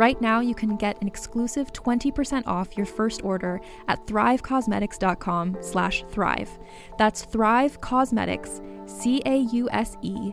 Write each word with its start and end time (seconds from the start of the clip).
Right 0.00 0.18
now, 0.18 0.40
you 0.40 0.54
can 0.54 0.76
get 0.76 0.98
an 1.02 1.06
exclusive 1.06 1.74
20% 1.74 2.46
off 2.46 2.74
your 2.74 2.86
first 2.86 3.22
order 3.22 3.60
at 3.86 4.06
thrivecausemetics.com 4.06 5.58
slash 5.60 6.04
thrive. 6.08 6.48
That's 6.96 7.26
Thrive 7.26 7.82
Causemetics, 7.82 8.62
C-A-U-S-E-M-E-T-I-C-S 8.88 10.30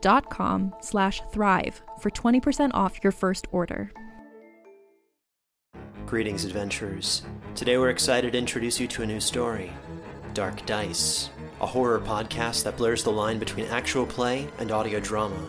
dot 0.00 0.30
com 0.30 0.74
slash 0.80 1.22
thrive 1.32 1.82
for 1.98 2.10
20% 2.10 2.70
off 2.72 3.02
your 3.02 3.10
first 3.10 3.48
order. 3.50 3.90
Greetings, 6.06 6.44
adventurers. 6.44 7.22
Today 7.56 7.78
we're 7.78 7.90
excited 7.90 8.34
to 8.34 8.38
introduce 8.38 8.78
you 8.78 8.86
to 8.86 9.02
a 9.02 9.06
new 9.06 9.18
story 9.18 9.72
Dark 10.34 10.64
Dice, 10.66 11.30
a 11.60 11.66
horror 11.66 11.98
podcast 11.98 12.62
that 12.62 12.76
blurs 12.76 13.02
the 13.02 13.10
line 13.10 13.40
between 13.40 13.66
actual 13.66 14.06
play 14.06 14.46
and 14.60 14.70
audio 14.70 15.00
drama, 15.00 15.48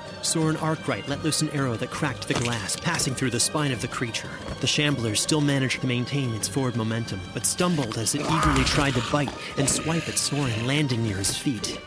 Soren 0.23 0.57
Arkwright 0.57 1.07
let 1.07 1.23
loose 1.23 1.41
an 1.41 1.49
arrow 1.49 1.75
that 1.75 1.89
cracked 1.89 2.27
the 2.27 2.33
glass, 2.35 2.75
passing 2.75 3.13
through 3.15 3.31
the 3.31 3.39
spine 3.39 3.71
of 3.71 3.81
the 3.81 3.87
creature. 3.87 4.29
The 4.59 4.67
shambler 4.67 5.15
still 5.15 5.41
managed 5.41 5.81
to 5.81 5.87
maintain 5.87 6.33
its 6.33 6.47
forward 6.47 6.75
momentum, 6.75 7.19
but 7.33 7.45
stumbled 7.45 7.97
as 7.97 8.15
it 8.15 8.21
eagerly 8.21 8.63
tried 8.63 8.93
to 8.93 9.11
bite 9.11 9.33
and 9.57 9.69
swipe 9.69 10.07
at 10.07 10.17
Soren, 10.17 10.67
landing 10.67 11.03
near 11.03 11.17
his 11.17 11.35
feet. 11.35 11.79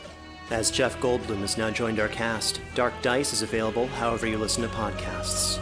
As 0.50 0.70
Jeff 0.70 0.98
Goldblum 1.00 1.38
has 1.38 1.56
now 1.56 1.70
joined 1.70 2.00
our 2.00 2.08
cast, 2.08 2.60
Dark 2.74 2.92
Dice 3.02 3.32
is 3.32 3.42
available 3.42 3.86
however 3.86 4.26
you 4.26 4.36
listen 4.36 4.62
to 4.62 4.68
podcasts. 4.68 5.58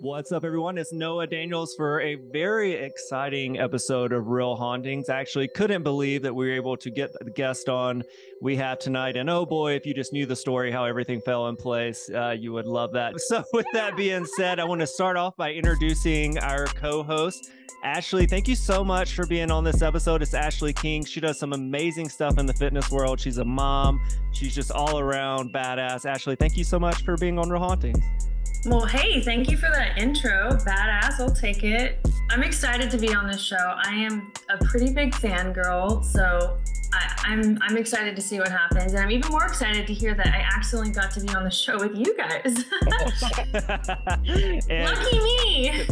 What's 0.00 0.30
up, 0.30 0.44
everyone? 0.44 0.76
It's 0.76 0.92
Noah 0.92 1.26
Daniels 1.26 1.74
for 1.74 2.02
a 2.02 2.16
very 2.30 2.74
exciting 2.74 3.58
episode 3.58 4.12
of 4.12 4.26
Real 4.26 4.54
Hauntings. 4.54 5.08
I 5.08 5.20
actually 5.20 5.48
couldn't 5.48 5.84
believe 5.84 6.22
that 6.22 6.34
we 6.34 6.46
were 6.46 6.54
able 6.54 6.76
to 6.76 6.90
get 6.90 7.12
the 7.18 7.30
guest 7.30 7.70
on 7.70 8.02
we 8.40 8.56
have 8.56 8.78
tonight. 8.78 9.16
And 9.16 9.30
oh 9.30 9.46
boy, 9.46 9.74
if 9.74 9.86
you 9.86 9.94
just 9.94 10.12
knew 10.12 10.26
the 10.26 10.36
story, 10.36 10.70
how 10.70 10.84
everything 10.84 11.20
fell 11.20 11.48
in 11.48 11.56
place, 11.56 12.10
uh, 12.14 12.30
you 12.30 12.52
would 12.52 12.66
love 12.66 12.92
that. 12.92 13.14
So, 13.26 13.42
with 13.52 13.66
that 13.72 13.96
being 13.96 14.24
said, 14.24 14.60
I 14.60 14.64
want 14.64 14.80
to 14.82 14.86
start 14.86 15.16
off 15.16 15.36
by 15.36 15.52
introducing 15.52 16.38
our 16.38 16.66
co 16.66 17.02
host. 17.02 17.50
Ashley, 17.82 18.26
thank 18.26 18.46
you 18.46 18.54
so 18.54 18.84
much 18.84 19.14
for 19.14 19.26
being 19.26 19.50
on 19.50 19.64
this 19.64 19.82
episode. 19.82 20.22
It's 20.22 20.34
Ashley 20.34 20.72
King. 20.72 21.04
She 21.04 21.20
does 21.20 21.38
some 21.38 21.52
amazing 21.52 22.08
stuff 22.08 22.38
in 22.38 22.46
the 22.46 22.54
fitness 22.54 22.90
world. 22.90 23.20
She's 23.20 23.38
a 23.38 23.44
mom. 23.44 24.00
She's 24.32 24.54
just 24.54 24.70
all 24.70 24.98
around 24.98 25.52
badass. 25.52 26.04
Ashley, 26.04 26.36
thank 26.36 26.56
you 26.56 26.64
so 26.64 26.78
much 26.78 27.02
for 27.04 27.16
being 27.16 27.38
on 27.38 27.50
Real 27.50 27.60
Hauntings. 27.60 28.02
Well, 28.66 28.84
hey, 28.84 29.20
thank 29.20 29.50
you 29.50 29.56
for 29.56 29.70
that 29.70 29.96
intro. 29.96 30.50
Badass, 30.50 31.20
I'll 31.20 31.30
take 31.30 31.62
it. 31.62 32.04
I'm 32.30 32.42
excited 32.42 32.90
to 32.90 32.98
be 32.98 33.14
on 33.14 33.28
this 33.28 33.40
show. 33.40 33.56
I 33.56 33.94
am 33.94 34.32
a 34.50 34.64
pretty 34.64 34.92
big 34.92 35.12
fangirl, 35.12 36.04
so 36.04 36.58
I, 36.92 37.14
I'm, 37.26 37.58
I'm 37.62 37.76
excited 37.76 38.16
to 38.16 38.22
see 38.26 38.38
what 38.40 38.48
happens, 38.48 38.92
and 38.92 39.02
I'm 39.02 39.10
even 39.10 39.30
more 39.30 39.44
excited 39.44 39.86
to 39.86 39.94
hear 39.94 40.14
that 40.14 40.26
I 40.26 40.40
accidentally 40.40 40.92
got 40.92 41.12
to 41.12 41.20
be 41.20 41.28
on 41.28 41.44
the 41.44 41.50
show 41.50 41.78
with 41.78 41.96
you 41.96 42.16
guys. 42.16 42.64
Lucky 44.68 45.20
me. 45.20 45.86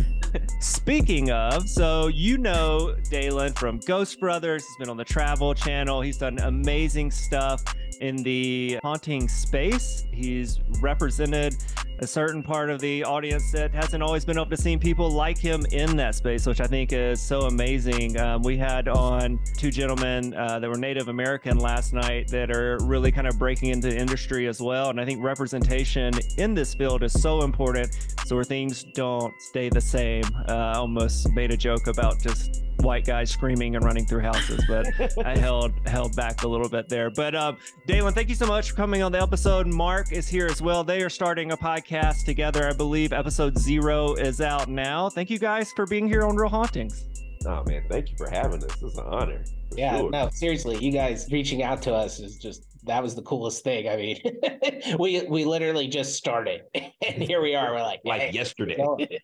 Speaking 0.58 1.30
of, 1.30 1.68
so 1.68 2.08
you 2.08 2.38
know 2.38 2.96
Dalen 3.08 3.52
from 3.52 3.78
Ghost 3.78 4.18
Brothers. 4.18 4.66
He's 4.66 4.76
been 4.78 4.88
on 4.88 4.96
the 4.96 5.04
Travel 5.04 5.54
Channel. 5.54 6.00
He's 6.00 6.18
done 6.18 6.38
amazing 6.40 7.12
stuff 7.12 7.62
in 8.00 8.16
the 8.22 8.78
haunting 8.82 9.28
space. 9.28 10.04
He's 10.12 10.60
represented 10.80 11.56
a 12.00 12.06
certain 12.06 12.42
part 12.42 12.70
of 12.70 12.80
the 12.80 13.04
audience 13.04 13.52
that 13.52 13.72
hasn't 13.72 14.02
always 14.02 14.24
been 14.24 14.36
able 14.36 14.50
to 14.50 14.56
see 14.56 14.76
people 14.76 15.10
like 15.10 15.38
him 15.38 15.64
in 15.70 15.96
that 15.96 16.14
space, 16.14 16.44
which 16.46 16.60
I 16.60 16.66
think 16.66 16.92
is 16.92 17.20
so 17.20 17.42
amazing. 17.42 18.18
Um, 18.18 18.42
we 18.42 18.56
had 18.56 18.88
on 18.88 19.38
two 19.56 19.70
gentlemen 19.70 20.34
uh, 20.34 20.58
that 20.58 20.68
were 20.68 20.76
Native 20.76 21.08
American 21.08 21.58
last 21.58 21.92
night 21.92 22.28
that 22.28 22.50
are 22.50 22.78
really 22.82 23.12
kind 23.12 23.26
of 23.26 23.38
breaking 23.38 23.70
into 23.70 23.88
the 23.88 23.96
industry 23.96 24.48
as 24.48 24.60
well. 24.60 24.90
And 24.90 25.00
I 25.00 25.04
think 25.04 25.22
representation 25.22 26.12
in 26.36 26.54
this 26.54 26.74
field 26.74 27.02
is 27.02 27.12
so 27.20 27.42
important. 27.42 27.96
So 28.26 28.34
where 28.34 28.44
things 28.44 28.84
don't 28.94 29.40
stay 29.40 29.68
the 29.68 29.80
same. 29.80 30.24
Uh, 30.48 30.52
I 30.52 30.74
almost 30.74 31.30
made 31.32 31.52
a 31.52 31.56
joke 31.56 31.86
about 31.86 32.20
just 32.20 32.63
white 32.84 33.04
guys 33.04 33.30
screaming 33.30 33.74
and 33.74 33.84
running 33.84 34.04
through 34.04 34.20
houses, 34.20 34.62
but 34.68 34.86
I 35.24 35.36
held 35.38 35.72
held 35.86 36.14
back 36.14 36.44
a 36.44 36.48
little 36.48 36.68
bit 36.68 36.88
there. 36.88 37.10
But 37.10 37.34
uh, 37.34 37.54
Dalen, 37.86 38.14
thank 38.14 38.28
you 38.28 38.34
so 38.34 38.46
much 38.46 38.70
for 38.70 38.76
coming 38.76 39.02
on 39.02 39.10
the 39.10 39.20
episode. 39.20 39.66
Mark 39.66 40.12
is 40.12 40.28
here 40.28 40.46
as 40.46 40.60
well. 40.60 40.84
They 40.84 41.02
are 41.02 41.10
starting 41.10 41.52
a 41.52 41.56
podcast 41.56 42.24
together. 42.24 42.68
I 42.68 42.72
believe 42.72 43.12
episode 43.12 43.58
zero 43.58 44.14
is 44.14 44.40
out 44.40 44.68
now. 44.68 45.08
Thank 45.08 45.30
you 45.30 45.38
guys 45.38 45.72
for 45.72 45.86
being 45.86 46.06
here 46.06 46.22
on 46.22 46.36
Real 46.36 46.50
Hauntings. 46.50 47.04
Oh 47.46 47.64
man, 47.64 47.84
thank 47.90 48.10
you 48.10 48.16
for 48.16 48.28
having 48.28 48.62
us. 48.62 48.82
It's 48.82 48.98
an 48.98 49.04
honor. 49.06 49.42
Yeah, 49.76 49.98
sure. 49.98 50.10
no, 50.10 50.28
seriously, 50.30 50.76
you 50.78 50.92
guys 50.92 51.26
reaching 51.32 51.62
out 51.62 51.82
to 51.82 51.94
us 51.94 52.20
is 52.20 52.38
just 52.38 52.66
that 52.84 53.02
was 53.02 53.14
the 53.14 53.22
coolest 53.22 53.64
thing. 53.64 53.88
I 53.88 53.96
mean, 53.96 54.20
we 54.98 55.22
we 55.22 55.44
literally 55.44 55.88
just 55.88 56.16
started, 56.16 56.62
and 56.74 57.22
here 57.22 57.42
we 57.42 57.54
are. 57.54 57.72
We're 57.74 57.82
like 57.82 58.00
like 58.04 58.20
hey, 58.20 58.30
yesterday. 58.32 58.76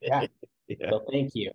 yeah. 0.02 0.26
yeah. 0.68 0.90
So 0.90 1.04
thank 1.10 1.32
you 1.34 1.50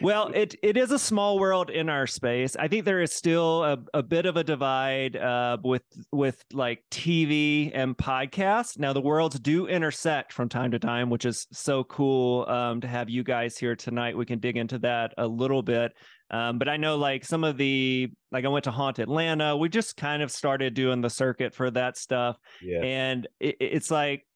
well, 0.00 0.28
it 0.34 0.54
it 0.62 0.76
is 0.76 0.90
a 0.90 0.98
small 0.98 1.38
world 1.38 1.70
in 1.70 1.88
our 1.88 2.06
space. 2.06 2.56
I 2.56 2.68
think 2.68 2.84
there 2.84 3.00
is 3.00 3.12
still 3.12 3.64
a, 3.64 3.78
a 3.94 4.02
bit 4.02 4.26
of 4.26 4.36
a 4.36 4.44
divide 4.44 5.16
uh, 5.16 5.58
with 5.62 5.84
with 6.12 6.42
like 6.52 6.82
TV 6.90 7.70
and 7.74 7.96
podcasts. 7.96 8.78
Now 8.78 8.92
the 8.92 9.00
worlds 9.00 9.38
do 9.38 9.66
intersect 9.66 10.32
from 10.32 10.48
time 10.48 10.70
to 10.72 10.78
time, 10.78 11.10
which 11.10 11.24
is 11.24 11.46
so 11.52 11.84
cool 11.84 12.48
um, 12.48 12.80
to 12.80 12.88
have 12.88 13.08
you 13.08 13.22
guys 13.22 13.56
here 13.58 13.76
tonight. 13.76 14.16
We 14.16 14.26
can 14.26 14.38
dig 14.38 14.56
into 14.56 14.78
that 14.80 15.14
a 15.18 15.26
little 15.26 15.62
bit. 15.62 15.92
Um, 16.30 16.58
but 16.58 16.68
I 16.68 16.76
know 16.76 16.96
like 16.96 17.24
some 17.24 17.42
of 17.42 17.56
the 17.56 18.10
like 18.30 18.44
I 18.44 18.48
went 18.48 18.64
to 18.64 18.70
Haunt 18.70 18.98
Atlanta. 18.98 19.56
We 19.56 19.68
just 19.68 19.96
kind 19.96 20.22
of 20.22 20.30
started 20.30 20.74
doing 20.74 21.00
the 21.00 21.08
circuit 21.08 21.54
for 21.54 21.70
that 21.70 21.96
stuff, 21.96 22.36
yeah. 22.60 22.82
and 22.82 23.26
it, 23.40 23.56
it's 23.60 23.90
like 23.90 24.26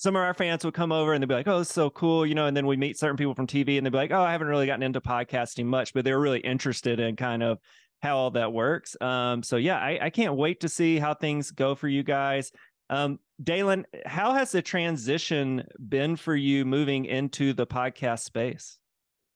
some 0.00 0.16
of 0.16 0.22
our 0.22 0.32
fans 0.32 0.64
would 0.64 0.72
come 0.72 0.92
over 0.92 1.12
and 1.12 1.22
they'd 1.22 1.28
be 1.28 1.34
like, 1.34 1.46
"Oh, 1.46 1.60
it's 1.60 1.74
so 1.74 1.90
cool," 1.90 2.24
you 2.24 2.34
know. 2.34 2.46
And 2.46 2.56
then 2.56 2.66
we 2.66 2.78
meet 2.78 2.98
certain 2.98 3.18
people 3.18 3.34
from 3.34 3.46
TV, 3.46 3.76
and 3.76 3.84
they'd 3.84 3.92
be 3.92 3.98
like, 3.98 4.10
"Oh, 4.10 4.22
I 4.22 4.32
haven't 4.32 4.48
really 4.48 4.64
gotten 4.64 4.82
into 4.82 5.00
podcasting 5.02 5.66
much," 5.66 5.92
but 5.92 6.06
they're 6.06 6.18
really 6.18 6.40
interested 6.40 6.98
in 7.00 7.16
kind 7.16 7.42
of 7.42 7.58
how 8.00 8.16
all 8.16 8.30
that 8.30 8.50
works. 8.50 8.96
Um, 9.02 9.42
so 9.42 9.58
yeah, 9.58 9.76
I, 9.76 9.98
I 10.00 10.10
can't 10.10 10.36
wait 10.36 10.60
to 10.60 10.70
see 10.70 10.98
how 10.98 11.12
things 11.12 11.50
go 11.50 11.74
for 11.74 11.86
you 11.86 12.02
guys. 12.02 12.50
Um, 12.88 13.18
Dalen, 13.42 13.84
how 14.06 14.32
has 14.32 14.52
the 14.52 14.62
transition 14.62 15.64
been 15.86 16.16
for 16.16 16.34
you 16.34 16.64
moving 16.64 17.04
into 17.04 17.52
the 17.52 17.66
podcast 17.66 18.20
space? 18.20 18.79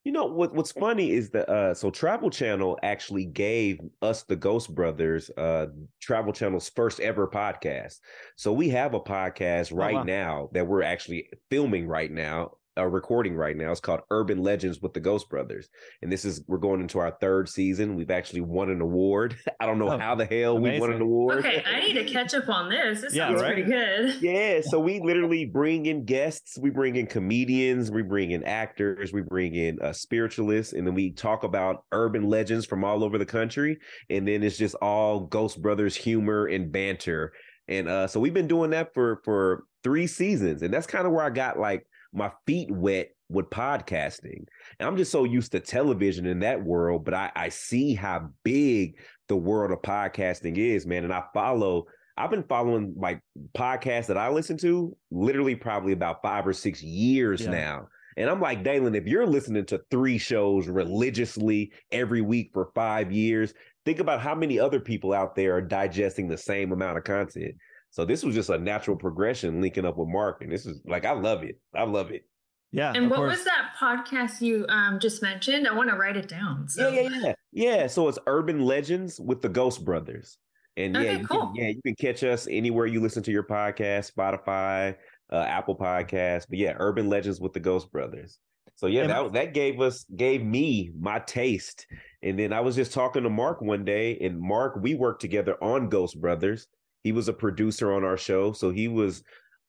You 0.04 0.12
know 0.12 0.26
what? 0.26 0.54
What's 0.54 0.72
funny 0.72 1.12
is 1.12 1.30
that 1.30 1.48
uh, 1.48 1.72
so 1.72 1.90
Travel 1.90 2.28
Channel 2.28 2.78
actually 2.82 3.24
gave 3.24 3.80
us 4.02 4.22
the 4.22 4.36
Ghost 4.36 4.74
Brothers 4.74 5.30
uh, 5.38 5.68
Travel 6.00 6.32
Channel's 6.32 6.68
first 6.68 7.00
ever 7.00 7.26
podcast. 7.26 8.00
So 8.36 8.52
we 8.52 8.68
have 8.68 8.92
a 8.92 9.00
podcast 9.00 9.74
right 9.74 9.94
wow. 9.94 10.02
now 10.02 10.50
that 10.52 10.66
we're 10.66 10.82
actually 10.82 11.30
filming 11.50 11.88
right 11.88 12.12
now 12.12 12.52
uh, 12.76 12.84
recording 12.86 13.36
right 13.36 13.56
now. 13.56 13.70
It's 13.70 13.80
called 13.80 14.00
Urban 14.10 14.42
Legends 14.42 14.80
with 14.80 14.92
the 14.94 15.00
Ghost 15.00 15.28
Brothers, 15.28 15.68
and 16.02 16.10
this 16.12 16.24
is 16.24 16.42
we're 16.48 16.58
going 16.58 16.80
into 16.80 16.98
our 16.98 17.16
third 17.20 17.48
season. 17.48 17.94
We've 17.96 18.10
actually 18.10 18.40
won 18.42 18.70
an 18.70 18.80
award. 18.80 19.36
I 19.60 19.66
don't 19.66 19.78
know 19.78 19.90
Oh, 19.92 19.98
how 19.98 20.14
the 20.14 20.26
hell 20.26 20.58
we 20.58 20.78
won 20.78 20.92
an 20.92 21.00
award. 21.02 21.38
Okay, 21.38 21.62
I 21.66 21.80
need 21.80 21.94
to 21.94 22.04
catch 22.04 22.34
up 22.34 22.48
on 22.48 22.68
this. 22.68 23.00
This 23.00 23.14
Yeah, 23.14 23.28
sounds 23.28 23.42
right? 23.42 23.54
pretty 23.54 23.70
good. 23.70 24.14
Yeah, 24.22 24.60
so 24.62 24.80
we 24.80 25.00
literally 25.00 25.44
bring 25.44 25.86
in 25.86 26.04
guests, 26.04 26.58
we 26.58 26.70
bring 26.70 26.96
in 26.96 27.06
comedians, 27.06 27.90
we 27.90 28.02
bring 28.02 28.30
in 28.32 28.42
actors, 28.44 29.12
we 29.12 29.22
bring 29.22 29.54
in 29.54 29.78
uh, 29.80 29.92
spiritualists, 29.92 30.72
and 30.72 30.86
then 30.86 30.94
we 30.94 31.12
talk 31.12 31.44
about 31.44 31.84
urban 31.92 32.28
legends 32.28 32.66
from 32.66 32.84
all 32.84 33.04
over 33.04 33.18
the 33.18 33.26
country. 33.26 33.78
And 34.10 34.26
then 34.26 34.42
it's 34.42 34.56
just 34.56 34.74
all 34.76 35.20
Ghost 35.20 35.60
Brothers 35.62 35.94
humor 35.96 36.46
and 36.46 36.72
banter. 36.72 37.32
And 37.68 37.88
uh, 37.88 38.06
so 38.06 38.20
we've 38.20 38.34
been 38.34 38.46
doing 38.48 38.70
that 38.70 38.92
for 38.94 39.20
for 39.24 39.64
three 39.82 40.06
seasons, 40.06 40.62
and 40.62 40.72
that's 40.72 40.86
kind 40.86 41.06
of 41.06 41.12
where 41.12 41.24
I 41.24 41.30
got 41.30 41.58
like 41.58 41.86
my 42.14 42.30
feet 42.46 42.70
wet 42.70 43.10
with 43.28 43.50
podcasting. 43.50 44.46
And 44.78 44.86
I'm 44.88 44.96
just 44.96 45.12
so 45.12 45.24
used 45.24 45.52
to 45.52 45.60
television 45.60 46.26
in 46.26 46.40
that 46.40 46.62
world, 46.62 47.04
but 47.04 47.14
I, 47.14 47.30
I 47.34 47.48
see 47.48 47.94
how 47.94 48.30
big 48.44 48.98
the 49.28 49.36
world 49.36 49.72
of 49.72 49.82
podcasting 49.82 50.56
is, 50.56 50.86
man. 50.86 51.04
And 51.04 51.12
I 51.12 51.24
follow 51.32 51.86
I've 52.16 52.30
been 52.30 52.44
following 52.44 52.94
like 52.96 53.20
podcasts 53.56 54.06
that 54.06 54.16
I 54.16 54.28
listen 54.28 54.56
to 54.58 54.96
literally 55.10 55.56
probably 55.56 55.92
about 55.92 56.22
five 56.22 56.46
or 56.46 56.52
six 56.52 56.82
years 56.82 57.42
Yeah. 57.42 57.50
now. 57.50 57.88
And 58.16 58.30
I'm 58.30 58.40
like, 58.40 58.62
Dalen, 58.62 58.94
if 58.94 59.06
you're 59.06 59.26
listening 59.26 59.66
to 59.66 59.80
three 59.90 60.18
shows 60.18 60.68
religiously 60.68 61.72
every 61.90 62.20
week 62.20 62.50
for 62.52 62.70
five 62.72 63.10
years, 63.10 63.52
think 63.84 63.98
about 63.98 64.20
how 64.20 64.36
many 64.36 64.60
other 64.60 64.78
people 64.78 65.12
out 65.12 65.34
there 65.34 65.56
are 65.56 65.60
digesting 65.60 66.28
the 66.28 66.38
same 66.38 66.70
amount 66.70 66.98
of 66.98 67.02
content. 67.02 67.56
So 67.94 68.04
this 68.04 68.24
was 68.24 68.34
just 68.34 68.50
a 68.50 68.58
natural 68.58 68.96
progression 68.96 69.60
linking 69.60 69.84
up 69.84 69.96
with 69.96 70.08
Mark. 70.08 70.42
And 70.42 70.50
this 70.50 70.66
is 70.66 70.80
like, 70.84 71.04
I 71.04 71.12
love 71.12 71.44
it. 71.44 71.60
I 71.76 71.84
love 71.84 72.10
it. 72.10 72.24
Yeah. 72.72 72.92
And 72.92 73.08
what 73.08 73.18
course. 73.18 73.36
was 73.36 73.44
that 73.44 73.74
podcast 73.78 74.40
you 74.40 74.66
um, 74.68 74.98
just 74.98 75.22
mentioned? 75.22 75.68
I 75.68 75.74
want 75.74 75.90
to 75.90 75.96
write 75.96 76.16
it 76.16 76.26
down. 76.26 76.68
So. 76.68 76.88
Yeah, 76.88 77.02
yeah, 77.02 77.20
yeah. 77.22 77.32
Yeah. 77.52 77.86
So 77.86 78.08
it's 78.08 78.18
Urban 78.26 78.62
Legends 78.62 79.20
with 79.20 79.42
the 79.42 79.48
Ghost 79.48 79.84
Brothers. 79.84 80.38
And 80.76 80.96
yeah, 80.96 81.18
you 81.18 81.26
cool. 81.28 81.52
can, 81.52 81.54
yeah, 81.54 81.68
you 81.68 81.80
can 81.82 81.94
catch 81.94 82.24
us 82.24 82.48
anywhere 82.50 82.86
you 82.86 83.00
listen 83.00 83.22
to 83.22 83.30
your 83.30 83.44
podcast, 83.44 84.12
Spotify, 84.12 84.96
uh, 85.32 85.36
Apple 85.36 85.76
Podcasts. 85.76 86.46
But 86.48 86.58
yeah, 86.58 86.74
Urban 86.76 87.08
Legends 87.08 87.40
with 87.40 87.52
the 87.52 87.60
Ghost 87.60 87.92
Brothers. 87.92 88.40
So 88.74 88.88
yeah, 88.88 89.06
that 89.06 89.32
that 89.34 89.54
gave 89.54 89.80
us 89.80 90.04
gave 90.16 90.44
me 90.44 90.90
my 90.98 91.20
taste. 91.20 91.86
And 92.24 92.36
then 92.36 92.52
I 92.52 92.58
was 92.58 92.74
just 92.74 92.92
talking 92.92 93.22
to 93.22 93.30
Mark 93.30 93.62
one 93.62 93.84
day, 93.84 94.18
and 94.20 94.40
Mark, 94.40 94.80
we 94.82 94.96
worked 94.96 95.20
together 95.20 95.54
on 95.62 95.90
Ghost 95.90 96.20
Brothers. 96.20 96.66
He 97.04 97.12
was 97.12 97.28
a 97.28 97.32
producer 97.32 97.92
on 97.92 98.02
our 98.02 98.16
show, 98.16 98.52
so 98.52 98.70
he 98.70 98.88
was 98.88 99.22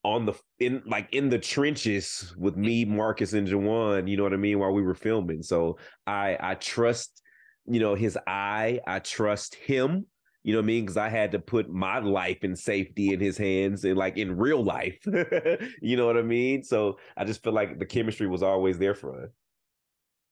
on 0.03 0.25
the 0.25 0.33
in 0.59 0.81
like 0.85 1.09
in 1.11 1.29
the 1.29 1.37
trenches 1.37 2.33
with 2.37 2.55
me, 2.55 2.85
Marcus, 2.85 3.33
and 3.33 3.47
Juwan. 3.47 4.07
You 4.07 4.17
know 4.17 4.23
what 4.23 4.33
I 4.33 4.37
mean? 4.37 4.57
While 4.57 4.71
we 4.71 4.81
were 4.81 4.95
filming, 4.95 5.43
so 5.43 5.77
I 6.07 6.37
I 6.39 6.55
trust 6.55 7.21
you 7.67 7.79
know 7.79 7.93
his 7.93 8.17
eye. 8.25 8.79
I 8.87 8.99
trust 8.99 9.55
him. 9.55 10.05
You 10.43 10.53
know 10.53 10.59
what 10.59 10.65
I 10.65 10.67
mean? 10.67 10.83
Because 10.83 10.97
I 10.97 11.09
had 11.09 11.31
to 11.33 11.39
put 11.39 11.69
my 11.69 11.99
life 11.99 12.43
and 12.43 12.57
safety 12.57 13.13
in 13.13 13.19
his 13.19 13.37
hands, 13.37 13.83
and 13.83 13.97
like 13.97 14.17
in 14.17 14.37
real 14.37 14.63
life. 14.63 14.99
you 15.81 15.97
know 15.97 16.05
what 16.05 16.17
I 16.17 16.21
mean? 16.21 16.63
So 16.63 16.99
I 17.17 17.25
just 17.25 17.43
feel 17.43 17.53
like 17.53 17.79
the 17.79 17.85
chemistry 17.85 18.27
was 18.27 18.43
always 18.43 18.77
there 18.77 18.95
for 18.95 19.23
us. 19.23 19.31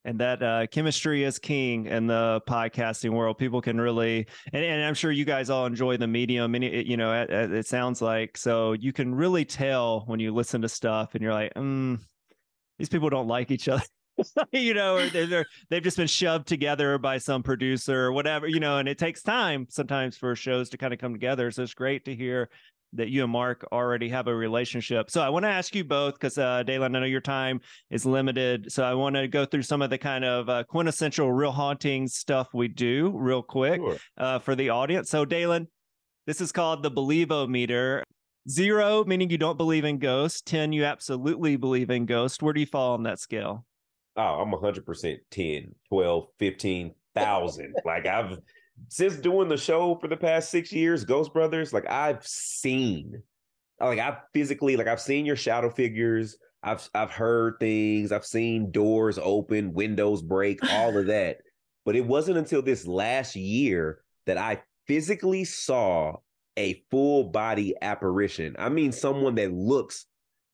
And 0.06 0.20
that 0.20 0.44
uh, 0.44 0.68
chemistry 0.68 1.24
is 1.24 1.40
king 1.40 1.86
in 1.86 2.08
the 2.08 2.42
podcasting 2.48 3.12
world. 3.12 3.38
People 3.38 3.62
can 3.62 3.80
really, 3.80 4.28
and, 4.52 4.64
and 4.64 4.84
I'm 4.84 4.94
sure 4.94 5.12
you 5.12 5.26
guys 5.26 5.50
all 5.50 5.66
enjoy 5.66 5.98
the 5.98 6.08
medium. 6.08 6.56
And 6.56 6.64
it, 6.64 6.86
you 6.86 6.98
know, 6.98 7.14
it, 7.14 7.30
it 7.30 7.68
sounds 7.68 8.02
like 8.02 8.38
so 8.38 8.74
you 8.74 8.92
can 8.94 9.16
really 9.16 9.46
tell 9.46 10.04
when 10.08 10.20
you 10.20 10.34
listen 10.34 10.62
to 10.62 10.70
stuff, 10.70 11.16
and 11.16 11.22
you're 11.22 11.34
like, 11.34 11.54
mm, 11.54 12.00
these 12.78 12.90
people 12.90 13.10
don't 13.10 13.28
like 13.28 13.52
each 13.52 13.68
other. 13.68 13.84
you 14.52 14.74
know, 14.74 14.98
or 14.98 15.10
they're, 15.10 15.26
they're 15.26 15.46
they've 15.70 15.84
just 15.84 15.98
been 15.98 16.08
shoved 16.08 16.48
together 16.48 16.98
by 16.98 17.18
some 17.18 17.42
producer 17.42 18.06
or 18.06 18.12
whatever. 18.12 18.48
You 18.48 18.60
know, 18.60 18.78
and 18.78 18.88
it 18.88 18.98
takes 18.98 19.24
time 19.24 19.68
sometimes 19.70 20.18
for 20.18 20.36
shows 20.36 20.70
to 20.70 20.78
kind 20.78 20.94
of 20.94 21.00
come 21.00 21.14
together. 21.14 21.50
So 21.52 21.64
it's 21.64 21.74
great 21.74 22.06
to 22.06 22.16
hear 22.16 22.50
that 22.96 23.10
you 23.10 23.24
and 23.24 23.32
Mark 23.32 23.66
already 23.72 24.10
have 24.10 24.28
a 24.28 24.36
relationship. 24.36 25.10
So 25.10 25.22
I 25.22 25.30
want 25.30 25.44
to 25.44 25.50
ask 25.50 25.76
you 25.76 25.84
both 25.84 26.14
because 26.14 26.38
uh, 26.38 26.64
Dalen, 26.64 26.96
I 26.96 27.00
know 27.00 27.06
your 27.06 27.22
time 27.22 27.60
is 27.90 28.06
limited. 28.06 28.72
So 28.72 28.84
I 28.84 28.94
want 28.94 29.16
to 29.16 29.28
go 29.28 29.46
through 29.46 29.64
some 29.64 29.82
of 29.82 29.90
the 29.90 29.98
kind 29.98 30.24
of 30.24 30.50
uh, 30.50 30.64
quintessential 30.64 31.32
real 31.32 31.52
haunting 31.52 32.08
stuff 32.08 32.50
we 32.54 32.68
do 32.68 33.12
real 33.16 33.42
quick 33.42 33.82
Sure. 33.82 33.98
uh, 34.18 34.40
for 34.40 34.56
the 34.56 34.70
audience. 34.70 35.10
So 35.10 35.26
Dalen, 35.26 35.68
this 36.28 36.40
is 36.42 36.52
called 36.52 36.84
the 36.84 36.92
Believo 36.92 37.48
meter. 37.50 38.04
Zero 38.50 39.06
meaning 39.06 39.30
you 39.30 39.38
don't 39.38 39.58
believe 39.58 39.86
in 39.86 40.00
ghosts. 40.00 40.42
Ten, 40.42 40.74
you 40.74 40.84
absolutely 40.84 41.56
believe 41.56 41.90
in 41.90 42.06
ghosts. 42.06 42.42
Where 42.42 42.54
do 42.54 42.60
you 42.60 42.66
fall 42.66 42.94
on 42.94 43.04
that 43.04 43.20
scale? 43.20 43.66
Oh, 44.16 44.22
I'm 44.22 44.52
100% 44.52 45.18
10, 45.32 45.76
12, 45.90 46.26
15,000. 46.38 47.74
like 47.86 48.06
I've 48.06 48.38
since 48.90 49.16
doing 49.18 49.50
the 49.50 49.58
show 49.58 49.96
for 49.96 50.08
the 50.08 50.18
past 50.18 50.50
6 50.52 50.72
years, 50.72 51.06
Ghost 51.06 51.34
Brothers, 51.34 51.74
like 51.74 51.90
I've 51.90 52.26
seen 52.26 53.22
like 53.80 54.00
I've 54.00 54.18
physically 54.34 54.78
like 54.78 54.88
I've 54.88 55.02
seen 55.02 55.26
your 55.26 55.36
shadow 55.36 55.70
figures. 55.70 56.38
I've 56.62 56.88
I've 56.94 57.12
heard 57.12 57.56
things. 57.60 58.12
I've 58.12 58.26
seen 58.26 58.72
doors 58.72 59.20
open, 59.22 59.74
windows 59.74 60.22
break, 60.22 60.60
all 60.72 60.98
of 60.98 61.08
that. 61.08 61.38
But 61.86 61.98
it 61.98 62.08
wasn't 62.08 62.38
until 62.38 62.62
this 62.62 62.88
last 62.88 63.36
year 63.36 64.00
that 64.26 64.38
I 64.38 64.62
physically 64.88 65.44
saw 65.44 66.14
a 66.56 66.82
full 66.90 67.26
body 67.26 67.76
apparition. 67.82 68.56
I 68.58 68.70
mean 68.70 68.94
someone 68.94 69.36
that 69.36 69.52
looks 69.52 70.06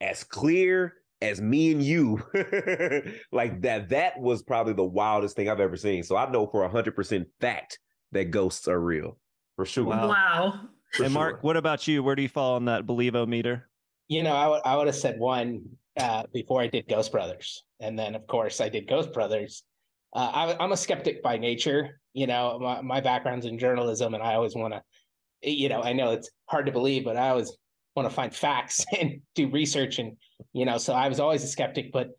as 0.02 0.24
clear 0.24 0.96
as 1.22 1.40
me 1.40 1.72
and 1.72 1.84
you 1.84 2.20
like 3.32 3.62
that 3.62 3.90
that 3.90 4.20
was 4.20 4.42
probably 4.42 4.74
the 4.74 4.84
wildest 4.84 5.36
thing 5.36 5.50
i've 5.50 5.60
ever 5.60 5.76
seen 5.76 6.02
so 6.02 6.16
i 6.16 6.30
know 6.32 6.48
for 6.48 6.68
100% 6.68 7.26
fact 7.42 7.78
that 8.12 8.32
ghosts 8.32 8.68
are 8.68 8.80
real 8.80 9.18
for 9.56 9.66
sure 9.66 9.86
Wow. 9.86 10.10
Wow. 10.10 10.60
For 10.94 11.04
and 11.04 11.14
Mark, 11.14 11.36
sure. 11.36 11.40
what 11.42 11.58
about 11.58 11.88
you? 11.88 12.02
Where 12.02 12.16
do 12.16 12.22
you 12.22 12.30
fall 12.30 12.56
on 12.56 12.66
that 12.66 12.86
Believo 12.86 13.28
meter? 13.28 13.70
You 14.08 14.24
know, 14.24 14.36
I 14.36 14.48
would 14.48 14.62
I 14.66 14.76
would 14.76 14.88
have 14.88 14.96
said 14.96 15.20
one 15.20 15.64
uh, 16.00 16.24
before 16.34 16.62
I 16.62 16.68
did 16.68 16.88
Ghost 16.88 17.12
Brothers, 17.12 17.64
and 17.80 17.98
then 17.98 18.16
of 18.16 18.26
course 18.26 18.60
I 18.60 18.70
did 18.70 18.88
Ghost 18.88 19.14
Brothers. 19.14 19.64
Uh, 20.16 20.32
I, 20.34 20.64
I'm 20.64 20.72
a 20.72 20.78
skeptic 20.78 21.22
by 21.22 21.38
nature. 21.38 22.02
You 22.14 22.26
know, 22.26 22.58
my, 22.60 22.82
my 22.82 23.02
background's 23.02 23.46
in 23.46 23.60
journalism, 23.60 24.16
and 24.16 24.24
I 24.24 24.34
always 24.34 24.56
want 24.56 24.74
to. 24.74 24.82
You 25.42 25.70
know, 25.70 25.82
I 25.84 25.94
know 25.94 26.12
it's 26.12 26.30
hard 26.48 26.66
to 26.66 26.72
believe, 26.72 27.06
but 27.06 27.16
I 27.16 27.30
always 27.30 27.56
want 27.96 28.10
to 28.10 28.16
find 28.16 28.34
facts 28.34 28.84
and 29.00 29.22
do 29.36 29.50
research, 29.50 30.00
and 30.00 30.18
you 30.54 30.66
know, 30.66 30.78
so 30.78 30.94
I 30.94 31.08
was 31.08 31.20
always 31.20 31.44
a 31.44 31.48
skeptic. 31.48 31.92
But 31.92 32.10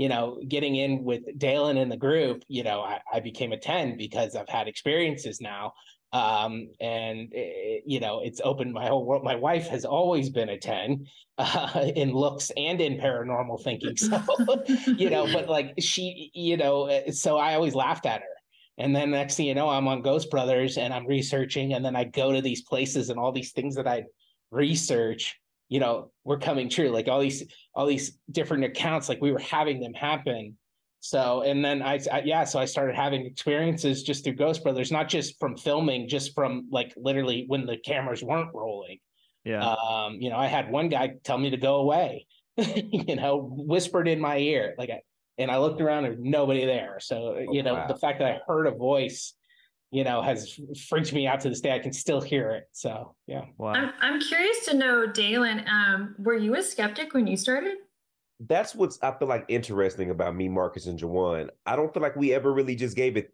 you 0.00 0.08
know, 0.08 0.40
getting 0.48 0.76
in 0.76 1.04
with 1.04 1.24
Dalen 1.36 1.76
in 1.76 1.90
the 1.90 1.96
group, 1.96 2.42
you 2.48 2.62
know, 2.62 2.80
I, 2.80 3.00
I 3.12 3.20
became 3.20 3.52
a 3.52 3.58
ten 3.58 3.98
because 3.98 4.34
I've 4.34 4.48
had 4.48 4.66
experiences 4.66 5.42
now. 5.42 5.74
Um 6.14 6.70
and 6.80 7.28
it, 7.32 7.84
you 7.86 8.00
know 8.00 8.20
it's 8.24 8.40
opened 8.42 8.72
my 8.72 8.86
whole 8.88 9.04
world. 9.04 9.22
My 9.22 9.36
wife 9.36 9.68
has 9.68 9.84
always 9.84 10.30
been 10.30 10.48
a 10.48 10.58
10 10.58 11.06
uh 11.38 11.86
in 11.94 12.12
looks 12.12 12.50
and 12.56 12.80
in 12.80 12.96
paranormal 12.96 13.62
thinking. 13.62 13.94
So 13.96 14.64
you 14.86 15.10
know 15.10 15.30
but 15.32 15.50
like 15.50 15.74
she 15.78 16.30
you 16.34 16.56
know 16.56 16.88
uh, 16.88 17.12
so 17.12 17.36
i 17.36 17.54
always 17.54 17.74
laughed 17.74 18.06
at 18.06 18.22
her. 18.22 18.34
And 18.78 18.96
then 18.96 19.10
next 19.10 19.36
thing 19.36 19.46
you 19.46 19.54
know 19.54 19.68
i'm 19.68 19.86
on 19.86 20.02
ghost 20.02 20.30
brothers 20.30 20.78
and 20.78 20.92
i'm 20.92 21.06
researching 21.06 21.74
and 21.74 21.84
then 21.84 21.94
i 21.94 22.04
go 22.04 22.32
to 22.32 22.40
these 22.40 22.62
places 22.62 23.10
and 23.10 23.20
all 23.20 23.32
these 23.32 23.52
things 23.52 23.76
that 23.76 23.86
i 23.86 24.04
research 24.50 25.38
you 25.70 25.80
know 25.80 26.10
were 26.24 26.38
coming 26.38 26.68
true 26.68 26.90
like 26.90 27.08
all 27.08 27.20
these 27.20 27.44
all 27.74 27.86
these 27.86 28.18
different 28.30 28.64
accounts 28.64 29.08
like 29.08 29.22
we 29.22 29.32
were 29.32 29.38
having 29.38 29.80
them 29.80 29.94
happen 29.94 30.54
so 30.98 31.40
and 31.42 31.64
then 31.64 31.80
I, 31.80 31.98
I 32.12 32.20
yeah 32.26 32.44
so 32.44 32.58
i 32.58 32.66
started 32.66 32.94
having 32.94 33.24
experiences 33.24 34.02
just 34.02 34.22
through 34.22 34.34
ghost 34.34 34.62
brothers 34.62 34.92
not 34.92 35.08
just 35.08 35.38
from 35.38 35.56
filming 35.56 36.08
just 36.08 36.34
from 36.34 36.68
like 36.70 36.92
literally 36.96 37.44
when 37.46 37.64
the 37.64 37.78
cameras 37.78 38.22
weren't 38.22 38.52
rolling 38.52 38.98
Yeah. 39.44 39.64
um 39.64 40.16
you 40.20 40.28
know 40.28 40.36
i 40.36 40.46
had 40.46 40.70
one 40.70 40.90
guy 40.90 41.14
tell 41.24 41.38
me 41.38 41.50
to 41.50 41.56
go 41.56 41.76
away 41.76 42.26
you 42.58 43.16
know 43.16 43.38
whispered 43.56 44.08
in 44.08 44.20
my 44.20 44.36
ear 44.38 44.74
like 44.76 44.90
I, 44.90 45.00
and 45.38 45.50
i 45.50 45.56
looked 45.56 45.80
around 45.80 46.04
and 46.04 46.20
nobody 46.20 46.66
there 46.66 46.98
so 47.00 47.38
you 47.50 47.62
know 47.62 47.74
wow. 47.74 47.86
the 47.86 47.96
fact 47.96 48.18
that 48.18 48.28
i 48.28 48.40
heard 48.46 48.66
a 48.66 48.72
voice 48.72 49.34
you 49.90 50.04
know 50.04 50.22
has 50.22 50.58
freaked 50.88 51.12
me 51.12 51.26
out 51.26 51.40
to 51.40 51.48
this 51.48 51.60
day 51.60 51.72
i 51.72 51.78
can 51.78 51.92
still 51.92 52.20
hear 52.20 52.50
it 52.50 52.68
so 52.72 53.14
yeah 53.26 53.42
wow. 53.58 53.72
I'm, 53.72 53.92
I'm 54.00 54.20
curious 54.20 54.64
to 54.66 54.76
know, 54.76 55.06
Dalen, 55.06 55.64
um, 55.68 56.14
were 56.18 56.36
you 56.36 56.54
a 56.56 56.62
skeptic 56.62 57.12
when 57.14 57.26
you 57.26 57.36
started? 57.36 57.76
that's 58.48 58.74
what's 58.74 58.98
I 59.02 59.12
feel 59.18 59.28
like 59.28 59.44
interesting 59.48 60.10
about 60.10 60.34
me, 60.34 60.48
Marcus 60.48 60.86
and 60.86 60.98
Juwan. 60.98 61.50
I 61.66 61.76
don't 61.76 61.92
feel 61.92 62.02
like 62.02 62.16
we 62.16 62.32
ever 62.32 62.52
really 62.52 62.74
just 62.74 62.96
gave 62.96 63.16
it 63.16 63.32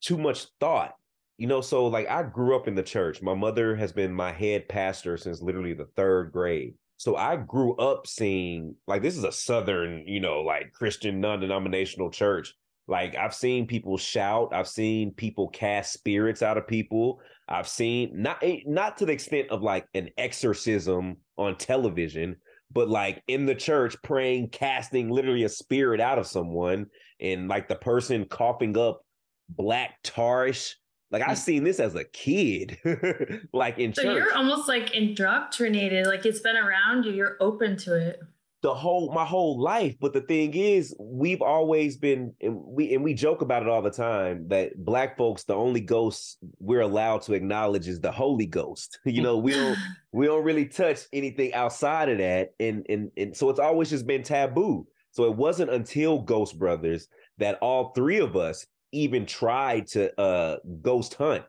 too 0.00 0.18
much 0.18 0.46
thought. 0.58 0.94
you 1.38 1.46
know, 1.46 1.60
so 1.62 1.86
like 1.86 2.08
I 2.08 2.22
grew 2.22 2.54
up 2.54 2.68
in 2.68 2.74
the 2.74 2.82
church. 2.82 3.22
My 3.22 3.34
mother 3.34 3.74
has 3.76 3.92
been 3.92 4.12
my 4.12 4.32
head 4.32 4.68
pastor 4.68 5.16
since 5.16 5.40
literally 5.40 5.72
the 5.72 5.88
third 5.96 6.32
grade. 6.32 6.74
So 6.98 7.16
I 7.16 7.36
grew 7.36 7.74
up 7.76 8.06
seeing 8.06 8.74
like 8.86 9.00
this 9.00 9.16
is 9.16 9.24
a 9.24 9.32
southern, 9.32 10.06
you 10.06 10.20
know, 10.20 10.40
like 10.40 10.72
Christian 10.74 11.18
non-denominational 11.20 12.10
church. 12.10 12.54
Like 12.90 13.14
I've 13.14 13.32
seen 13.34 13.68
people 13.68 13.96
shout, 13.96 14.50
I've 14.52 14.66
seen 14.66 15.12
people 15.14 15.48
cast 15.50 15.92
spirits 15.92 16.42
out 16.42 16.58
of 16.58 16.66
people. 16.66 17.20
I've 17.48 17.68
seen 17.68 18.10
not 18.20 18.38
eh, 18.42 18.62
not 18.66 18.98
to 18.98 19.06
the 19.06 19.12
extent 19.12 19.48
of 19.50 19.62
like 19.62 19.86
an 19.94 20.08
exorcism 20.18 21.16
on 21.38 21.56
television, 21.56 22.34
but 22.72 22.88
like 22.88 23.22
in 23.28 23.46
the 23.46 23.54
church 23.54 23.94
praying, 24.02 24.48
casting 24.48 25.08
literally 25.08 25.44
a 25.44 25.48
spirit 25.48 26.00
out 26.00 26.18
of 26.18 26.26
someone, 26.26 26.86
and 27.20 27.46
like 27.46 27.68
the 27.68 27.76
person 27.76 28.24
coughing 28.24 28.76
up 28.76 29.02
black 29.48 30.02
tarish. 30.02 30.74
Like 31.12 31.22
I've 31.22 31.38
seen 31.38 31.62
this 31.62 31.78
as 31.78 31.94
a 31.94 32.04
kid, 32.04 32.76
like 33.52 33.78
in 33.78 33.94
So 33.94 34.02
church. 34.02 34.16
you're 34.16 34.34
almost 34.36 34.66
like 34.66 34.96
indoctrinated, 34.96 36.06
like 36.08 36.26
it's 36.26 36.40
been 36.40 36.56
around 36.56 37.04
you, 37.04 37.12
you're 37.12 37.36
open 37.40 37.76
to 37.78 37.94
it. 37.94 38.20
The 38.62 38.74
whole 38.74 39.12
my 39.12 39.24
whole 39.24 39.58
life 39.58 39.94
but 40.00 40.12
the 40.12 40.20
thing 40.20 40.52
is 40.54 40.94
we've 40.98 41.40
always 41.40 41.96
been 41.96 42.34
and 42.42 42.56
we 42.56 42.94
and 42.94 43.02
we 43.02 43.14
joke 43.14 43.40
about 43.40 43.62
it 43.62 43.68
all 43.68 43.80
the 43.80 43.90
time 43.90 44.46
that 44.48 44.72
black 44.84 45.16
folks 45.16 45.44
the 45.44 45.54
only 45.54 45.80
ghosts 45.80 46.36
we're 46.58 46.82
allowed 46.82 47.22
to 47.22 47.32
acknowledge 47.32 47.88
is 47.88 48.00
the 48.00 48.12
holy 48.12 48.46
ghost. 48.46 48.98
You 49.10 49.22
know 49.22 49.38
we 49.38 49.52
don't 49.52 49.78
we 50.12 50.26
don't 50.26 50.44
really 50.44 50.66
touch 50.66 51.00
anything 51.12 51.52
outside 51.54 52.08
of 52.08 52.18
that 52.18 52.50
and 52.60 52.86
and 52.88 53.10
and 53.16 53.36
so 53.36 53.50
it's 53.50 53.60
always 53.60 53.90
just 53.90 54.06
been 54.06 54.22
taboo. 54.22 54.86
So 55.12 55.24
it 55.24 55.34
wasn't 55.34 55.70
until 55.70 56.22
ghost 56.22 56.58
brothers 56.58 57.08
that 57.38 57.58
all 57.60 57.92
three 57.92 58.20
of 58.20 58.36
us 58.36 58.66
even 58.92 59.26
tried 59.26 59.86
to 59.88 60.20
uh 60.20 60.58
ghost 60.82 61.14
hunt. 61.14 61.44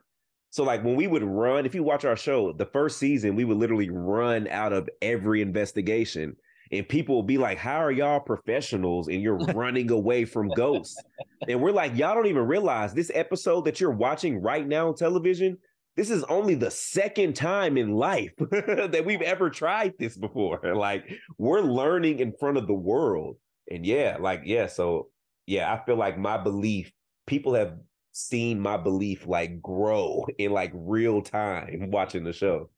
So 0.49 0.63
like 0.63 0.83
when 0.83 0.95
we 0.95 1.07
would 1.07 1.23
run 1.23 1.65
if 1.65 1.75
you 1.75 1.83
watch 1.83 2.05
our 2.05 2.17
show 2.17 2.53
the 2.53 2.65
first 2.65 2.97
season 2.97 3.35
we 3.35 3.45
would 3.45 3.57
literally 3.57 3.89
run 3.89 4.47
out 4.47 4.73
of 4.73 4.89
every 5.01 5.41
investigation 5.41 6.35
and 6.71 6.87
people 6.87 7.15
will 7.15 7.23
be 7.23 7.37
like, 7.37 7.57
How 7.57 7.77
are 7.77 7.91
y'all 7.91 8.19
professionals 8.19 9.07
and 9.07 9.21
you're 9.21 9.37
running 9.53 9.91
away 9.91 10.25
from 10.25 10.49
ghosts? 10.49 11.01
And 11.47 11.61
we're 11.61 11.71
like, 11.71 11.95
Y'all 11.97 12.15
don't 12.15 12.27
even 12.27 12.47
realize 12.47 12.93
this 12.93 13.11
episode 13.13 13.65
that 13.65 13.79
you're 13.79 13.91
watching 13.91 14.41
right 14.41 14.67
now 14.67 14.87
on 14.87 14.95
television. 14.95 15.57
This 15.97 16.09
is 16.09 16.23
only 16.25 16.55
the 16.55 16.71
second 16.71 17.35
time 17.35 17.77
in 17.77 17.91
life 17.91 18.31
that 18.39 19.03
we've 19.05 19.21
ever 19.21 19.49
tried 19.49 19.93
this 19.99 20.17
before. 20.17 20.59
Like, 20.75 21.05
we're 21.37 21.61
learning 21.61 22.19
in 22.19 22.33
front 22.39 22.57
of 22.57 22.67
the 22.67 22.73
world. 22.73 23.35
And 23.69 23.85
yeah, 23.85 24.17
like, 24.19 24.41
yeah. 24.45 24.67
So, 24.67 25.09
yeah, 25.45 25.71
I 25.71 25.83
feel 25.85 25.97
like 25.97 26.17
my 26.17 26.37
belief, 26.37 26.91
people 27.27 27.53
have 27.55 27.73
seen 28.13 28.59
my 28.59 28.77
belief 28.77 29.27
like 29.27 29.61
grow 29.61 30.25
in 30.37 30.51
like 30.51 30.71
real 30.73 31.21
time 31.21 31.91
watching 31.91 32.23
the 32.23 32.33
show. 32.33 32.69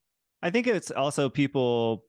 I 0.42 0.50
think 0.50 0.68
it's 0.68 0.92
also 0.92 1.30
people 1.30 2.06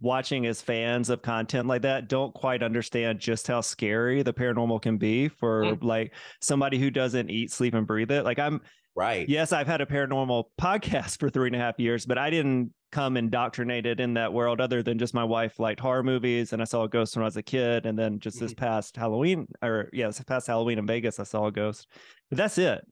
watching 0.00 0.46
as 0.46 0.60
fans 0.60 1.08
of 1.08 1.22
content 1.22 1.66
like 1.66 1.82
that 1.82 2.08
don't 2.08 2.34
quite 2.34 2.62
understand 2.62 3.18
just 3.18 3.46
how 3.46 3.60
scary 3.60 4.22
the 4.22 4.32
paranormal 4.32 4.80
can 4.82 4.98
be 4.98 5.28
for 5.28 5.62
Mm. 5.64 5.82
like 5.84 6.14
somebody 6.40 6.78
who 6.78 6.90
doesn't 6.90 7.30
eat, 7.30 7.50
sleep, 7.50 7.72
and 7.74 7.86
breathe 7.86 8.10
it. 8.10 8.24
Like 8.24 8.38
I'm 8.38 8.60
Right. 8.94 9.28
yes, 9.28 9.52
I've 9.52 9.66
had 9.66 9.80
a 9.80 9.86
paranormal 9.86 10.44
podcast 10.60 11.18
for 11.20 11.28
three 11.30 11.48
and 11.48 11.56
a 11.56 11.58
half 11.58 11.78
years, 11.78 12.04
but 12.06 12.18
I 12.18 12.30
didn't 12.30 12.72
come 12.92 13.16
indoctrinated 13.16 14.00
in 14.00 14.14
that 14.14 14.32
world 14.32 14.60
other 14.60 14.82
than 14.82 14.98
just 14.98 15.12
my 15.12 15.24
wife 15.24 15.58
liked 15.58 15.80
horror 15.80 16.02
movies 16.02 16.52
and 16.52 16.62
I 16.62 16.64
saw 16.64 16.84
a 16.84 16.88
ghost 16.88 17.14
when 17.16 17.22
I 17.22 17.26
was 17.26 17.36
a 17.36 17.42
kid. 17.42 17.84
And 17.84 17.98
then 17.98 18.20
just 18.20 18.38
this 18.40 18.54
past 18.54 18.96
Halloween 18.96 19.46
or 19.62 19.90
yeah, 19.92 20.06
this 20.06 20.20
past 20.22 20.46
Halloween 20.46 20.78
in 20.78 20.86
Vegas, 20.86 21.18
I 21.20 21.24
saw 21.24 21.46
a 21.46 21.52
ghost. 21.52 21.88
But 22.30 22.38
that's 22.38 22.58
it. 22.58 22.86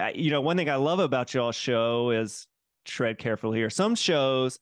I, 0.00 0.10
you 0.12 0.30
know, 0.30 0.40
one 0.42 0.56
thing 0.58 0.68
I 0.68 0.76
love 0.76 0.98
about 0.98 1.32
y'all's 1.32 1.56
show 1.56 2.10
is 2.10 2.46
tread 2.84 3.18
carefully 3.18 3.58
here. 3.58 3.70
Some 3.70 3.94
shows 3.94 4.58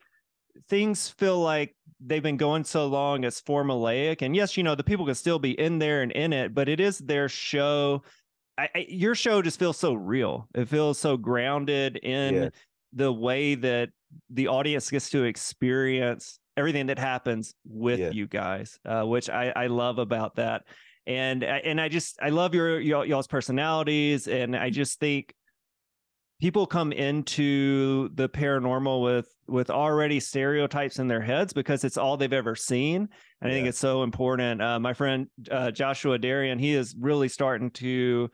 things 0.68 1.08
feel 1.08 1.40
like 1.40 1.74
they've 2.04 2.22
been 2.22 2.36
going 2.36 2.64
so 2.64 2.86
long 2.86 3.24
it's 3.24 3.40
formulaic 3.40 4.22
and 4.22 4.36
yes 4.36 4.56
you 4.56 4.62
know 4.62 4.74
the 4.74 4.84
people 4.84 5.04
can 5.06 5.14
still 5.14 5.38
be 5.38 5.58
in 5.58 5.78
there 5.78 6.02
and 6.02 6.12
in 6.12 6.32
it 6.32 6.54
but 6.54 6.68
it 6.68 6.80
is 6.80 6.98
their 6.98 7.28
show 7.28 8.02
I, 8.56 8.68
I, 8.74 8.86
your 8.88 9.14
show 9.14 9.42
just 9.42 9.58
feels 9.58 9.78
so 9.78 9.94
real 9.94 10.48
it 10.54 10.68
feels 10.68 10.98
so 10.98 11.16
grounded 11.16 11.96
in 11.96 12.34
Yeah. 12.34 12.48
the 12.92 13.12
way 13.12 13.54
that 13.56 13.90
the 14.30 14.48
audience 14.48 14.90
gets 14.90 15.10
to 15.10 15.24
experience 15.24 16.38
everything 16.56 16.86
that 16.86 16.98
happens 16.98 17.54
with 17.66 17.98
Yeah. 18.00 18.10
you 18.10 18.26
guys 18.26 18.78
uh, 18.84 19.02
which 19.04 19.28
I, 19.30 19.52
I 19.56 19.66
love 19.66 19.98
about 19.98 20.36
that 20.36 20.62
and 21.06 21.42
and 21.44 21.80
i 21.80 21.88
just 21.88 22.18
i 22.22 22.28
love 22.30 22.54
your 22.54 22.80
y'all's 22.80 23.26
personalities 23.26 24.26
and 24.28 24.56
i 24.56 24.70
just 24.70 24.98
think 25.00 25.34
people 26.44 26.66
come 26.66 26.92
into 26.92 28.10
the 28.16 28.28
paranormal 28.28 29.02
with 29.02 29.26
with 29.48 29.70
already 29.70 30.20
stereotypes 30.20 30.98
in 30.98 31.08
their 31.08 31.22
heads 31.22 31.54
because 31.54 31.84
it's 31.84 31.96
all 31.96 32.18
they've 32.18 32.34
ever 32.34 32.54
seen. 32.54 33.08
And 33.40 33.50
i 33.50 33.54
think 33.54 33.66
it's 33.66 33.78
so 33.78 34.02
important. 34.02 34.60
Uh, 34.60 34.78
my 34.78 34.92
friend 34.92 35.26
uh, 35.50 35.70
joshua 35.70 36.18
darian 36.18 36.58
he 36.58 36.74
is 36.74 36.94
really 37.00 37.30
starting 37.30 37.70
to 37.70 38.28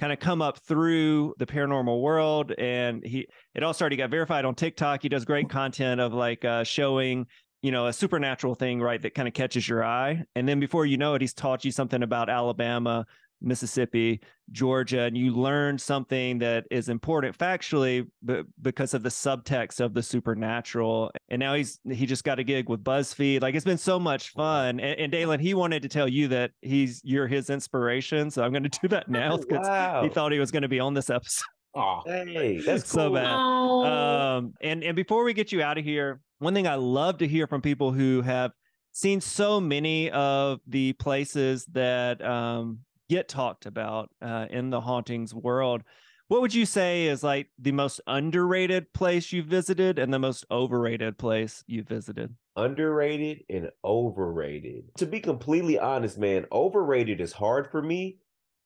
kind 0.00 0.12
of 0.12 0.18
come 0.18 0.42
up 0.42 0.58
through 0.66 1.34
the 1.38 1.46
paranormal 1.46 2.02
world. 2.02 2.50
And 2.58 3.06
he 3.06 3.28
it 3.54 3.62
all 3.62 3.72
started 3.72 3.94
he 3.94 3.98
got 3.98 4.10
verified 4.10 4.44
on 4.44 4.56
tiktok. 4.56 5.00
He 5.00 5.08
does 5.08 5.24
great 5.24 5.48
content 5.48 6.00
of 6.00 6.12
like 6.12 6.44
uh, 6.44 6.64
showing 6.64 7.28
you 7.62 7.70
know 7.70 7.86
a 7.86 7.92
supernatural 7.92 8.56
thing 8.56 8.80
right 8.80 9.00
that 9.02 9.14
kind 9.14 9.28
of 9.28 9.34
catches 9.34 9.68
your 9.68 9.84
eye. 9.84 10.24
And 10.34 10.48
then 10.48 10.58
before 10.58 10.84
you 10.84 10.96
know 10.96 11.14
it 11.14 11.20
he's 11.20 11.32
taught 11.32 11.64
you 11.64 11.70
something 11.70 12.02
about 12.02 12.28
alabama 12.28 13.06
mississippi 13.42 14.20
georgia 14.50 15.02
and 15.02 15.16
you 15.16 15.32
learn 15.32 15.78
something 15.78 16.38
that 16.38 16.64
is 16.70 16.88
important 16.88 17.36
factually 17.36 18.06
but 18.22 18.44
because 18.60 18.94
of 18.94 19.02
the 19.02 19.08
subtext 19.08 19.80
of 19.80 19.94
the 19.94 20.02
supernatural. 20.02 21.10
And 21.28 21.40
now 21.40 21.54
he's 21.54 21.80
he 21.90 22.06
just 22.06 22.24
got 22.24 22.38
a 22.38 22.44
gig 22.44 22.68
with 22.68 22.84
buzzfeed. 22.84 23.42
Like 23.42 23.54
it's 23.54 23.64
been 23.64 23.78
so 23.78 23.98
much 23.98 24.30
fun. 24.30 24.80
And, 24.80 24.98
and 24.98 25.12
dalen 25.12 25.40
he 25.40 25.54
wanted 25.54 25.82
to 25.82 25.88
tell 25.88 26.08
you 26.08 26.28
that 26.28 26.52
he's 26.60 27.00
you're 27.04 27.26
his 27.26 27.50
inspiration. 27.50 28.30
So 28.30 28.42
i'm 28.42 28.52
going 28.52 28.62
to 28.64 28.80
do 28.80 28.88
that 28.88 29.08
now 29.08 29.36
because 29.36 29.66
wow. 29.66 30.02
he 30.02 30.08
thought 30.08 30.32
he 30.32 30.38
was 30.38 30.50
going 30.50 30.62
to 30.62 30.68
be 30.68 30.80
on 30.80 30.94
this 30.94 31.10
episode. 31.10 31.44
Oh, 31.74 32.02
Hey, 32.06 32.60
that's 32.60 32.90
So 32.90 33.14
bad. 33.14 33.26
Oh, 33.28 33.84
um 33.84 34.54
and 34.60 34.84
and 34.84 34.94
before 34.94 35.24
we 35.24 35.32
get 35.32 35.52
you 35.52 35.62
out 35.62 35.78
of 35.78 35.84
here 35.84 36.20
one 36.38 36.54
thing 36.54 36.66
i 36.66 36.74
love 36.74 37.18
to 37.18 37.26
hear 37.26 37.46
from 37.46 37.62
people 37.62 37.92
who 37.92 38.20
have 38.20 38.52
seen 38.92 39.20
so 39.20 39.58
many 39.60 40.10
of 40.10 40.60
the 40.66 40.92
places 40.94 41.64
that 41.72 42.22
um 42.24 42.80
get 43.12 43.28
talked 43.28 43.66
about 43.66 44.10
uh, 44.20 44.46
in 44.50 44.70
the 44.70 44.80
hauntings 44.80 45.34
world 45.34 45.82
what 46.28 46.40
would 46.40 46.54
you 46.54 46.64
say 46.64 47.06
is 47.06 47.22
like 47.22 47.48
the 47.58 47.72
most 47.72 48.00
underrated 48.06 48.90
place 48.94 49.32
you've 49.32 49.46
visited 49.46 49.98
and 49.98 50.12
the 50.12 50.18
most 50.18 50.46
overrated 50.50 51.18
place 51.18 51.62
you've 51.66 51.88
visited 51.88 52.34
underrated 52.56 53.44
and 53.48 53.70
overrated. 53.84 54.84
To 54.98 55.06
be 55.06 55.20
completely 55.20 55.78
honest, 55.78 56.18
man, 56.18 56.46
overrated 56.52 57.20
is 57.20 57.32
hard 57.32 57.70
for 57.70 57.82
me 57.82 58.18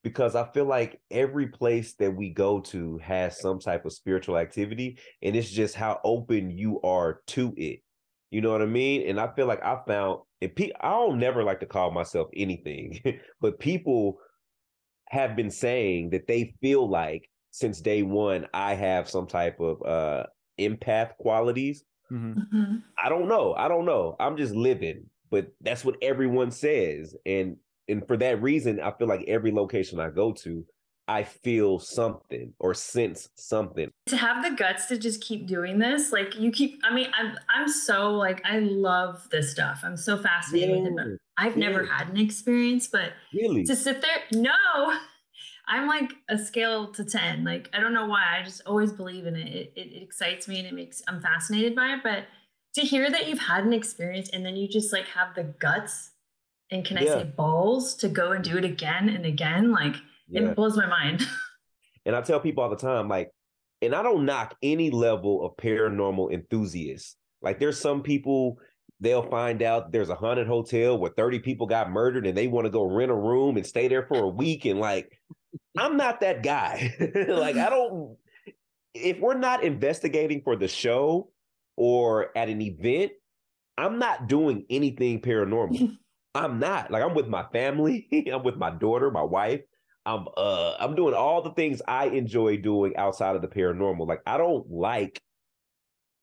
because 0.02 0.34
I 0.34 0.44
feel 0.52 0.66
like 0.66 1.00
every 1.10 1.48
place 1.48 1.94
that 1.94 2.14
we 2.14 2.30
go 2.30 2.60
to 2.60 2.98
has 2.98 3.40
some 3.40 3.58
type 3.58 3.84
of 3.84 3.92
spiritual 3.92 4.38
activity 4.38 4.98
and 5.22 5.34
it's 5.34 5.50
just 5.50 5.74
how 5.74 6.00
open 6.04 6.50
you 6.50 6.80
are 6.82 7.20
to 7.28 7.54
it. 7.56 7.80
You 8.30 8.40
know 8.40 8.50
what 8.50 8.62
I 8.62 8.66
mean? 8.66 9.08
And 9.08 9.20
I 9.20 9.32
feel 9.34 9.46
like 9.46 9.62
I 9.64 9.78
found 9.86 10.20
and 10.40 10.54
pe- 10.54 10.72
I 10.80 10.90
don't 10.90 11.18
never 11.18 11.42
like 11.42 11.60
to 11.60 11.66
call 11.66 11.90
myself 11.90 12.28
anything, 12.34 13.00
but 13.40 13.58
people 13.58 14.18
have 15.08 15.36
been 15.36 15.50
saying 15.50 16.10
that 16.10 16.26
they 16.26 16.54
feel 16.60 16.88
like 16.88 17.28
since 17.50 17.80
day 17.80 18.02
one 18.02 18.46
I 18.52 18.74
have 18.74 19.08
some 19.08 19.26
type 19.26 19.60
of 19.60 19.82
uh 19.82 20.26
empath 20.58 21.16
qualities 21.18 21.84
Mhm. 22.12 22.82
I 23.02 23.08
don't 23.08 23.28
know. 23.28 23.54
I 23.54 23.68
don't 23.68 23.84
know. 23.84 24.16
I'm 24.20 24.36
just 24.36 24.54
living, 24.54 25.06
but 25.30 25.48
that's 25.60 25.84
what 25.84 25.96
everyone 26.02 26.50
says. 26.50 27.14
And 27.26 27.56
and 27.88 28.06
for 28.06 28.16
that 28.18 28.40
reason, 28.42 28.80
I 28.80 28.92
feel 28.92 29.08
like 29.08 29.24
every 29.28 29.52
location 29.52 30.00
I 30.00 30.10
go 30.10 30.32
to, 30.44 30.64
I 31.08 31.22
feel 31.22 31.78
something 31.78 32.52
or 32.58 32.74
sense 32.74 33.28
something. 33.36 33.90
to 34.06 34.16
have 34.16 34.42
the 34.42 34.50
guts 34.56 34.86
to 34.86 34.98
just 34.98 35.20
keep 35.20 35.46
doing 35.46 35.78
this, 35.78 36.12
like 36.12 36.36
you 36.38 36.50
keep. 36.50 36.80
I 36.84 36.94
mean, 36.94 37.08
I'm 37.18 37.36
I'm 37.52 37.68
so 37.68 38.12
like 38.12 38.40
I 38.44 38.60
love 38.60 39.28
this 39.30 39.50
stuff. 39.50 39.80
I'm 39.82 39.96
so 39.96 40.16
fascinated 40.16 40.84
with 40.94 41.18
I've 41.38 41.56
never 41.56 41.84
had 41.84 42.08
an 42.08 42.16
experience, 42.16 42.86
but 42.88 43.12
Really? 43.32 43.64
to 43.64 43.76
sit 43.76 44.00
there, 44.02 44.22
no. 44.32 44.52
I'm 45.68 45.88
like 45.88 46.12
a 46.28 46.38
scale 46.38 46.92
to 46.92 47.04
10. 47.04 47.42
Like, 47.44 47.68
I 47.74 47.80
don't 47.80 47.92
know 47.92 48.06
why. 48.06 48.38
I 48.38 48.44
just 48.44 48.62
always 48.66 48.92
believe 48.92 49.26
in 49.26 49.34
it. 49.34 49.48
It, 49.48 49.72
it, 49.74 49.80
it 49.94 50.02
excites 50.02 50.46
me 50.46 50.58
and 50.60 50.68
it 50.68 50.72
makes, 50.74 51.02
I'm 51.08 51.20
fascinated 51.20 51.74
by 51.74 51.88
it. 51.94 52.00
But 52.04 52.24
to 52.74 52.82
hear 52.82 53.10
that 53.10 53.26
you've 53.28 53.40
had 53.40 53.64
an 53.64 53.72
experience 53.72 54.30
and 54.30 54.46
then 54.46 54.54
you 54.56 54.68
just 54.68 54.92
like 54.92 55.06
have 55.08 55.34
the 55.34 55.42
guts 55.42 56.10
and 56.70 56.84
can 56.84 56.98
I 56.98 57.02
Yeah. 57.02 57.14
say 57.18 57.24
balls 57.24 57.94
to 57.96 58.08
go 58.08 58.30
and 58.32 58.44
do 58.44 58.56
it 58.56 58.64
again 58.64 59.08
and 59.08 59.26
again, 59.26 59.72
like 59.72 59.96
yeah. 60.28 60.42
it 60.42 60.56
blows 60.56 60.76
my 60.76 60.86
mind. 60.86 61.26
And 62.06 62.14
I 62.14 62.20
tell 62.20 62.38
people 62.38 62.62
all 62.62 62.70
the 62.70 62.76
time, 62.76 63.08
like, 63.08 63.32
and 63.82 63.92
I 63.92 64.04
don't 64.04 64.24
knock 64.24 64.54
any 64.62 64.90
level 64.90 65.44
of 65.44 65.56
paranormal 65.56 66.32
enthusiasts. 66.32 67.16
Like, 67.42 67.58
there's 67.58 67.80
some 67.80 68.04
people 68.04 68.58
they'll 69.00 69.28
find 69.28 69.62
out 69.62 69.92
there's 69.92 70.08
a 70.08 70.14
haunted 70.14 70.46
hotel 70.46 70.98
where 70.98 71.10
30 71.10 71.40
people 71.40 71.66
got 71.66 71.90
murdered 71.90 72.26
and 72.26 72.36
they 72.36 72.48
want 72.48 72.64
to 72.64 72.70
go 72.70 72.84
rent 72.84 73.10
a 73.10 73.14
room 73.14 73.56
and 73.56 73.66
stay 73.66 73.88
there 73.88 74.06
for 74.06 74.24
a 74.24 74.28
week. 74.28 74.64
And 74.64 74.80
like, 74.80 75.18
I'm 75.78 75.96
not 75.96 76.20
that 76.20 76.42
guy. 76.42 76.94
like, 77.28 77.56
I 77.56 77.70
don't. 77.70 78.16
if 78.94 79.18
we're 79.20 79.38
not 79.38 79.62
investigating 79.64 80.40
for 80.42 80.56
the 80.56 80.68
show 80.68 81.30
or 81.76 82.36
at 82.36 82.48
an 82.48 82.62
event, 82.62 83.12
I'm 83.78 83.98
not 83.98 84.28
doing 84.28 84.64
anything 84.70 85.20
paranormal. 85.20 85.96
I'm 86.34 86.58
not. 86.58 86.90
Like 86.90 87.02
I'm 87.02 87.14
with 87.14 87.28
my 87.28 87.44
family, 87.50 88.08
I'm 88.32 88.42
with 88.42 88.56
my 88.56 88.70
daughter, 88.70 89.10
my 89.10 89.22
wife. 89.22 89.62
I'm 90.04 90.26
uh 90.36 90.74
I'm 90.78 90.94
doing 90.94 91.14
all 91.14 91.42
the 91.42 91.50
things 91.52 91.82
I 91.88 92.06
enjoy 92.06 92.58
doing 92.58 92.94
outside 92.96 93.36
of 93.36 93.42
the 93.42 93.48
paranormal. 93.48 94.06
Like 94.06 94.20
I 94.26 94.36
don't 94.36 94.70
like 94.70 95.18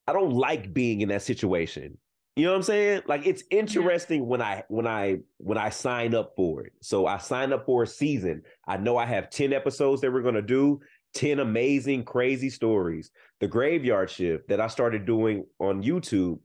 I 0.08 0.13
don't 0.13 0.32
like 0.32 0.74
being 0.74 1.01
in 1.01 1.10
that 1.10 1.24
situation. 1.24 1.98
You 2.36 2.46
know 2.46 2.52
what 2.52 2.58
I'm 2.58 2.63
saying? 2.63 3.02
Like 3.08 3.28
it's 3.28 3.44
interesting 3.52 4.25
when 4.28 4.42
I 4.42 4.63
when 4.68 4.88
I 4.88 5.18
when 5.38 5.58
I 5.58 5.70
sign 5.70 6.16
up 6.16 6.34
for 6.36 6.63
it. 6.63 6.74
So 6.82 7.06
I 7.06 7.20
sign 7.20 7.54
up 7.54 7.66
for 7.66 7.84
a 7.84 7.88
season. 7.88 8.42
I 8.68 8.78
know 8.78 8.98
I 8.98 9.06
have 9.06 9.30
10 9.30 9.54
episodes 9.54 10.02
that 10.02 10.12
we're 10.12 10.24
going 10.24 10.34
to 10.34 10.42
do, 10.42 10.80
10 11.13 11.40
amazing 11.40 12.06
crazy 12.06 12.50
stories. 12.50 13.12
The 13.40 13.48
graveyard 13.48 14.10
shift 14.10 14.48
that 14.50 14.60
I 14.60 14.68
started 14.68 15.06
doing 15.06 15.46
on 15.60 15.84
YouTube, 15.84 16.40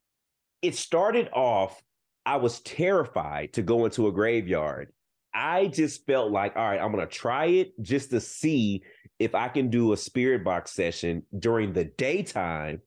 it 0.60 0.74
started 0.76 1.30
off 1.32 1.82
I 2.26 2.36
was 2.36 2.60
terrified 2.60 3.54
to 3.54 3.62
go 3.62 3.86
into 3.86 4.08
a 4.08 4.12
graveyard. 4.12 4.92
I 5.32 5.68
just 5.68 6.04
felt 6.04 6.30
like, 6.30 6.56
all 6.56 6.68
right, 6.68 6.78
I'm 6.78 6.92
going 6.92 7.06
to 7.06 7.10
try 7.10 7.46
it 7.46 7.72
just 7.80 8.10
to 8.10 8.20
see 8.20 8.82
if 9.18 9.34
I 9.34 9.48
can 9.48 9.70
do 9.70 9.94
a 9.94 9.96
spirit 9.96 10.44
box 10.44 10.72
session 10.72 11.22
during 11.38 11.72
the 11.72 11.84
daytime 11.84 12.82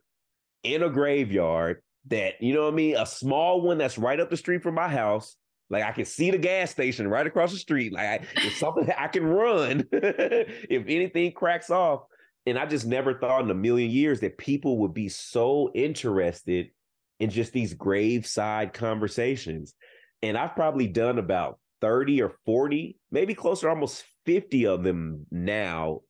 in 0.64 0.84
a 0.84 0.90
graveyard 0.92 1.82
that, 2.08 2.42
you 2.42 2.54
know 2.54 2.64
what 2.64 2.74
I 2.74 2.76
mean? 2.76 2.96
A 2.98 3.06
small 3.06 3.62
one 3.62 3.78
that's 3.78 3.98
right 3.98 4.20
up 4.20 4.30
the 4.30 4.38
street 4.38 4.64
from 4.64 4.76
my 4.76 4.90
house. 4.90 5.36
Like 5.70 5.84
I 5.84 5.92
can 5.92 6.06
see 6.06 6.32
the 6.32 6.38
gas 6.38 6.70
station 6.72 7.08
right 7.08 7.26
across 7.26 7.52
the 7.52 7.58
street. 7.58 7.94
Like 7.94 8.06
I, 8.06 8.26
it's 8.44 8.58
something 8.58 8.86
that 8.86 9.02
I 9.02 9.08
can 9.08 9.26
run 9.26 9.88
if 9.92 10.86
anything 10.88 11.32
cracks 11.32 11.70
off. 11.70 12.02
And 12.46 12.58
I 12.58 12.66
just 12.66 12.86
never 12.86 13.14
thought 13.14 13.44
in 13.44 13.52
a 13.52 13.56
million 13.56 13.90
years 13.90 14.20
that 14.22 14.38
people 14.38 14.80
would 14.80 14.94
be 14.94 15.10
so 15.10 15.72
interested 15.74 16.72
in 17.20 17.30
just 17.30 17.54
these 17.54 17.74
graveside 17.74 18.74
conversations. 18.74 19.76
And 20.24 20.38
I've 20.38 20.56
probably 20.56 20.88
done 20.88 21.20
about 21.20 21.60
30 21.82 22.22
or 22.22 22.34
40, 22.46 22.98
maybe 23.12 23.34
closer, 23.34 23.70
almost 23.70 24.04
50 24.26 24.68
of 24.68 24.84
them 24.84 25.26
now. 25.32 26.02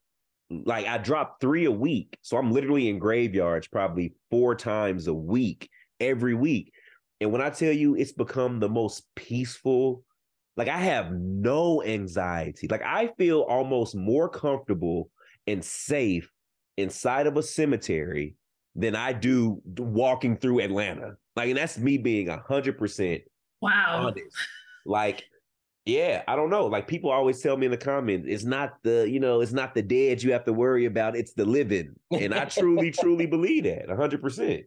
Like 0.50 0.86
I 0.86 0.98
drop 0.98 1.40
three 1.40 1.66
a 1.66 1.72
week. 1.72 2.18
So 2.22 2.38
I'm 2.38 2.52
literally 2.52 2.90
in 2.90 2.98
graveyards 2.98 3.68
probably 3.68 4.16
four 4.30 4.56
times 4.56 5.08
a 5.08 5.14
week, 5.14 5.70
every 6.02 6.34
week. 6.34 6.74
And 7.22 7.32
when 7.32 7.42
I 7.42 7.50
tell 7.50 7.72
you 7.72 7.96
it's 7.96 8.12
become 8.12 8.60
the 8.60 8.70
most 8.70 9.04
peaceful, 9.16 10.04
like 10.58 10.68
I 10.68 10.78
have 10.78 11.12
no 11.12 11.84
anxiety. 11.84 12.68
Like 12.68 12.84
I 12.84 13.12
feel 13.18 13.42
almost 13.42 13.96
more 13.96 14.28
comfortable 14.28 15.10
and 15.48 15.64
safe 15.64 16.30
inside 16.78 17.28
of 17.28 17.38
a 17.38 17.44
cemetery 17.44 18.36
than 18.76 18.96
I 18.96 19.14
do 19.14 19.62
walking 19.78 20.38
through 20.38 20.62
Atlanta. 20.62 21.14
Like, 21.36 21.50
and 21.50 21.58
that's 21.58 21.78
me 21.78 21.98
being 21.98 22.30
a 22.30 22.38
hundred 22.38 22.78
percent 22.78 23.22
wow. 23.62 24.08
honest. 24.08 24.36
Like, 24.86 25.24
yeah, 25.86 26.24
I 26.28 26.36
don't 26.36 26.50
know. 26.50 26.68
Like 26.68 26.88
people 26.88 27.12
always 27.12 27.42
tell 27.42 27.58
me 27.58 27.66
in 27.66 27.72
the 27.72 27.78
comments, 27.78 28.28
it's 28.30 28.44
not 28.44 28.74
the, 28.84 29.10
you 29.10 29.20
know, 29.20 29.42
it's 29.42 29.54
not 29.54 29.74
the 29.74 29.82
dead 29.82 30.22
you 30.22 30.32
have 30.34 30.46
to 30.46 30.54
worry 30.54 30.86
about, 30.86 31.16
it's 31.16 31.34
the 31.34 31.46
living. 31.46 31.96
And 32.12 32.34
I 32.34 32.46
truly, 32.46 32.92
truly 33.02 33.26
believe 33.26 33.64
that 33.64 33.90
a 33.90 33.96
hundred 33.96 34.22
percent. 34.22 34.64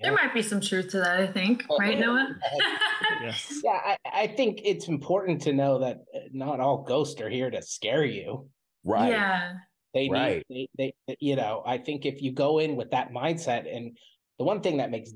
There 0.00 0.12
might 0.12 0.32
be 0.32 0.42
some 0.42 0.60
truth 0.60 0.90
to 0.90 0.98
that, 0.98 1.18
I 1.18 1.26
think, 1.26 1.64
right, 1.78 1.98
Noah? 1.98 2.36
yes. 3.20 3.60
Yeah, 3.64 3.80
I, 3.84 3.96
I 4.12 4.26
think 4.28 4.60
it's 4.64 4.86
important 4.86 5.42
to 5.42 5.52
know 5.52 5.80
that 5.80 5.96
uh, 6.14 6.20
not 6.32 6.60
all 6.60 6.84
ghosts 6.84 7.20
are 7.20 7.28
here 7.28 7.50
to 7.50 7.60
scare 7.62 8.04
you. 8.04 8.48
Right. 8.84 9.10
Yeah. 9.10 9.54
They 9.94 10.08
Right. 10.08 10.44
need 10.48 10.68
they, 10.78 10.94
they 11.08 11.16
you 11.18 11.34
know, 11.34 11.62
I 11.66 11.78
think 11.78 12.06
if 12.06 12.22
you 12.22 12.30
go 12.30 12.58
in 12.60 12.76
with 12.76 12.90
that 12.92 13.10
mindset 13.12 13.74
and 13.74 13.96
the 14.38 14.44
one 14.44 14.60
thing 14.60 14.76
that 14.76 14.90
makes 14.90 15.10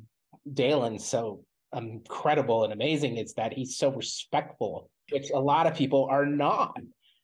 Dalen 0.53 0.99
so 0.99 1.45
incredible 1.77 2.65
and 2.65 2.73
amazing 2.73 3.19
is 3.19 3.35
that 3.35 3.53
he's 3.53 3.77
so 3.77 3.91
respectful, 3.93 4.91
which 5.13 5.31
a 5.33 5.39
lot 5.39 5.67
of 5.67 5.75
people 5.75 6.09
are 6.11 6.27
not. 6.27 6.77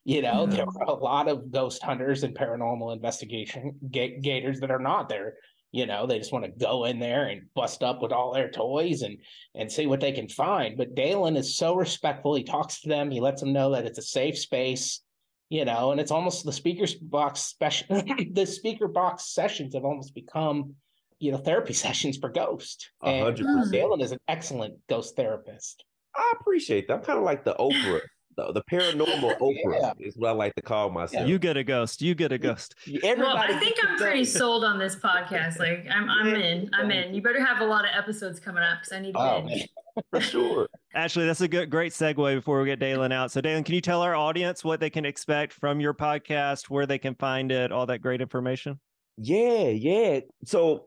You 0.04 0.22
know, 0.22 0.46
there 0.46 0.64
are 0.64 0.84
a 0.84 0.94
lot 0.94 1.28
of 1.28 1.50
ghost 1.50 1.82
hunters 1.82 2.22
and 2.22 2.34
paranormal 2.36 2.94
investigation 2.94 3.74
ga- 3.90 4.20
gators 4.20 4.60
that 4.60 4.70
are 4.70 4.78
not 4.78 5.08
there. 5.08 5.34
You 5.70 5.86
know, 5.86 6.06
they 6.06 6.18
just 6.18 6.32
want 6.32 6.46
to 6.46 6.50
go 6.50 6.86
in 6.86 6.98
there 6.98 7.26
and 7.26 7.42
bust 7.54 7.82
up 7.82 8.00
with 8.00 8.12
all 8.12 8.32
their 8.32 8.50
toys 8.50 9.02
and 9.02 9.18
and 9.54 9.70
see 9.70 9.86
what 9.86 10.00
they 10.00 10.12
can 10.12 10.28
find. 10.28 10.78
But 10.78 10.94
Dalen 10.94 11.36
is 11.36 11.56
so 11.56 11.74
respectful. 11.74 12.34
He 12.34 12.42
talks 12.42 12.80
to 12.80 12.88
them. 12.88 13.10
He 13.10 13.20
lets 13.20 13.40
them 13.40 13.52
know 13.52 13.72
that 13.72 13.84
it's 13.84 13.98
a 13.98 14.02
safe 14.02 14.38
space 14.38 15.02
you 15.50 15.64
know, 15.64 15.92
and 15.92 16.00
it's 16.00 16.10
almost 16.10 16.44
the 16.44 16.52
speakers 16.52 16.94
box 16.94 17.40
special. 17.40 18.02
the 18.32 18.46
speaker 18.46 18.88
box 18.88 19.32
sessions 19.32 19.74
have 19.74 19.84
almost 19.84 20.14
become, 20.14 20.74
you 21.18 21.32
know, 21.32 21.38
therapy 21.38 21.72
sessions 21.86 22.18
for 22.18 22.28
ghost. 22.28 22.90
A 23.02 23.06
And 23.08 23.24
hundred 23.24 23.46
percent. 23.46 23.72
Dalen 23.72 24.00
is 24.00 24.12
an 24.12 24.18
excellent 24.28 24.74
ghost 24.88 25.16
therapist. 25.16 25.84
I 26.14 26.34
appreciate 26.40 26.88
that. 26.88 26.94
I'm 26.94 27.02
kind 27.02 27.18
of 27.18 27.24
like 27.24 27.44
the 27.44 27.54
Oprah, 27.54 28.00
the, 28.38 28.52
the 28.52 28.62
paranormal 28.62 29.38
Oprah 29.40 29.80
Yeah. 29.80 29.92
is 29.98 30.16
what 30.16 30.28
I 30.28 30.32
like 30.32 30.54
to 30.54 30.62
call 30.62 30.90
myself. 30.90 31.28
You 31.28 31.38
get 31.38 31.56
a 31.56 31.64
ghost. 31.64 32.00
You 32.00 32.14
get 32.14 32.30
a 32.32 32.38
ghost. 32.38 32.74
Everybody 32.86 33.20
well, 33.20 33.36
I 33.36 33.58
think 33.58 33.76
I'm 33.86 33.96
pretty 33.98 34.24
say- 34.24 34.38
sold 34.38 34.64
on 34.64 34.78
this 34.78 34.96
podcast. 34.96 35.58
Like, 35.58 35.86
I'm, 35.90 36.08
I'm 36.08 36.34
in. 36.34 36.70
I'm 36.72 36.90
in. 36.90 37.14
You 37.14 37.20
better 37.20 37.44
have 37.44 37.60
a 37.60 37.64
lot 37.66 37.84
of 37.84 37.90
episodes 37.96 38.38
coming 38.40 38.62
up 38.62 38.78
because 38.80 38.92
I 38.92 39.00
need 39.00 39.12
to 39.12 39.18
Oh, 39.20 39.42
binge. 39.46 39.68
for 40.10 40.20
sure. 40.20 40.68
Actually, 40.94 41.26
that's 41.26 41.40
a 41.40 41.48
good, 41.48 41.68
great 41.70 41.92
segue 41.92 42.36
before 42.36 42.60
we 42.60 42.66
get 42.66 42.78
Dalen 42.78 43.10
out. 43.12 43.32
So, 43.32 43.40
Dalen, 43.40 43.64
can 43.64 43.74
you 43.74 43.80
tell 43.80 44.02
our 44.02 44.14
audience 44.14 44.62
what 44.64 44.78
they 44.80 44.90
can 44.90 45.04
expect 45.04 45.52
from 45.52 45.80
your 45.80 45.92
podcast, 45.94 46.70
where 46.70 46.86
they 46.86 46.98
can 46.98 47.14
find 47.16 47.50
it, 47.50 47.72
all 47.72 47.86
that 47.86 47.98
great 47.98 48.20
information? 48.20 48.78
Yeah, 49.16 49.68
yeah. 49.68 50.20
So 50.44 50.84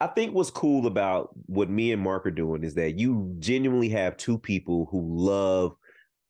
I 0.00 0.06
think 0.06 0.34
what's 0.34 0.50
cool 0.50 0.86
about 0.86 1.30
what 1.46 1.68
me 1.68 1.92
and 1.92 2.00
Mark 2.00 2.26
are 2.26 2.30
doing 2.30 2.64
is 2.64 2.74
that 2.74 2.98
you 2.98 3.34
genuinely 3.38 3.90
have 3.90 4.16
two 4.16 4.38
people 4.38 4.88
who 4.90 5.02
love 5.14 5.76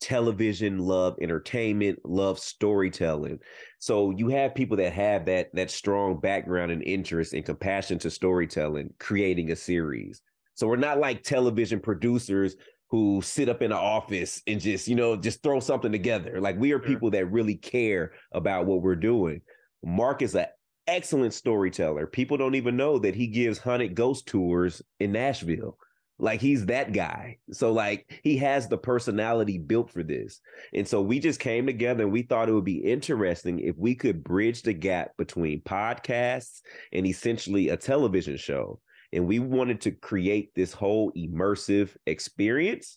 television, 0.01 0.79
love 0.79 1.17
entertainment, 1.21 1.99
love 2.05 2.39
storytelling. 2.39 3.39
So 3.79 4.11
you 4.11 4.29
have 4.29 4.55
people 4.55 4.77
that 4.79 4.93
have 4.93 5.27
that 5.27 5.55
that 5.55 5.71
strong 5.71 6.21
background 6.21 6.73
and 6.73 6.83
interest 6.83 7.33
and 7.33 7.45
compassion 7.45 7.99
to 8.01 8.11
storytelling, 8.11 8.93
creating 8.99 9.51
a 9.51 9.57
series. 9.57 10.23
So 10.55 10.67
we're 10.67 10.77
not 10.77 10.99
like 10.99 11.23
television 11.23 11.81
producers 11.81 12.57
who 12.89 13.21
sit 13.23 13.49
up 13.49 13.61
in 13.61 13.73
an 13.73 13.79
office 13.79 14.41
and 14.47 14.61
just, 14.61 14.87
you 14.87 14.95
know, 14.95 15.17
just 15.17 15.43
throw 15.43 15.59
something 15.59 15.91
together. 15.91 16.41
Like 16.41 16.59
we 16.59 16.73
are 16.73 16.79
people 16.79 17.11
that 17.11 17.31
really 17.33 17.57
care 17.57 18.13
about 18.33 18.67
what 18.67 18.83
we're 18.83 18.95
doing. 18.95 19.41
Mark 19.83 20.23
is 20.23 20.35
an 20.35 20.47
excellent 20.87 21.35
storyteller. 21.35 22.07
People 22.07 22.37
don't 22.37 22.55
even 22.55 22.77
know 22.77 22.99
that 22.99 23.15
he 23.15 23.27
gives 23.27 23.59
haunted 23.59 23.95
ghost 23.95 24.27
tours 24.27 24.81
in 25.01 25.13
Nashville. 25.13 25.77
Like 26.25 26.41
he's 26.41 26.65
that 26.67 26.95
guy. 26.95 27.37
So 27.53 27.71
like 27.71 28.19
he 28.23 28.39
has 28.39 28.67
the 28.67 28.79
personality 28.79 29.59
built 29.59 29.91
for 29.91 30.03
this. 30.03 30.41
And 30.73 30.89
so 30.89 31.03
we 31.03 31.21
just 31.21 31.39
came 31.39 31.67
together 31.67 32.05
and 32.05 32.13
we 32.15 32.23
thought 32.23 32.49
it 32.49 32.55
would 32.55 32.65
be 32.65 32.79
interesting 32.79 33.59
if 33.59 33.77
we 33.77 33.95
could 33.95 34.25
bridge 34.25 34.63
the 34.63 34.73
gap 34.73 35.11
between 35.19 35.61
podcasts 35.61 36.63
and 36.95 37.07
essentially 37.07 37.69
a 37.69 37.77
television 37.77 38.39
show. 38.39 38.81
And 39.13 39.27
we 39.27 39.39
wanted 39.39 39.83
to 39.83 39.91
create 39.91 40.55
this 40.55 40.73
whole 40.73 41.13
immersive 41.13 41.95
experience. 42.07 42.97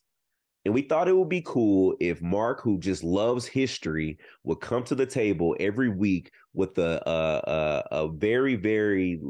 And 0.68 0.74
we 0.74 0.82
thought 0.82 1.08
it 1.08 1.16
would 1.16 1.30
be 1.30 1.44
cool 1.46 1.96
if 2.02 2.22
Mark, 2.22 2.62
who 2.62 2.78
just 2.78 3.02
loves 3.02 3.46
history, 3.46 4.18
would 4.44 4.60
come 4.60 4.84
to 4.84 4.96
the 4.96 5.06
table 5.06 5.56
every 5.62 5.88
week 5.88 6.30
with 6.54 6.78
a 6.78 7.02
a, 7.10 7.50
a, 7.50 8.04
a 8.04 8.12
very 8.12 8.58
very 8.58 9.22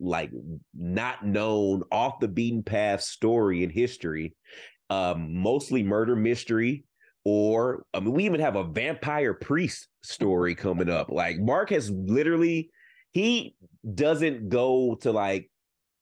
like 0.00 0.30
not 0.74 1.22
known 1.22 1.82
off 1.92 2.18
the 2.18 2.28
beaten 2.28 2.62
path 2.62 3.02
story 3.02 3.62
in 3.62 3.68
history, 3.68 4.34
um, 4.88 5.34
mostly 5.34 5.82
murder 5.82 6.16
mystery. 6.16 6.84
Or 7.26 7.84
I 7.92 8.00
mean, 8.00 8.12
we 8.14 8.24
even 8.24 8.40
have 8.40 8.56
a 8.56 8.64
vampire 8.64 9.34
priest 9.34 9.88
story 10.02 10.54
coming 10.54 10.88
up. 10.88 11.10
Like 11.10 11.38
Mark 11.38 11.68
has 11.72 11.90
literally, 11.90 12.70
he 13.10 13.54
doesn't 13.94 14.48
go 14.48 14.94
to 15.02 15.12
like 15.12 15.50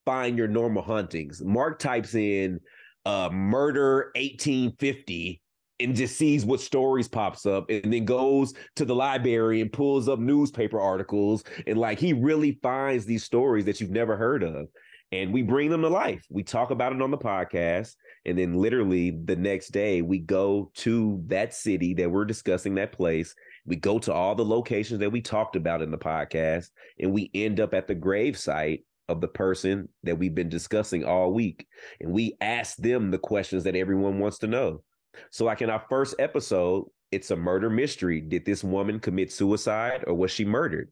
find 0.05 0.39
your 0.39 0.47
normal 0.47 0.85
huntings. 0.85 1.43
Mark 1.43 1.81
types 1.81 2.15
in 2.15 2.61
uh 3.07 3.29
murder 3.33 4.11
1850 4.17 5.41
and 5.81 5.97
just 5.97 6.17
sees 6.17 6.45
what 6.45 6.61
stories 6.61 7.09
pops 7.09 7.47
up 7.47 7.69
and 7.69 7.93
then 7.93 8.05
goes 8.05 8.55
to 8.77 8.85
the 8.85 8.95
library 8.95 9.61
and 9.61 9.73
pulls 9.73 10.09
up 10.09 10.19
newspaper 10.19 10.81
articles 10.81 11.43
and 11.67 11.79
like 11.79 11.99
he 11.99 12.13
really 12.13 12.59
finds 12.63 13.05
these 13.05 13.25
stories 13.25 13.65
that 13.65 13.81
you've 13.81 13.91
never 13.91 14.17
heard 14.17 14.43
of. 14.43 14.69
And 15.13 15.33
we 15.33 15.43
bring 15.43 15.71
them 15.71 15.83
to 15.83 15.89
life. 15.89 16.25
We 16.29 16.43
talk 16.43 16.71
about 16.71 16.93
it 16.93 17.01
on 17.01 17.13
the 17.13 17.19
podcast. 17.19 17.95
And 18.25 18.37
then 18.37 18.55
literally 18.55 19.11
the 19.11 19.37
next 19.37 19.69
day 19.69 20.03
we 20.03 20.19
go 20.19 20.73
to 20.77 21.23
that 21.27 21.55
city 21.55 21.95
that 21.95 22.11
we're 22.11 22.25
discussing 22.25 22.75
that 22.77 22.93
place. 22.93 23.35
We 23.67 23.77
go 23.77 23.99
to 24.01 24.13
all 24.13 24.35
the 24.35 24.45
locations 24.45 25.01
that 25.01 25.13
we 25.13 25.21
talked 25.21 25.55
about 25.55 25.83
in 25.83 25.91
the 25.91 25.99
podcast 25.99 26.71
and 26.99 27.13
we 27.13 27.31
end 27.35 27.61
up 27.61 27.75
at 27.75 27.87
the 27.87 27.95
grave 27.95 28.39
site 28.39 28.85
of 29.09 29.21
the 29.21 29.29
person 29.29 29.89
that 30.03 30.19
we've 30.19 30.35
been 30.35 30.49
discussing 30.49 31.05
all 31.05 31.33
week 31.33 31.67
and 32.01 32.11
we 32.11 32.37
ask 32.41 32.77
them 32.77 33.11
the 33.11 33.19
questions 33.19 33.65
that 33.65 33.77
everyone 33.77 34.19
wants 34.19 34.39
to 34.39 34.47
know 34.47 34.83
so, 35.31 35.45
like 35.45 35.63
in 35.63 35.71
our 35.71 35.85
first 35.89 36.17
episode, 36.19 36.87
it's 37.13 37.31
a 37.31 37.37
murder 37.37 37.71
mystery. 37.71 38.21
Did 38.21 38.45
this 38.45 38.65
woman 38.65 38.99
commit 38.99 39.31
suicide 39.31 40.03
or 40.09 40.15
was 40.15 40.33
she 40.33 40.45
murdered? 40.45 40.91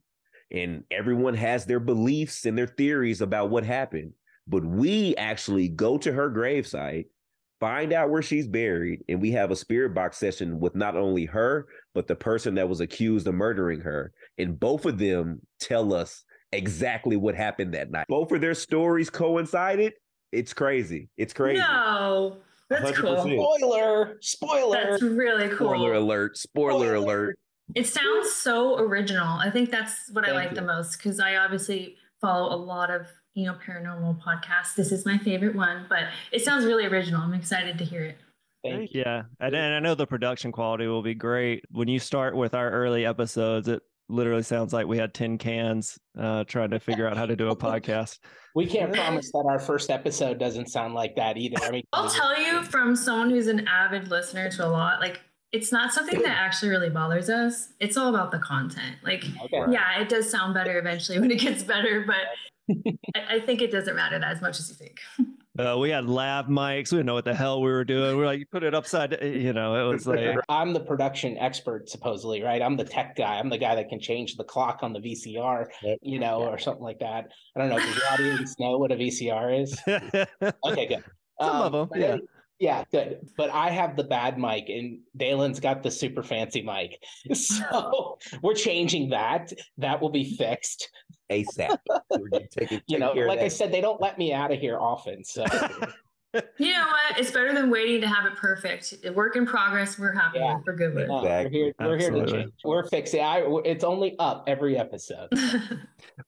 and 0.53 0.85
everyone 0.91 1.35
has 1.35 1.65
their 1.65 1.81
beliefs 1.81 2.45
and 2.45 2.57
their 2.57 2.67
theories 2.67 3.23
about 3.23 3.51
what 3.51 3.65
happened. 3.65 4.13
But 4.47 4.65
we 4.65 5.17
actually 5.17 5.69
go 5.69 5.97
to 5.99 6.13
her 6.13 6.31
gravesite, 6.31 7.07
find 7.59 7.93
out 7.93 8.11
where 8.11 8.23
she's 8.23 8.47
buried, 8.47 9.03
and 9.09 9.21
we 9.21 9.31
have 9.33 9.51
a 9.51 9.57
spirit 9.57 9.95
box 9.95 10.19
session 10.19 10.61
with 10.61 10.75
not 10.75 10.95
only 10.95 11.25
her, 11.25 11.69
but 11.95 12.07
the 12.07 12.17
person 12.17 12.55
that 12.57 12.69
was 12.69 12.81
accused 12.81 13.27
of 13.27 13.35
murdering 13.35 13.81
her. 13.81 14.13
And 14.37 14.61
both 14.61 14.85
of 14.85 14.99
them 14.99 15.41
tell 15.59 15.95
us 15.95 16.23
exactly 16.53 17.17
what 17.17 17.35
happened 17.35 17.75
that 17.75 17.91
night. 17.91 18.07
Both 18.09 18.33
of 18.33 18.41
their 18.41 18.55
stories 18.55 19.11
coincided. 19.11 19.95
It's 20.33 20.55
crazy. 20.55 21.09
It's 21.17 21.33
crazy. 21.33 21.61
No, 21.61 22.39
that's 22.69 22.99
cool. 22.99 23.17
100%. 23.17 23.59
Spoiler, 23.59 24.19
spoiler. 24.21 24.91
That's 24.91 25.03
really 25.03 25.49
cool. 25.49 25.69
Spoiler 25.69 25.95
alert. 25.95 26.37
Spoiler 26.39 26.87
Spoiler. 26.87 26.95
alert. 26.95 27.39
It 27.75 27.87
sounds 27.87 28.33
so 28.33 28.79
original. 28.79 29.39
I 29.39 29.51
think 29.51 29.71
that's 29.71 30.11
what 30.13 30.29
I 30.29 30.33
like 30.33 30.51
you. 30.51 30.57
the 30.57 30.63
most 30.63 30.97
because 30.97 31.21
I 31.21 31.37
obviously 31.37 31.97
follow 32.21 32.55
a 32.55 32.57
lot 32.57 32.91
of 32.91 33.07
you 33.35 33.47
know 33.47 33.55
paranormal 33.67 34.21
podcasts. 34.23 34.75
This 34.77 34.93
is 34.93 35.07
my 35.07 35.19
favorite 35.19 35.55
one, 35.55 35.87
but 35.89 36.05
it 36.33 36.43
sounds 36.43 36.65
really 36.65 36.87
original. 36.87 37.21
I'm 37.21 37.35
excited 37.35 37.79
to 37.79 37.85
hear 37.85 38.05
it. 38.05 38.19
Thank 38.65 38.95
you. 38.95 39.03
Yeah, 39.05 39.23
and, 39.41 39.55
and 39.55 39.75
I 39.75 39.81
know 39.81 39.95
the 39.95 40.07
production 40.07 40.53
quality 40.53 40.87
will 40.87 41.03
be 41.03 41.15
great. 41.15 41.65
When 41.71 41.89
you 41.89 41.99
start 41.99 42.37
with 42.37 42.55
our 42.55 42.71
early 42.71 43.05
episodes, 43.07 43.69
it 43.69 43.83
literally 44.13 44.43
sounds 44.43 44.73
like 44.73 44.87
we 44.87 44.99
had 44.99 45.15
tin 45.15 45.39
cans 45.39 45.99
uh, 46.19 46.45
trying 46.45 46.71
to 46.71 46.79
figure 46.81 47.09
out 47.09 47.17
how 47.17 47.27
to 47.27 47.37
do 47.37 47.49
a 47.49 47.57
podcast. 47.57 48.19
We 48.55 48.67
can't 48.67 48.93
promise 48.93 49.33
that 49.33 49.47
our 49.49 49.59
first 49.59 49.89
episode 49.89 50.39
doesn't 50.39 50.69
sound 50.69 50.93
like 50.93 51.17
that 51.17 51.39
either. 51.39 51.57
I 51.63 51.71
mean, 51.71 51.85
I'll 51.95 52.11
tell 52.11 52.39
you 52.39 52.63
from 52.65 52.95
someone 52.95 53.31
who's 53.31 53.47
an 53.47 53.67
avid 53.67 54.09
listener 54.09 54.51
to 54.51 54.67
a 54.67 54.69
lot, 54.69 55.01
like 55.01 55.23
it's 55.53 55.73
not 55.73 55.91
something 55.95 56.21
that 56.21 56.37
actually 56.37 56.69
really 56.69 56.91
bothers 56.91 57.31
us. 57.31 57.69
It's 57.81 57.97
all 57.97 58.11
about 58.11 58.31
the 58.31 58.39
content. 58.41 58.97
Like, 59.03 59.25
Okay. 59.45 59.73
yeah, 59.73 59.99
it 60.03 60.11
does 60.11 60.31
sound 60.31 60.53
better 60.53 60.79
eventually 60.79 61.19
when 61.19 61.31
it 61.31 61.41
gets 61.41 61.63
better, 61.63 62.05
but 62.07 62.77
I, 63.17 63.37
I 63.37 63.41
think 63.41 63.63
it 63.63 63.71
doesn't 63.71 63.97
matter 63.97 64.19
that 64.19 64.33
as 64.33 64.43
much 64.43 64.59
as 64.61 64.69
you 64.69 64.75
think. 64.75 65.01
Uh, 65.59 65.77
we 65.79 65.91
had 65.91 66.07
lav 66.07 66.47
mics. 66.47 66.91
We 66.93 66.99
didn't 66.99 67.07
know 67.07 67.15
what 67.15 67.27
the 67.27 67.35
hell 67.35 67.61
we 67.61 67.71
were 67.71 67.85
doing. 67.85 68.17
We 68.17 68.23
are 68.23 68.27
like, 68.27 68.39
you 68.39 68.47
put 68.47 68.63
it 68.63 68.75
upside. 68.75 69.19
You 69.23 69.53
know, 69.53 69.75
it 69.87 69.93
was 69.93 70.07
like 70.07 70.37
I'm 70.49 70.73
the 70.73 70.81
production 70.81 71.37
expert, 71.37 71.91
supposedly, 71.91 72.43
right? 72.43 72.63
I'm 72.63 72.77
the 72.77 72.85
tech 72.85 73.17
guy. 73.17 73.39
I'm 73.39 73.51
the 73.51 73.59
guy 73.59 73.75
that 73.75 73.91
can 73.91 74.01
change 74.01 74.37
the 74.37 74.45
clock 74.45 74.79
on 74.83 74.95
the 74.95 75.01
VCR, 75.01 75.67
you 76.01 76.19
know, 76.19 76.41
or 76.43 76.59
something 76.59 76.83
like 76.83 77.01
that. 77.01 77.27
I 77.55 77.61
don't 77.61 77.69
know. 77.69 77.79
Does 77.79 77.97
your 77.97 78.07
audience 78.13 78.59
know 78.59 78.79
what 78.79 78.93
a 78.93 78.97
VCR 78.97 79.63
is? 79.63 79.79
Okay, 80.65 80.87
good. 80.87 81.05
Some 81.41 81.57
of 81.63 81.75
'em, 81.75 81.89
but 81.91 81.99
yeah. 81.99 82.07
any- 82.13 82.23
yeah, 82.59 82.85
good. 82.93 83.19
But 83.37 83.51
I 83.51 83.71
have 83.71 83.97
the 83.97 84.05
bad 84.05 84.39
mic, 84.39 84.69
and 84.69 85.01
Dalen's 85.17 85.59
got 85.59 85.83
the 85.83 85.91
super 85.91 86.23
fancy 86.23 86.63
mic. 86.63 86.97
So 87.35 88.19
we're 88.41 88.55
changing 88.55 89.11
that. 89.11 89.53
That 89.79 90.01
will 90.01 90.11
be 90.11 90.37
fixed. 90.37 90.89
ASAP. 91.33 91.79
We're 92.11 92.29
take 92.51 92.83
You 92.87 92.99
know, 92.99 93.13
like 93.13 93.41
I 93.41 93.49
said, 93.49 93.73
they 93.73 93.81
don't 93.81 94.01
let 94.01 94.19
me 94.19 94.33
out 94.33 94.53
of 94.53 94.59
here 94.61 94.79
often. 94.79 95.25
So 95.25 95.45
You 96.57 96.73
know 96.73 96.87
what? 96.87 97.19
It's 97.19 97.31
better 97.31 97.53
than 97.53 97.69
waiting 97.69 98.01
to 98.01 98.09
have 98.09 98.25
it 98.25 98.37
perfect. 98.37 98.95
A 99.05 99.13
work 99.13 99.37
in 99.37 99.45
progress. 99.45 99.99
We're 99.99 100.15
happy. 100.15 100.39
Yeah. 100.39 100.61
We're 100.67 100.77
good 100.77 100.95
with. 100.95 101.09
no, 101.09 101.19
Exactly. 101.19 101.59
we're 101.61 101.65
here. 101.67 101.75
We're 101.79 101.99
here 101.99 102.11
to 102.11 102.33
change. 102.33 102.53
We're 102.65 102.89
fixing. 102.89 103.21
I. 103.21 103.43
It's 103.67 103.85
only 103.85 104.17
up 104.19 104.45
every 104.47 104.79
episode. 104.79 105.29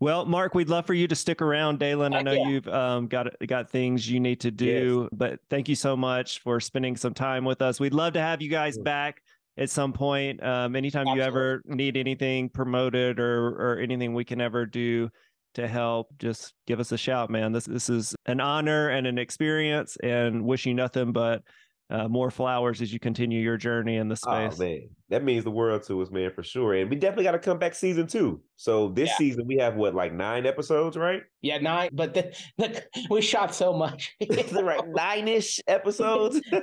Well, 0.01 0.25
Mark, 0.25 0.55
we'd 0.55 0.69
love 0.69 0.87
for 0.87 0.95
you 0.95 1.07
to 1.09 1.14
stick 1.14 1.43
around. 1.43 1.79
Dalen, 1.79 2.14
I 2.14 2.23
know 2.23 2.33
yeah. 2.33 2.49
you've 2.49 2.69
um, 2.69 3.07
got 3.07 3.29
got 3.47 3.71
things 3.71 4.09
you 4.09 4.19
need 4.19 4.40
to 4.40 4.51
do, 4.51 5.09
but 5.12 5.40
thank 5.51 5.69
you 5.69 5.75
so 5.75 5.97
much 5.97 6.40
for 6.40 6.59
spending 6.61 6.97
some 6.97 7.12
time 7.14 7.45
with 7.45 7.61
us. 7.62 7.79
We'd 7.81 7.95
love 7.95 8.12
to 8.14 8.21
have 8.21 8.40
you 8.40 8.49
guys 8.51 8.75
Sure. 8.75 8.85
back 8.85 9.23
at 9.57 9.71
some 9.71 9.93
point. 9.93 10.43
Um, 10.43 10.77
anytime 10.77 11.07
you 11.09 11.23
ever 11.23 11.62
need 11.67 11.97
anything 11.97 12.49
promoted 12.49 13.21
or 13.21 13.49
or 13.49 13.79
anything 13.79 14.14
we 14.14 14.25
can 14.25 14.40
ever 14.40 14.67
do 14.67 15.09
to 15.55 15.69
help, 15.69 16.09
just 16.19 16.55
give 16.67 16.81
us 16.81 16.93
a 16.93 16.99
shout, 16.99 17.31
man. 17.31 17.53
This 17.53 17.64
this 17.64 17.88
is 17.88 18.14
an 18.27 18.40
honor 18.40 18.88
and 18.88 19.07
an 19.07 19.19
experience, 19.19 19.97
and 20.03 20.45
wish 20.45 20.67
you 20.67 20.75
nothing 20.75 21.12
but 21.12 21.43
uh, 21.90 22.09
more 22.09 22.31
flowers 22.31 22.81
as 22.81 22.92
you 22.92 22.99
continue 22.99 23.40
your 23.40 23.57
journey 23.57 23.97
in 23.97 24.09
the 24.09 24.18
Oh 24.27 24.49
space. 24.49 24.59
man, 24.59 24.88
that 25.11 25.23
means 25.23 25.44
the 25.44 25.51
world 25.51 25.83
to 25.85 26.01
us, 26.01 26.11
man, 26.11 26.31
for 26.35 26.42
sure. 26.42 26.75
And 26.75 26.88
we 26.88 26.97
definitely 26.97 27.25
got 27.25 27.33
to 27.33 27.38
come 27.38 27.59
back 27.59 27.75
season 27.75 28.07
two. 28.07 28.40
So 28.57 28.88
this 28.88 29.11
Yeah. 29.11 29.16
season 29.16 29.47
we 29.47 29.57
have 29.57 29.75
what, 29.77 29.94
like 29.94 30.12
nine 30.12 30.47
episodes, 30.47 30.97
right? 30.97 31.23
Yeah, 31.42 31.59
nine. 31.59 31.90
But 31.92 32.14
the, 32.14 32.35
the 32.59 32.85
we 33.11 33.20
shot 33.20 33.55
so 33.55 33.73
much. 33.75 34.16
right, 34.53 34.81
nine-ish 34.87 35.61
episodes. 35.66 36.40
yeah, 36.51 36.62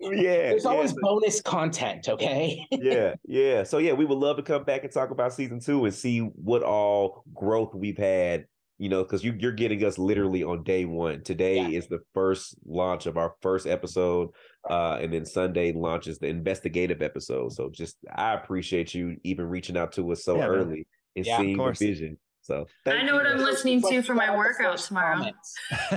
There's 0.00 0.64
yeah, 0.64 0.70
always 0.70 0.94
bonus 0.94 1.42
content. 1.42 2.08
Okay. 2.08 2.66
yeah, 2.70 3.14
yeah. 3.24 3.62
So 3.64 3.78
yeah, 3.78 3.92
we 3.92 4.04
would 4.06 4.18
love 4.18 4.36
to 4.38 4.42
come 4.42 4.64
back 4.64 4.84
and 4.84 4.92
talk 4.92 5.10
about 5.10 5.34
season 5.34 5.60
two 5.60 5.84
and 5.84 5.94
see 5.94 6.20
what 6.20 6.62
all 6.62 7.22
growth 7.34 7.74
we've 7.74 7.98
had. 7.98 8.46
You 8.82 8.88
know, 8.88 9.04
because 9.04 9.22
you, 9.22 9.32
you're 9.38 9.52
getting 9.52 9.84
us 9.84 9.96
literally 9.96 10.42
on 10.42 10.64
day 10.64 10.86
one. 10.86 11.22
Today 11.22 11.58
Yeah. 11.60 11.78
is 11.78 11.86
the 11.86 12.00
first 12.14 12.56
launch 12.66 13.06
of 13.06 13.16
our 13.16 13.36
first 13.40 13.64
episode, 13.64 14.30
uh, 14.68 14.98
and 15.00 15.12
then 15.12 15.24
Sunday 15.24 15.72
launches 15.72 16.18
the 16.18 16.26
investigative 16.26 17.00
episode. 17.00 17.52
So 17.52 17.70
just 17.70 17.96
I 18.12 18.34
appreciate 18.34 18.92
you 18.92 19.18
even 19.22 19.46
reaching 19.46 19.76
out 19.76 19.92
to 19.92 20.10
us 20.10 20.24
so 20.24 20.34
Yeah, 20.36 20.48
man. 20.48 20.50
early 20.50 20.86
and 21.14 21.24
Yeah, 21.24 21.36
seeing 21.36 21.58
the 21.58 21.72
vision. 21.78 22.18
So 22.40 22.66
I 22.84 23.04
know 23.04 23.12
you. 23.12 23.14
what 23.18 23.26
I'm 23.28 23.38
listening 23.38 23.80
to 23.82 24.02
for 24.02 24.14
my 24.14 24.36
workout 24.36 24.78
tomorrow. 24.78 25.30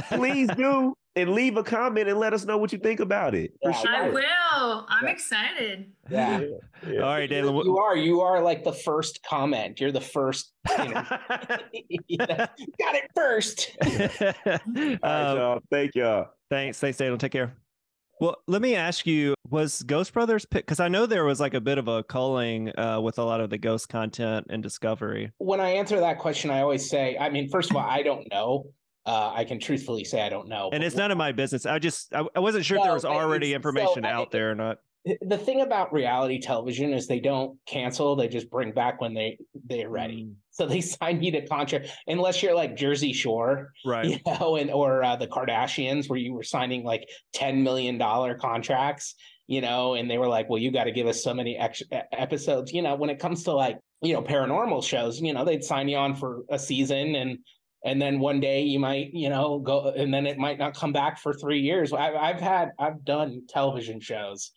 Please 0.10 0.52
do 0.52 0.94
and 1.16 1.32
leave 1.32 1.56
a 1.58 1.64
comment 1.64 2.10
and 2.10 2.20
let 2.20 2.34
us 2.34 2.46
know 2.46 2.58
what 2.58 2.74
you 2.74 2.80
think 2.80 3.00
about 3.00 3.34
it. 3.36 3.52
For 3.64 3.72
Yeah. 3.72 3.78
sure. 3.78 3.96
I 3.96 4.10
will. 4.10 4.86
I'm 4.90 5.06
Yeah. 5.06 5.10
excited. 5.10 5.92
Yeah. 6.10 6.42
yeah. 6.88 7.00
All 7.00 7.10
right, 7.14 7.30
Dalen. 7.30 7.56
You 7.66 7.78
are. 7.78 7.96
You 7.96 8.22
are 8.22 8.42
like 8.42 8.64
the 8.64 8.74
first 8.74 9.24
comment. 9.24 9.80
You're 9.80 9.92
the 9.92 10.02
first. 10.02 10.52
You 10.78 10.90
know, 10.90 11.04
you 12.08 12.18
know, 12.18 12.26
got 12.28 12.96
it 12.96 13.10
first. 13.16 13.78
All 13.86 13.88
right, 14.76 15.04
Um, 15.04 15.38
y'all. 15.38 15.60
Thank 15.72 15.96
y'all. 15.96 16.28
Thanks. 16.50 16.80
Thanks, 16.80 16.98
Dalen. 16.98 17.18
Take 17.20 17.32
care. 17.32 17.56
Well, 18.22 18.38
let 18.48 18.62
me 18.62 18.76
ask 18.76 19.06
you: 19.06 19.34
Was 19.50 19.84
Ghost 19.84 20.14
Brothers 20.14 20.46
picked? 20.46 20.68
Because 20.68 20.80
I 20.80 20.88
know 20.88 21.06
there 21.06 21.26
was 21.26 21.40
like 21.42 21.54
a 21.54 21.60
bit 21.62 21.78
of 21.78 21.88
a 21.90 22.04
culling 22.04 22.72
uh, 22.78 23.02
with 23.02 23.18
a 23.20 23.24
lot 23.24 23.42
of 23.42 23.50
the 23.50 23.58
ghost 23.58 23.90
content 23.90 24.48
and 24.50 24.64
Discovery. 24.64 25.32
When 25.38 25.60
I 25.60 25.70
answer 25.72 26.00
that 26.00 26.20
question, 26.20 26.50
I 26.50 26.62
always 26.62 26.90
say, 26.90 27.18
I 27.18 27.30
mean, 27.30 27.50
first 27.50 27.72
of 27.72 27.78
all, 27.78 27.86
I 27.86 28.04
don't 28.04 28.30
know. 28.32 28.68
Uh, 29.06 29.32
I 29.36 29.44
can 29.44 29.60
truthfully 29.60 30.04
say 30.04 30.22
I 30.22 30.30
don't 30.30 30.48
know. 30.48 30.70
And 30.74 30.84
it's 30.84 30.96
none 30.96 31.12
of 31.12 31.18
my 31.18 31.32
business. 31.32 31.66
I 31.66 31.78
just 31.80 32.14
I, 32.14 32.24
I 32.36 32.40
wasn't 32.40 32.66
sure 32.66 32.78
if 32.78 32.84
there 32.84 32.94
was 32.94 33.06
already 33.06 33.54
information 33.54 34.04
so 34.04 34.10
I- 34.10 34.12
out 34.12 34.32
there 34.32 34.52
or 34.52 34.56
not. 34.56 34.80
the 35.22 35.38
thing 35.38 35.62
about 35.62 35.94
reality 35.94 36.40
television 36.40 36.92
is 36.92 37.06
they 37.06 37.20
don't 37.20 37.60
cancel; 37.68 38.16
they 38.16 38.28
just 38.28 38.50
bring 38.50 38.72
back 38.72 39.00
when 39.02 39.14
they 39.14 39.38
they're 39.70 39.90
ready. 39.92 40.24
Mm, 40.24 40.34
So 40.50 40.66
they 40.66 40.82
sign 40.98 41.22
you 41.22 41.32
to 41.34 41.46
contract, 41.48 41.90
unless 42.08 42.42
you're 42.42 42.56
like 42.56 42.76
Jersey 42.76 43.14
Shore, 43.14 43.72
right. 43.86 44.06
you 44.10 44.18
know, 44.26 44.56
and 44.56 44.72
or 44.72 45.04
uh, 45.04 45.16
the 45.16 45.28
Kardashians, 45.28 46.10
where 46.10 46.18
you 46.18 46.34
were 46.34 46.42
signing 46.44 46.84
like 46.84 47.08
ten 47.34 47.62
million 47.62 48.00
dollar 48.00 48.34
contracts, 48.34 49.14
you 49.46 49.62
know, 49.62 49.94
and 49.94 50.10
they 50.10 50.18
were 50.18 50.28
like, 50.28 50.50
"Well, 50.50 50.58
you 50.60 50.72
got 50.72 50.86
to 50.86 50.92
give 50.92 51.06
us 51.06 51.24
so 51.24 51.32
many 51.36 51.56
extra 51.56 51.86
e- 51.94 52.00
episodes." 52.12 52.74
You 52.74 52.82
know, 52.82 52.96
when 52.96 53.12
it 53.12 53.20
comes 53.20 53.44
to 53.44 53.52
like 53.52 53.78
you 54.02 54.14
know 54.14 54.24
paranormal 54.24 54.84
shows, 54.84 55.22
you 55.22 55.34
know, 55.34 55.46
they'd 55.46 55.64
sign 55.64 55.88
you 55.88 55.98
on 55.98 56.16
for 56.16 56.42
a 56.50 56.58
season, 56.58 57.14
and 57.14 57.38
and 57.86 58.02
then 58.02 58.20
one 58.20 58.40
day 58.42 58.62
you 58.64 58.80
might 58.80 59.14
you 59.14 59.30
know 59.30 59.60
go, 59.60 59.94
and 59.96 60.14
then 60.14 60.26
it 60.26 60.38
might 60.38 60.60
not 60.60 60.76
come 60.76 60.92
back 60.92 61.20
for 61.20 61.34
three 61.34 61.60
years. 61.62 61.94
I, 61.94 62.14
I've 62.14 62.42
had 62.42 62.72
I've 62.80 63.06
done 63.06 63.44
television 63.48 64.02
shows 64.02 64.52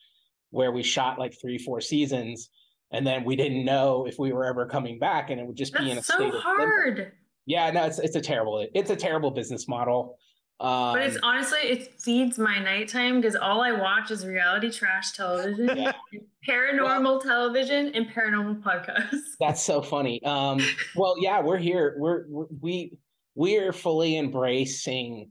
where 0.51 0.73
we 0.73 0.83
shot 0.83 1.19
like 1.19 1.35
three 1.41 1.59
four 1.59 1.81
seasons. 1.81 2.51
And 2.91 3.07
then 3.07 3.23
we 3.25 3.37
didn't 3.37 3.67
know 3.67 4.07
if 4.07 4.19
we 4.19 4.33
were 4.33 4.47
ever 4.47 4.65
coming 4.65 4.99
back, 4.99 5.29
and 5.29 5.39
it 5.39 5.47
would 5.47 5.57
just 5.57 5.75
be 5.75 5.91
in 5.91 5.93
a 5.93 5.95
That's 5.97 6.07
state 6.07 6.33
so 6.33 6.39
of 6.39 6.43
hard. 6.43 7.13
Yeah, 7.45 7.71
no, 7.71 7.85
it's 7.85 7.99
it's 7.99 8.17
a 8.17 8.21
terrible 8.21 8.67
it's 8.75 8.89
a 8.89 8.97
terrible 8.97 9.31
business 9.31 9.69
model. 9.69 10.17
Um, 10.61 10.95
But 10.95 11.03
it's 11.03 11.19
honestly, 11.23 11.59
it 11.61 12.01
feeds 12.01 12.39
my 12.39 12.59
nighttime 12.59 13.21
because 13.21 13.37
all 13.37 13.61
I 13.61 13.73
watch 13.73 14.11
is 14.11 14.27
reality 14.27 14.71
trash 14.71 15.13
television, 15.13 15.69
Yeah. 15.77 15.93
paranormal 16.49 17.23
television, 17.23 17.95
and 17.95 18.09
paranormal 18.09 18.63
podcasts. 18.63 19.37
that's 19.39 19.63
so 19.63 19.83
funny. 19.83 20.23
Um, 20.25 20.59
well, 20.97 21.17
yeah, 21.21 21.43
we're 21.43 21.59
here. 21.59 21.95
We're, 21.99 22.25
we're 22.29 22.47
we 22.61 22.97
we 23.39 23.57
are 23.57 23.73
fully 23.73 24.19
embracing 24.19 25.31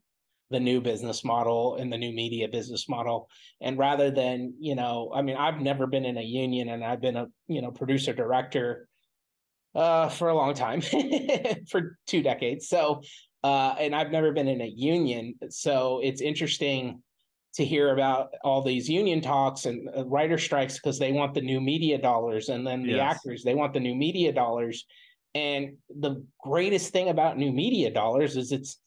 the 0.49 0.59
new 0.61 0.79
business 0.79 1.25
model 1.25 1.75
and 1.75 1.91
the 1.91 1.97
new 1.97 2.13
media 2.13 2.47
business 2.47 2.87
model. 2.87 3.27
And 3.59 3.77
rather 3.77 4.09
than 4.09 4.53
you 4.61 4.75
know, 4.75 5.11
I 5.13 5.21
mean, 5.21 5.35
I've 5.35 5.59
never 5.59 5.85
been 5.87 6.05
in 6.05 6.17
a 6.17 6.21
union, 6.21 6.69
and 6.69 6.85
I've 6.85 7.01
been 7.01 7.17
a 7.17 7.27
you 7.47 7.61
know 7.61 7.69
producer 7.69 8.13
director 8.13 8.87
uh, 9.75 10.07
for 10.07 10.29
a 10.29 10.35
long 10.35 10.53
time, 10.53 10.81
for 11.69 11.97
two 12.07 12.23
decades. 12.23 12.69
So, 12.69 13.01
uh, 13.43 13.75
and 13.77 13.93
I've 13.93 14.11
never 14.11 14.31
been 14.31 14.47
in 14.47 14.61
a 14.61 14.71
union, 14.73 15.35
so 15.49 15.99
it's 16.01 16.21
interesting 16.21 17.03
to 17.55 17.65
hear 17.65 17.91
about 17.91 18.29
all 18.43 18.61
these 18.61 18.87
union 18.87 19.19
talks 19.19 19.65
and 19.65 19.89
uh, 19.97 20.05
writer 20.05 20.37
strikes 20.37 20.75
because 20.75 20.97
they 20.97 21.11
want 21.11 21.33
the 21.33 21.41
new 21.41 21.59
media 21.59 21.97
dollars 21.97 22.47
and 22.49 22.65
then 22.65 22.83
the 22.83 22.93
Yes. 22.93 23.15
actors 23.15 23.43
they 23.43 23.55
want 23.55 23.73
the 23.73 23.79
new 23.79 23.95
media 23.95 24.31
dollars 24.31 24.85
and 25.37 25.77
the 25.99 26.25
greatest 26.41 26.91
thing 26.91 27.09
about 27.09 27.37
new 27.37 27.51
media 27.51 27.91
dollars 27.91 28.35
is 28.37 28.51
it's 28.51 28.79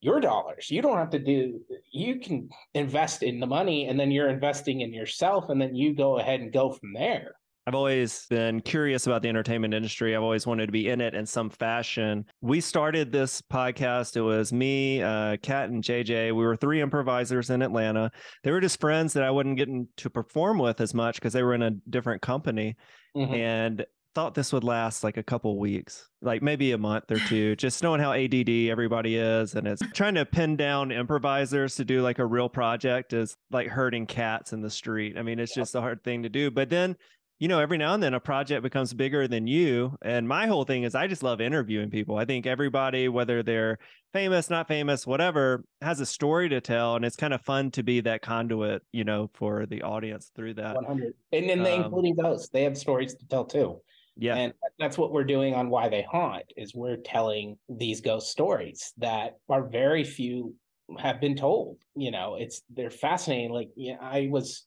your 0.00 0.20
dollars 0.20 0.70
you 0.70 0.80
don't 0.80 0.98
have 0.98 1.10
to 1.10 1.18
do 1.18 1.60
you 1.90 2.20
can 2.20 2.48
invest 2.74 3.22
in 3.22 3.40
the 3.40 3.46
money 3.46 3.86
and 3.86 3.98
then 3.98 4.10
you're 4.10 4.28
investing 4.28 4.82
in 4.82 4.92
yourself 4.92 5.48
and 5.48 5.60
then 5.60 5.74
you 5.74 5.94
go 5.94 6.18
ahead 6.18 6.40
and 6.40 6.52
go 6.52 6.70
from 6.70 6.92
there 6.92 7.34
I've 7.66 7.74
always 7.74 8.24
been 8.30 8.62
curious 8.62 9.06
about 9.06 9.20
the 9.20 9.28
entertainment 9.28 9.74
industry. 9.74 10.16
I've 10.16 10.22
always 10.22 10.46
wanted 10.46 10.64
to 10.64 10.72
be 10.72 10.88
in 10.88 11.02
it 11.02 11.14
in 11.14 11.26
some 11.26 11.50
fashion. 11.50 12.24
We 12.40 12.62
started 12.62 13.12
this 13.12 13.42
podcast. 13.42 14.16
It 14.16 14.22
was 14.22 14.54
me, 14.54 15.02
uh, 15.02 15.36
Kat, 15.42 15.68
and 15.68 15.84
JJ. 15.84 16.28
We 16.28 16.46
were 16.46 16.56
three 16.56 16.80
improvisers 16.80 17.50
in 17.50 17.60
Atlanta. 17.60 18.10
They 18.42 18.52
were 18.52 18.62
just 18.62 18.80
friends 18.80 19.12
that 19.12 19.22
I 19.22 19.30
wasn't 19.30 19.58
getting 19.58 19.86
to 19.98 20.08
perform 20.08 20.58
with 20.58 20.80
as 20.80 20.94
much 20.94 21.16
because 21.16 21.34
they 21.34 21.42
were 21.42 21.52
in 21.52 21.60
a 21.60 21.72
different 21.90 22.22
company. 22.22 22.74
Mhm. 23.14 23.36
And 23.36 23.86
thought 24.18 24.34
this 24.34 24.52
would 24.52 24.64
last 24.64 25.04
like 25.04 25.16
a 25.16 25.22
couple 25.22 25.56
weeks, 25.60 26.08
like 26.22 26.42
maybe 26.42 26.72
a 26.72 26.78
month 26.78 27.08
or 27.08 27.20
two, 27.28 27.54
just 27.54 27.84
knowing 27.84 28.00
how 28.00 28.12
ADD 28.12 28.48
everybody 28.68 29.14
is. 29.14 29.54
And 29.54 29.64
it's 29.68 29.80
trying 29.94 30.16
to 30.16 30.26
pin 30.26 30.56
down 30.56 30.90
improvisers 30.90 31.76
to 31.76 31.84
do 31.84 32.02
like 32.02 32.18
a 32.18 32.26
real 32.26 32.48
project 32.48 33.12
is 33.12 33.36
like 33.52 33.68
herding 33.68 34.06
cats 34.06 34.52
in 34.52 34.60
the 34.60 34.70
street. 34.70 35.16
I 35.16 35.22
mean, 35.22 35.38
it's 35.38 35.54
just 35.54 35.76
a 35.76 35.80
hard 35.80 36.02
thing 36.02 36.24
to 36.24 36.28
do. 36.28 36.50
But 36.50 36.68
then, 36.68 36.96
you 37.38 37.46
know, 37.46 37.60
every 37.60 37.78
now 37.78 37.94
and 37.94 38.02
then 38.02 38.12
a 38.12 38.18
project 38.18 38.64
becomes 38.64 38.92
bigger 38.92 39.28
than 39.28 39.46
you. 39.46 39.96
And 40.02 40.26
my 40.26 40.48
whole 40.48 40.64
thing 40.64 40.82
is 40.82 40.96
I 40.96 41.06
just 41.06 41.22
love 41.22 41.40
interviewing 41.40 41.88
people. 41.88 42.16
I 42.16 42.24
think 42.24 42.44
everybody, 42.44 43.08
whether 43.08 43.44
they're 43.44 43.78
famous, 44.12 44.50
not 44.50 44.66
famous, 44.66 45.06
whatever, 45.06 45.62
has 45.80 46.00
a 46.00 46.06
story 46.06 46.48
to 46.48 46.60
tell. 46.60 46.96
And 46.96 47.04
it's 47.04 47.14
kind 47.14 47.32
of 47.32 47.40
fun 47.42 47.70
to 47.70 47.84
be 47.84 48.00
that 48.00 48.22
conduit, 48.22 48.82
you 48.90 49.04
know, 49.04 49.30
for 49.34 49.64
the 49.64 49.82
audience 49.82 50.32
through 50.34 50.54
that. 50.54 50.74
100. 50.74 51.14
And 51.30 51.48
then 51.48 51.62
they, 51.62 51.76
Um, 51.76 51.84
including 51.84 52.16
those, 52.16 52.48
they 52.48 52.64
have 52.64 52.76
stories 52.76 53.14
to 53.14 53.24
tell 53.28 53.44
too. 53.44 53.80
Yeah. 54.18 54.34
And 54.34 54.52
that's 54.80 54.98
what 54.98 55.12
we're 55.12 55.24
doing 55.24 55.54
on 55.54 55.70
Why 55.70 55.88
They 55.88 56.02
Haunt 56.02 56.44
is 56.56 56.74
we're 56.74 56.96
telling 56.96 57.56
these 57.68 58.00
ghost 58.00 58.30
stories 58.30 58.92
that 58.98 59.38
are 59.48 59.68
very 59.68 60.02
few 60.02 60.54
have 60.98 61.20
been 61.20 61.36
told. 61.36 61.76
You 61.94 62.10
know, 62.10 62.34
it's 62.34 62.62
they're 62.68 62.90
fascinating. 62.90 63.52
Like 63.52 63.70
yeah, 63.76 63.96
I 64.00 64.28
was 64.30 64.66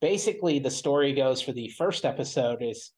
basically 0.00 0.58
the 0.58 0.70
story 0.70 1.12
goes 1.12 1.40
for 1.40 1.52
the 1.52 1.68
first 1.68 2.04
episode 2.04 2.60
is 2.60 2.90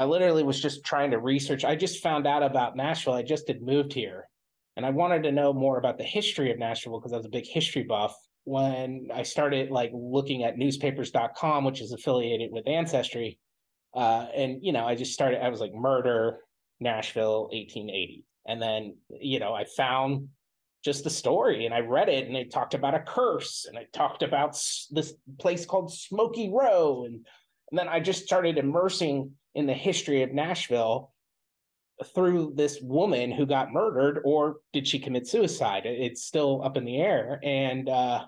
I 0.00 0.04
literally 0.04 0.42
was 0.42 0.60
just 0.60 0.84
trying 0.84 1.12
to 1.12 1.18
research. 1.18 1.64
I 1.64 1.76
just 1.76 2.02
found 2.02 2.26
out 2.26 2.42
about 2.42 2.76
Nashville. 2.76 3.14
I 3.14 3.22
just 3.22 3.46
had 3.46 3.62
moved 3.62 3.92
here 3.92 4.28
and 4.76 4.84
I 4.84 4.90
wanted 4.90 5.22
to 5.22 5.32
know 5.32 5.52
more 5.52 5.78
about 5.78 5.96
the 5.96 6.04
history 6.04 6.50
of 6.50 6.58
Nashville 6.58 6.98
because 6.98 7.12
I 7.12 7.16
was 7.16 7.26
a 7.26 7.30
big 7.30 7.46
history 7.46 7.84
buff. 7.84 8.14
When 8.44 9.08
I 9.12 9.22
started 9.22 9.70
like 9.70 9.90
looking 9.94 10.44
at 10.44 10.58
newspapers.com, 10.58 11.64
which 11.64 11.80
is 11.80 11.92
affiliated 11.92 12.50
with 12.52 12.68
Ancestry, 12.68 13.38
uh, 13.96 14.28
and 14.34 14.58
you 14.62 14.72
know, 14.72 14.86
I 14.86 14.94
just 14.94 15.14
started. 15.14 15.42
I 15.42 15.48
was 15.48 15.60
like, 15.60 15.74
murder, 15.74 16.40
Nashville, 16.80 17.44
1880, 17.44 18.24
and 18.46 18.60
then 18.60 18.96
you 19.08 19.40
know, 19.40 19.54
I 19.54 19.64
found 19.64 20.28
just 20.84 21.02
the 21.02 21.10
story, 21.10 21.64
and 21.64 21.74
I 21.74 21.80
read 21.80 22.10
it, 22.10 22.26
and 22.26 22.36
it 22.36 22.52
talked 22.52 22.74
about 22.74 22.94
a 22.94 23.00
curse, 23.00 23.64
and 23.66 23.76
it 23.78 23.92
talked 23.92 24.22
about 24.22 24.52
this 24.90 25.14
place 25.38 25.64
called 25.64 25.92
Smoky 25.92 26.50
Row, 26.52 27.04
and 27.06 27.26
and 27.70 27.78
then 27.78 27.88
I 27.88 27.98
just 27.98 28.24
started 28.24 28.58
immersing 28.58 29.32
in 29.54 29.66
the 29.66 29.74
history 29.74 30.22
of 30.22 30.32
Nashville 30.32 31.12
through 32.14 32.52
this 32.54 32.78
woman 32.82 33.32
who 33.32 33.46
got 33.46 33.72
murdered, 33.72 34.20
or 34.24 34.56
did 34.74 34.86
she 34.86 34.98
commit 34.98 35.26
suicide? 35.26 35.86
It's 35.86 36.22
still 36.22 36.62
up 36.62 36.76
in 36.76 36.84
the 36.84 37.00
air, 37.00 37.40
and 37.42 37.88
uh, 37.88 38.26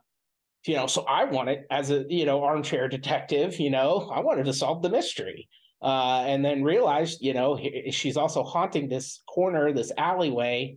you 0.66 0.74
know, 0.74 0.86
so 0.86 1.04
I 1.04 1.24
wanted 1.24 1.60
as 1.70 1.90
a 1.90 2.04
you 2.08 2.26
know 2.26 2.42
armchair 2.42 2.88
detective, 2.88 3.58
you 3.58 3.70
know, 3.70 4.10
I 4.12 4.20
wanted 4.20 4.46
to 4.46 4.52
solve 4.52 4.82
the 4.82 4.90
mystery 4.90 5.48
uh, 5.82 6.24
and 6.26 6.44
then 6.44 6.62
realized, 6.62 7.18
you 7.20 7.34
know, 7.34 7.58
she's 7.90 8.16
also 8.16 8.42
haunting 8.42 8.88
this 8.88 9.22
corner, 9.28 9.72
this 9.72 9.92
alleyway, 9.96 10.76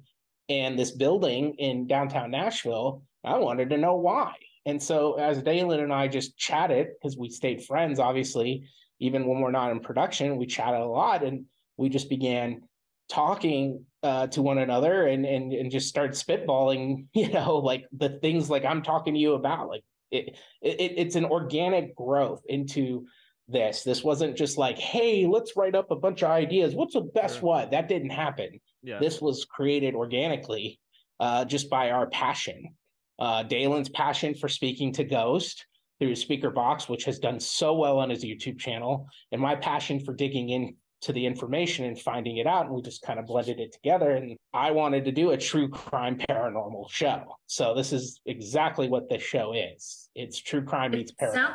and 0.50 0.78
this 0.78 0.92
building 0.92 1.56
in 1.58 1.88
downtown 1.88 2.32
Nashville. 2.32 3.04
I 3.24 3.38
wanted 3.38 3.70
to 3.72 3.78
know 3.78 3.96
why. 3.96 4.34
And 4.66 4.82
so, 4.82 5.14
as 5.14 5.42
Dalen 5.42 5.80
and 5.80 5.94
I 5.94 6.08
just 6.08 6.38
chatted, 6.38 6.90
because 6.94 7.18
we 7.18 7.30
stayed 7.30 7.64
friends, 7.64 8.00
obviously, 8.00 8.64
even 9.00 9.26
when 9.26 9.40
we're 9.42 9.52
not 9.52 9.72
in 9.72 9.80
production, 9.80 10.38
we 10.38 10.46
chatted 10.46 10.82
a 10.82 10.86
lot, 10.86 11.24
and 11.24 11.46
we 11.78 11.90
just 11.90 12.10
began 12.10 12.62
talking 13.10 13.84
uh, 14.04 14.28
to 14.28 14.42
one 14.42 14.58
another 14.58 15.08
and 15.08 15.26
and 15.26 15.54
and 15.54 15.72
just 15.72 15.88
start 15.88 16.12
spitballing, 16.12 17.06
you 17.14 17.30
know, 17.30 17.58
like 17.58 17.86
the 17.92 18.20
things 18.22 18.50
like 18.50 18.66
I'm 18.66 18.82
talking 18.82 19.14
to 19.14 19.20
you 19.20 19.34
about, 19.34 19.68
like 19.68 19.84
it, 20.12 20.38
it 20.62 20.94
it's 20.98 21.16
an 21.16 21.26
organic 21.26 21.96
growth 21.96 22.42
into 22.48 23.06
this. 23.48 23.84
This 23.84 24.04
wasn't 24.04 24.38
just 24.38 24.58
like, 24.58 24.78
hey, 24.78 25.26
let's 25.28 25.56
write 25.56 25.76
up 25.76 25.92
a 25.92 25.96
bunch 25.96 26.24
of 26.24 26.32
ideas. 26.32 26.74
What's 26.74 26.94
the 26.94 27.02
best 27.02 27.36
Sure. 27.36 27.44
what? 27.44 27.72
That 27.72 27.88
didn't 27.88 28.10
happen. 28.12 28.60
Yeah. 28.84 29.00
This 29.00 29.22
was 29.22 29.46
created 29.46 29.94
organically 29.94 30.80
uh, 31.20 31.46
just 31.46 31.70
by 31.70 31.92
our 31.92 32.08
passion. 32.08 32.76
Uh, 33.20 33.44
Dalen's 33.44 33.90
passion 33.90 34.34
for 34.34 34.50
speaking 34.50 34.92
to 34.94 35.04
Ghost 35.04 35.66
through 36.00 36.16
Speaker 36.16 36.50
Box, 36.50 36.90
which 36.90 37.04
has 37.06 37.20
done 37.20 37.40
so 37.40 37.76
well 37.76 38.00
on 38.00 38.10
his 38.10 38.26
YouTube 38.26 38.58
channel, 38.58 39.08
and 39.32 39.40
my 39.40 39.56
passion 39.56 40.00
for 40.00 40.14
digging 40.14 40.50
in 40.50 40.76
to 41.02 41.14
the 41.14 41.26
information 41.26 41.86
and 41.86 42.00
finding 42.00 42.38
it 42.38 42.48
out. 42.48 42.66
And 42.66 42.76
we 42.76 42.82
just 42.82 43.02
kind 43.02 43.20
of 43.20 43.26
blended 43.26 43.60
it 43.60 43.74
together. 43.74 44.12
And 44.12 44.38
I 44.54 44.72
wanted 44.72 45.04
to 45.06 45.12
do 45.12 45.32
a 45.32 45.38
true 45.38 45.68
crime 45.68 46.18
paranormal 46.30 46.90
show. 46.90 47.24
So 47.48 47.74
this 47.74 47.92
is 47.92 48.22
exactly 48.26 48.88
what 48.88 49.10
this 49.10 49.24
show 49.24 49.54
is. 49.54 50.10
It's 50.16 50.40
true 50.40 50.64
crime 50.64 50.92
meets 50.92 51.12
paranormal. 51.12 51.34
sound, 51.34 51.54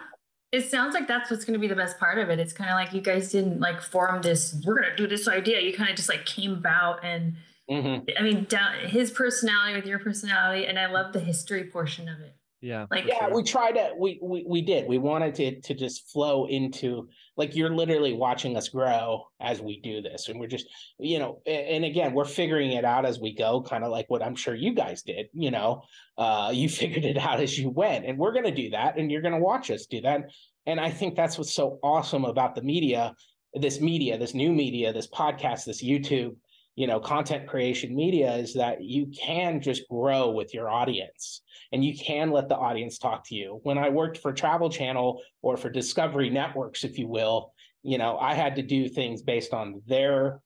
it 0.52 0.70
sounds 0.70 0.94
like 0.94 1.06
that's 1.06 1.30
what's 1.30 1.44
going 1.44 1.54
to 1.54 1.60
be 1.60 1.68
the 1.68 1.76
best 1.76 1.98
part 1.98 2.18
of 2.18 2.28
it. 2.28 2.38
It's 2.38 2.52
kind 2.52 2.70
of 2.70 2.74
like 2.74 2.92
you 2.92 3.00
guys 3.00 3.30
didn't 3.30 3.60
like 3.60 3.80
form 3.80 4.20
this, 4.22 4.60
we're 4.66 4.80
going 4.80 4.90
to 4.90 4.96
do 4.96 5.06
this 5.06 5.28
idea. 5.28 5.60
You 5.60 5.72
kind 5.72 5.90
of 5.90 5.96
just 5.96 6.08
like 6.08 6.26
came 6.26 6.52
about 6.52 7.04
and 7.04 7.36
Mhm. 7.68 8.08
I 8.16 8.22
mean, 8.22 8.44
down 8.44 8.74
his 8.86 9.10
personality 9.10 9.74
with 9.74 9.86
your 9.86 9.98
personality. 9.98 10.66
And 10.66 10.78
I 10.78 10.86
love 10.86 11.12
the 11.12 11.18
history 11.18 11.64
portion 11.64 12.08
of 12.08 12.20
it. 12.20 12.36
Yeah. 12.62 12.86
Like, 12.90 13.06
yeah 13.06 13.26
sure. 13.26 13.34
we 13.34 13.42
tried 13.42 13.72
to 13.72 13.92
we, 13.98 14.18
we 14.22 14.44
we 14.48 14.62
did 14.62 14.88
we 14.88 14.96
wanted 14.96 15.34
to 15.36 15.60
to 15.60 15.74
just 15.74 16.10
flow 16.10 16.46
into 16.46 17.08
like 17.36 17.54
you're 17.54 17.74
literally 17.74 18.14
watching 18.14 18.56
us 18.56 18.70
grow 18.70 19.24
as 19.40 19.60
we 19.60 19.78
do 19.80 20.00
this 20.00 20.28
and 20.28 20.40
we're 20.40 20.46
just 20.46 20.66
you 20.98 21.18
know 21.18 21.42
and 21.46 21.84
again 21.84 22.14
we're 22.14 22.24
figuring 22.24 22.72
it 22.72 22.84
out 22.84 23.04
as 23.04 23.20
we 23.20 23.34
go 23.34 23.60
kind 23.60 23.84
of 23.84 23.90
like 23.90 24.06
what 24.08 24.22
i'm 24.22 24.34
sure 24.34 24.54
you 24.54 24.72
guys 24.74 25.02
did 25.02 25.26
you 25.34 25.50
know 25.50 25.82
uh 26.16 26.50
you 26.54 26.68
figured 26.68 27.04
it 27.04 27.18
out 27.18 27.40
as 27.40 27.58
you 27.58 27.68
went 27.68 28.06
and 28.06 28.18
we're 28.18 28.32
going 28.32 28.44
to 28.44 28.50
do 28.50 28.70
that 28.70 28.96
and 28.96 29.12
you're 29.12 29.22
going 29.22 29.34
to 29.34 29.40
watch 29.40 29.70
us 29.70 29.84
do 29.86 30.00
that 30.00 30.22
and 30.64 30.80
i 30.80 30.90
think 30.90 31.14
that's 31.14 31.36
what's 31.36 31.54
so 31.54 31.78
awesome 31.82 32.24
about 32.24 32.54
the 32.54 32.62
media 32.62 33.14
this 33.52 33.82
media 33.82 34.16
this 34.18 34.34
new 34.34 34.50
media 34.52 34.94
this 34.94 35.08
podcast 35.08 35.66
this 35.66 35.84
youtube 35.84 36.34
you 36.76 36.86
know 36.86 37.00
content 37.00 37.48
creation 37.48 37.96
media 37.96 38.36
is 38.36 38.54
that 38.54 38.82
you 38.82 39.06
can 39.06 39.60
just 39.60 39.88
grow 39.88 40.30
with 40.30 40.54
your 40.54 40.68
audience 40.68 41.42
and 41.72 41.84
you 41.84 41.96
can 41.96 42.30
let 42.30 42.48
the 42.48 42.56
audience 42.56 42.98
talk 42.98 43.26
to 43.26 43.34
you. 43.34 43.60
When 43.64 43.78
I 43.78 43.88
worked 43.88 44.18
for 44.18 44.32
Travel 44.32 44.70
Channel 44.70 45.20
or 45.42 45.56
for 45.56 45.68
Discovery 45.68 46.30
Networks, 46.30 46.84
if 46.84 46.98
you 46.98 47.08
will, 47.08 47.52
you 47.82 47.98
know, 47.98 48.18
I 48.18 48.34
had 48.34 48.56
to 48.56 48.62
do 48.62 48.88
things 48.88 49.22
based 49.22 49.52
on 49.52 49.82
their 49.86 50.40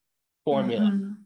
formula. 0.44 0.90
Mhm. 0.90 1.16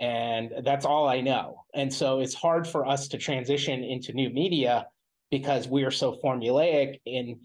And 0.00 0.52
that's 0.64 0.84
all 0.84 1.08
I 1.08 1.20
know. 1.20 1.64
And 1.72 1.92
so 1.92 2.20
it's 2.20 2.34
hard 2.34 2.66
for 2.66 2.86
us 2.86 3.08
to 3.08 3.18
transition 3.18 3.84
into 3.84 4.12
new 4.12 4.28
media 4.28 4.88
because 5.30 5.68
we 5.68 5.84
are 5.84 5.90
so 5.90 6.18
formulaic 6.22 7.00
in 7.06 7.40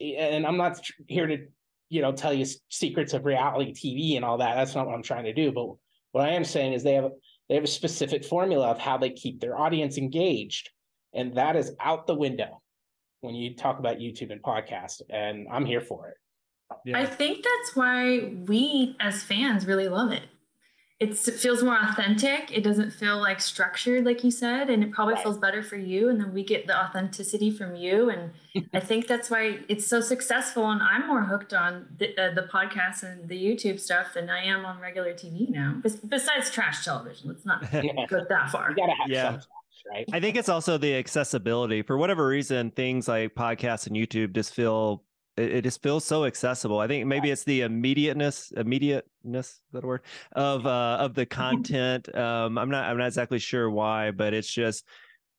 and 0.00 0.46
I'm 0.46 0.56
not 0.56 0.80
here 1.08 1.26
to, 1.26 1.38
you 1.88 2.02
know, 2.02 2.12
tell 2.12 2.32
you 2.32 2.46
secrets 2.68 3.14
of 3.14 3.24
reality 3.24 3.72
TV 3.72 4.16
and 4.16 4.24
all 4.24 4.38
that. 4.38 4.54
That's 4.54 4.74
not 4.74 4.86
what 4.86 4.94
I'm 4.94 5.02
trying 5.02 5.24
to 5.24 5.32
do. 5.32 5.50
But 5.50 5.74
what 6.12 6.24
I 6.24 6.30
am 6.30 6.44
saying 6.44 6.72
is 6.72 6.82
they 6.82 6.94
have 6.94 7.10
they 7.48 7.54
have 7.54 7.64
a 7.64 7.68
specific 7.68 8.24
formula 8.24 8.68
of 8.68 8.78
how 8.78 8.98
they 8.98 9.10
keep 9.10 9.40
their 9.40 9.58
audience 9.58 9.96
engaged. 9.96 10.70
And 11.14 11.34
that 11.36 11.56
is 11.56 11.72
out 11.80 12.06
the 12.06 12.14
window 12.14 12.60
when 13.20 13.34
you 13.34 13.56
talk 13.56 13.78
about 13.78 13.98
YouTube 13.98 14.30
and 14.30 14.42
podcast. 14.42 15.00
And 15.08 15.48
I'm 15.50 15.64
here 15.64 15.80
for 15.80 16.08
it. 16.08 16.14
Yeah. 16.84 16.98
I 16.98 17.06
think 17.06 17.44
that's 17.44 17.74
why 17.74 18.34
we 18.46 18.96
as 19.00 19.22
fans 19.22 19.66
really 19.66 19.88
love 19.88 20.12
it. 20.12 20.24
It's, 21.00 21.28
it 21.28 21.34
feels 21.36 21.62
more 21.62 21.78
authentic. 21.80 22.50
It 22.52 22.64
doesn't 22.64 22.90
feel 22.90 23.18
like 23.18 23.40
structured, 23.40 24.04
like 24.04 24.24
you 24.24 24.32
said, 24.32 24.68
and 24.68 24.82
it 24.82 24.90
probably 24.90 25.14
Right. 25.14 25.22
feels 25.22 25.38
better 25.38 25.62
for 25.62 25.76
you. 25.76 26.08
And 26.08 26.20
then 26.20 26.34
we 26.34 26.42
get 26.42 26.66
the 26.66 26.76
authenticity 26.76 27.52
from 27.52 27.76
you. 27.76 28.10
And 28.10 28.32
I 28.74 28.80
think 28.80 29.06
that's 29.06 29.30
why 29.30 29.60
it's 29.68 29.86
so 29.86 30.00
successful. 30.00 30.68
And 30.68 30.82
I'm 30.82 31.06
more 31.06 31.22
hooked 31.22 31.54
on 31.54 31.86
the, 31.98 32.08
uh, 32.20 32.34
the 32.34 32.48
podcast 32.52 33.04
and 33.04 33.28
the 33.28 33.40
YouTube 33.40 33.78
stuff 33.78 34.08
than 34.14 34.28
I 34.28 34.42
am 34.44 34.64
on 34.64 34.80
regular 34.80 35.14
TV 35.14 35.48
now. 35.48 35.74
Bes- 35.82 35.96
besides 35.96 36.50
trash 36.50 36.84
television, 36.84 37.28
let's 37.28 37.46
not 37.46 37.60
go 38.08 38.24
that 38.28 38.50
far. 38.50 38.70
You 38.70 38.76
gotta 38.76 38.92
have 39.00 39.08
Yeah. 39.08 39.38
some 39.38 39.40
right? 39.92 40.04
I 40.12 40.18
think 40.18 40.36
it's 40.36 40.48
also 40.48 40.78
the 40.78 40.96
accessibility. 40.96 41.82
For 41.82 41.96
whatever 41.96 42.26
reason, 42.26 42.72
things 42.72 43.06
like 43.06 43.36
podcasts 43.36 43.86
and 43.86 43.94
YouTube 43.94 44.34
just 44.34 44.52
feel 44.52 45.04
it, 45.38 45.56
it 45.56 45.62
just 45.62 45.82
feels 45.82 46.04
so 46.04 46.24
accessible. 46.24 46.78
I 46.80 46.86
think 46.86 47.06
maybe 47.06 47.30
it's 47.30 47.44
the 47.44 47.62
immediateness, 47.62 48.52
immediateness, 48.56 49.60
that 49.72 49.84
word 49.84 50.02
of 50.32 50.66
uh 50.66 50.98
of 51.00 51.14
the 51.14 51.26
content. 51.26 52.14
Um 52.14 52.58
I'm 52.58 52.70
not 52.70 52.84
I'm 52.90 52.98
not 52.98 53.06
exactly 53.06 53.38
sure 53.38 53.70
why, 53.70 54.10
but 54.10 54.34
it's 54.34 54.52
just 54.52 54.84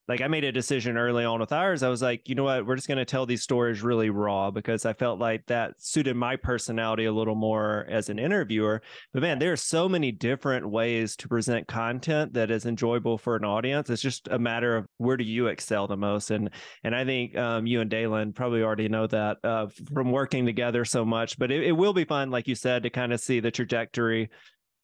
like 0.09 0.21
I 0.21 0.27
made 0.27 0.43
a 0.43 0.51
decision 0.51 0.97
early 0.97 1.23
on 1.23 1.39
with 1.39 1.51
ours. 1.51 1.83
I 1.83 1.89
was 1.89 2.01
like, 2.01 2.27
you 2.27 2.33
know 2.33 2.45
what, 2.45 2.65
we're 2.65 2.75
just 2.75 2.87
going 2.87 2.97
to 2.97 3.05
tell 3.05 3.27
these 3.27 3.43
stories 3.43 3.83
really 3.83 4.09
raw 4.09 4.49
because 4.49 4.83
I 4.83 4.93
felt 4.93 5.19
like 5.19 5.45
that 5.45 5.75
suited 5.77 6.15
my 6.15 6.35
personality 6.35 7.05
a 7.05 7.11
little 7.11 7.35
more 7.35 7.85
as 7.87 8.09
an 8.09 8.17
interviewer. 8.17 8.81
But 9.13 9.21
man, 9.21 9.37
there 9.37 9.51
are 9.51 9.55
so 9.55 9.87
many 9.87 10.11
different 10.11 10.67
ways 10.67 11.15
to 11.17 11.27
present 11.27 11.67
content 11.67 12.33
that 12.33 12.49
is 12.49 12.65
enjoyable 12.65 13.19
for 13.19 13.35
an 13.35 13.45
audience. 13.45 13.91
It's 13.91 14.01
just 14.01 14.27
a 14.29 14.39
matter 14.39 14.75
of 14.75 14.87
where 14.97 15.15
do 15.15 15.23
you 15.23 15.45
excel 15.45 15.85
the 15.85 15.95
most, 15.95 16.31
and 16.31 16.49
and 16.83 16.95
I 16.95 17.05
think 17.05 17.37
um, 17.37 17.67
you 17.67 17.81
and 17.81 17.89
Dalen 17.89 18.33
probably 18.33 18.63
already 18.63 18.89
know 18.89 19.05
that 19.05 19.37
uh, 19.43 19.67
from 19.93 20.11
working 20.11 20.47
together 20.47 20.85
so 20.85 21.05
much. 21.05 21.37
But 21.37 21.51
it, 21.51 21.63
it 21.63 21.71
will 21.73 21.93
be 21.93 22.05
fun, 22.05 22.31
like 22.31 22.47
you 22.47 22.55
said, 22.55 22.81
to 22.81 22.89
kind 22.89 23.13
of 23.13 23.19
see 23.19 23.41
the 23.41 23.51
trajectory 23.51 24.31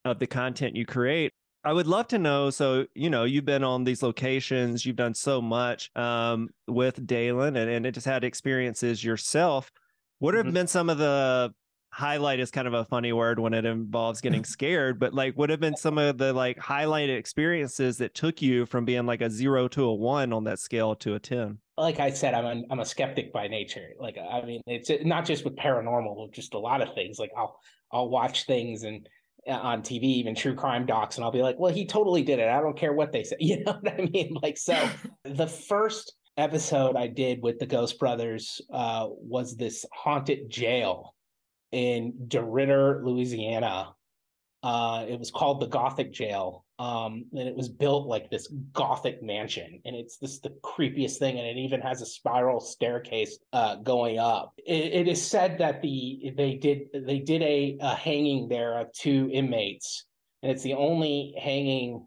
of 0.04 0.20
the 0.20 0.28
content 0.28 0.76
you 0.76 0.86
create. 0.86 1.34
I 1.66 1.74
would 1.74 1.88
love 1.88 2.08
to 2.10 2.20
know. 2.20 2.52
So, 2.52 2.86
you 2.94 3.10
know, 3.10 3.24
you've 3.24 3.44
been 3.44 3.64
on 3.64 3.84
these 3.84 4.04
locations, 4.04 4.86
you've 4.86 4.96
done 4.96 5.16
so 5.16 5.42
much 5.42 5.90
um, 5.96 6.50
with 6.68 7.06
Dalen 7.08 7.56
and, 7.58 7.70
and 7.70 7.86
it 7.88 7.94
just 7.94 8.06
had 8.06 8.24
experiences 8.24 9.04
yourself. 9.04 9.72
What 10.20 10.36
have 10.36 10.46
mm-hmm. 10.46 10.54
been 10.54 10.68
some 10.68 10.92
of 10.92 11.00
the 11.00 11.54
highlight 11.92 12.40
is 12.40 12.52
kind 12.52 12.68
of 12.68 12.76
a 12.76 12.86
funny 12.86 13.14
word 13.14 13.40
when 13.40 13.56
it 13.56 13.66
involves 13.66 14.22
getting 14.22 14.44
scared, 14.46 15.00
but 15.00 15.16
like 15.16 15.34
what 15.36 15.50
have 15.50 15.60
been 15.60 15.76
some 15.76 15.98
of 15.98 16.20
the 16.20 16.34
like 16.34 16.58
highlighted 16.60 17.18
experiences 17.18 17.98
that 17.98 18.14
took 18.14 18.44
you 18.44 18.68
from 18.68 18.86
being 18.86 19.08
like 19.08 19.22
a 19.22 19.30
zero 19.30 19.68
to 19.68 19.86
a 19.86 19.94
one 19.94 20.34
on 20.34 20.44
that 20.44 20.60
scale 20.60 20.96
to 20.98 21.16
a 21.16 21.20
10? 21.20 21.58
Like 21.80 22.00
I 22.00 22.12
said, 22.12 22.36
I'm 22.36 22.46
a, 22.46 22.64
I'm 22.70 22.80
a 22.80 22.86
skeptic 22.86 23.34
by 23.34 23.48
nature. 23.48 23.90
Like, 24.00 24.18
I 24.20 24.46
mean, 24.46 24.62
it's 24.68 24.92
not 25.04 25.26
just 25.26 25.44
with 25.44 25.56
paranormal, 25.56 26.32
just 26.32 26.54
a 26.54 26.60
lot 26.60 26.84
of 26.84 26.94
things. 26.94 27.18
Like 27.18 27.32
I'll, 27.36 27.60
I'll 27.92 28.10
watch 28.10 28.46
things 28.46 28.84
and 28.84 29.10
on 29.48 29.82
TV, 29.82 30.04
even 30.04 30.36
true 30.36 30.56
crime 30.56 30.86
docs, 30.86 31.18
and 31.18 31.24
I'll 31.24 31.32
be 31.32 31.42
like, 31.42 31.58
well, 31.60 31.74
he 31.74 31.86
totally 31.86 32.24
did 32.24 32.40
it. 32.40 32.48
I 32.48 32.62
don't 32.62 32.78
care 32.78 32.94
what 32.94 33.12
they 33.12 33.24
say. 33.24 33.36
You 33.40 33.64
know 33.64 33.74
what 33.80 33.94
I 33.94 34.10
mean? 34.12 34.38
Like, 34.42 34.58
so 34.58 34.90
the 35.24 35.48
first 35.48 36.14
episode 36.38 36.96
I 36.96 37.08
did 37.08 37.42
with 37.42 37.60
the 37.60 37.66
Ghost 37.66 38.00
Brothers 38.00 38.62
uh, 38.74 39.08
was 39.10 39.56
this 39.56 39.86
haunted 39.94 40.50
jail 40.50 41.14
in 41.72 42.14
DeRidder, 42.28 43.04
Louisiana. 43.04 43.94
Uh, 44.64 45.06
it 45.08 45.20
was 45.20 45.32
called 45.32 45.62
the 45.62 45.68
Gothic 45.68 46.12
Jail 46.12 46.65
um, 46.78 47.26
and 47.32 47.48
it 47.48 47.56
was 47.56 47.70
built 47.70 48.08
like 48.08 48.30
this 48.30 48.48
gothic 48.74 49.24
mansion 49.24 49.80
and 49.86 49.96
it's 49.96 50.18
this 50.18 50.40
the 50.40 50.54
creepiest 50.64 51.18
thing 51.18 51.38
and 51.38 51.48
it 51.48 51.58
even 51.58 51.80
has 51.80 52.02
a 52.02 52.06
spiral 52.06 52.60
staircase 52.60 53.40
uh, 53.54 53.76
going 53.76 54.20
up. 54.20 54.54
It, 54.58 54.94
it 54.94 55.08
is 55.08 55.26
said 55.26 55.58
that 55.60 55.82
the 55.82 56.34
they 56.38 56.56
did 56.56 56.88
they 56.94 57.20
did 57.20 57.42
a, 57.42 57.78
a 57.80 57.96
hanging 57.96 58.50
there 58.50 58.80
of 58.80 58.92
two 58.92 59.30
inmates 59.32 60.06
and 60.44 60.52
it's 60.52 60.64
the 60.64 60.74
only 60.74 61.34
hanging 61.42 62.06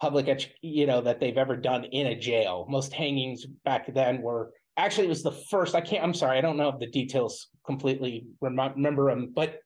public 0.00 0.26
edu- 0.26 0.50
you 0.62 0.86
know 0.86 1.02
that 1.02 1.20
they've 1.20 1.38
ever 1.38 1.56
done 1.56 1.84
in 1.84 2.06
a 2.06 2.18
jail. 2.18 2.66
Most 2.68 2.92
hangings 2.92 3.44
back 3.64 3.92
then 3.92 4.22
were 4.22 4.52
actually 4.76 5.06
it 5.06 5.10
was 5.10 5.22
the 5.22 5.32
first 5.32 5.74
i 5.74 5.80
can't 5.80 6.02
i'm 6.02 6.14
sorry 6.14 6.38
i 6.38 6.40
don't 6.40 6.56
know 6.56 6.68
if 6.68 6.78
the 6.78 6.86
details 6.86 7.48
completely 7.64 8.26
remember 8.40 9.10
them 9.10 9.32
but 9.34 9.60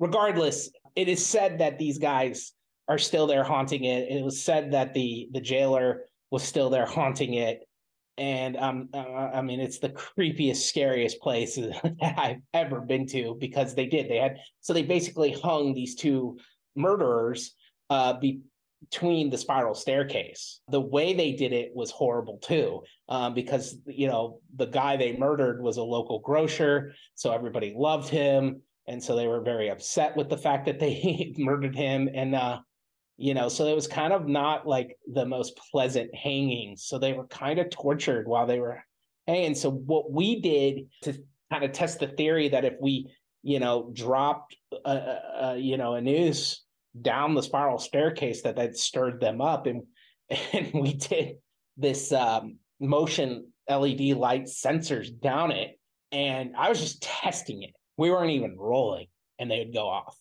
regardless 0.00 0.70
it 0.96 1.08
is 1.08 1.24
said 1.24 1.58
that 1.58 1.78
these 1.78 1.98
guys 1.98 2.53
are 2.88 2.98
still 2.98 3.26
there 3.26 3.44
haunting 3.44 3.84
it. 3.84 4.08
It 4.10 4.24
was 4.24 4.42
said 4.42 4.72
that 4.72 4.94
the 4.94 5.28
the 5.32 5.40
jailer 5.40 6.04
was 6.30 6.42
still 6.42 6.70
there 6.70 6.86
haunting 6.86 7.34
it, 7.34 7.66
and 8.16 8.56
um, 8.56 8.88
uh, 8.92 8.98
I 8.98 9.42
mean, 9.42 9.60
it's 9.60 9.78
the 9.78 9.90
creepiest, 9.90 10.62
scariest 10.68 11.20
place 11.20 11.56
that 12.00 12.14
I've 12.18 12.42
ever 12.52 12.80
been 12.80 13.06
to 13.08 13.36
because 13.40 13.74
they 13.74 13.86
did. 13.86 14.08
They 14.08 14.18
had 14.18 14.38
so 14.60 14.72
they 14.72 14.82
basically 14.82 15.32
hung 15.32 15.74
these 15.74 15.94
two 15.94 16.38
murderers 16.76 17.54
uh, 17.90 18.14
be, 18.14 18.40
between 18.90 19.30
the 19.30 19.38
spiral 19.38 19.74
staircase. 19.74 20.60
The 20.68 20.80
way 20.80 21.14
they 21.14 21.32
did 21.32 21.52
it 21.52 21.72
was 21.74 21.90
horrible 21.90 22.38
too, 22.38 22.82
um, 23.08 23.34
because 23.34 23.76
you 23.86 24.06
know 24.06 24.40
the 24.56 24.66
guy 24.66 24.96
they 24.96 25.16
murdered 25.16 25.62
was 25.62 25.76
a 25.76 25.82
local 25.82 26.20
grocer, 26.20 26.92
so 27.14 27.32
everybody 27.32 27.74
loved 27.76 28.08
him, 28.08 28.60
and 28.86 29.02
so 29.02 29.16
they 29.16 29.26
were 29.26 29.40
very 29.40 29.70
upset 29.70 30.16
with 30.16 30.28
the 30.28 30.38
fact 30.38 30.66
that 30.66 30.78
they 30.78 31.34
murdered 31.38 31.74
him. 31.74 32.08
And 32.14 32.34
uh, 32.34 32.60
you 33.16 33.34
know 33.34 33.48
so 33.48 33.66
it 33.66 33.74
was 33.74 33.86
kind 33.86 34.12
of 34.12 34.26
not 34.26 34.66
like 34.66 34.96
the 35.12 35.26
most 35.26 35.58
pleasant 35.70 36.14
hanging. 36.14 36.76
So 36.76 36.98
they 36.98 37.12
were 37.12 37.26
kind 37.26 37.58
of 37.58 37.70
tortured 37.70 38.26
while 38.26 38.46
they 38.46 38.60
were 38.60 38.82
hanging. 39.26 39.54
So 39.54 39.70
what 39.70 40.10
we 40.10 40.40
did 40.40 40.86
to 41.02 41.22
kind 41.50 41.64
of 41.64 41.72
test 41.72 42.00
the 42.00 42.08
theory 42.08 42.48
that 42.48 42.64
if 42.64 42.74
we 42.80 43.10
you 43.42 43.60
know 43.60 43.90
dropped 43.92 44.56
a, 44.84 45.18
a, 45.40 45.56
you 45.56 45.76
know 45.76 45.94
a 45.94 46.00
noose 46.00 46.64
down 47.00 47.34
the 47.34 47.42
spiral 47.42 47.78
staircase 47.78 48.42
that 48.42 48.56
that 48.56 48.76
stirred 48.76 49.20
them 49.20 49.40
up. 49.40 49.66
And 49.66 49.82
and 50.52 50.70
we 50.72 50.94
did 50.94 51.36
this 51.76 52.12
um, 52.12 52.58
motion 52.80 53.52
led 53.68 54.00
light 54.00 54.44
sensors 54.44 55.08
down 55.20 55.50
it. 55.52 55.78
And 56.12 56.54
i 56.56 56.68
was 56.68 56.80
just 56.80 57.02
testing 57.02 57.62
it. 57.62 57.70
We 57.96 58.10
weren't 58.10 58.30
even 58.30 58.56
rolling 58.58 59.06
and 59.38 59.50
they 59.50 59.58
would 59.58 59.74
go 59.74 59.88
off 59.88 60.16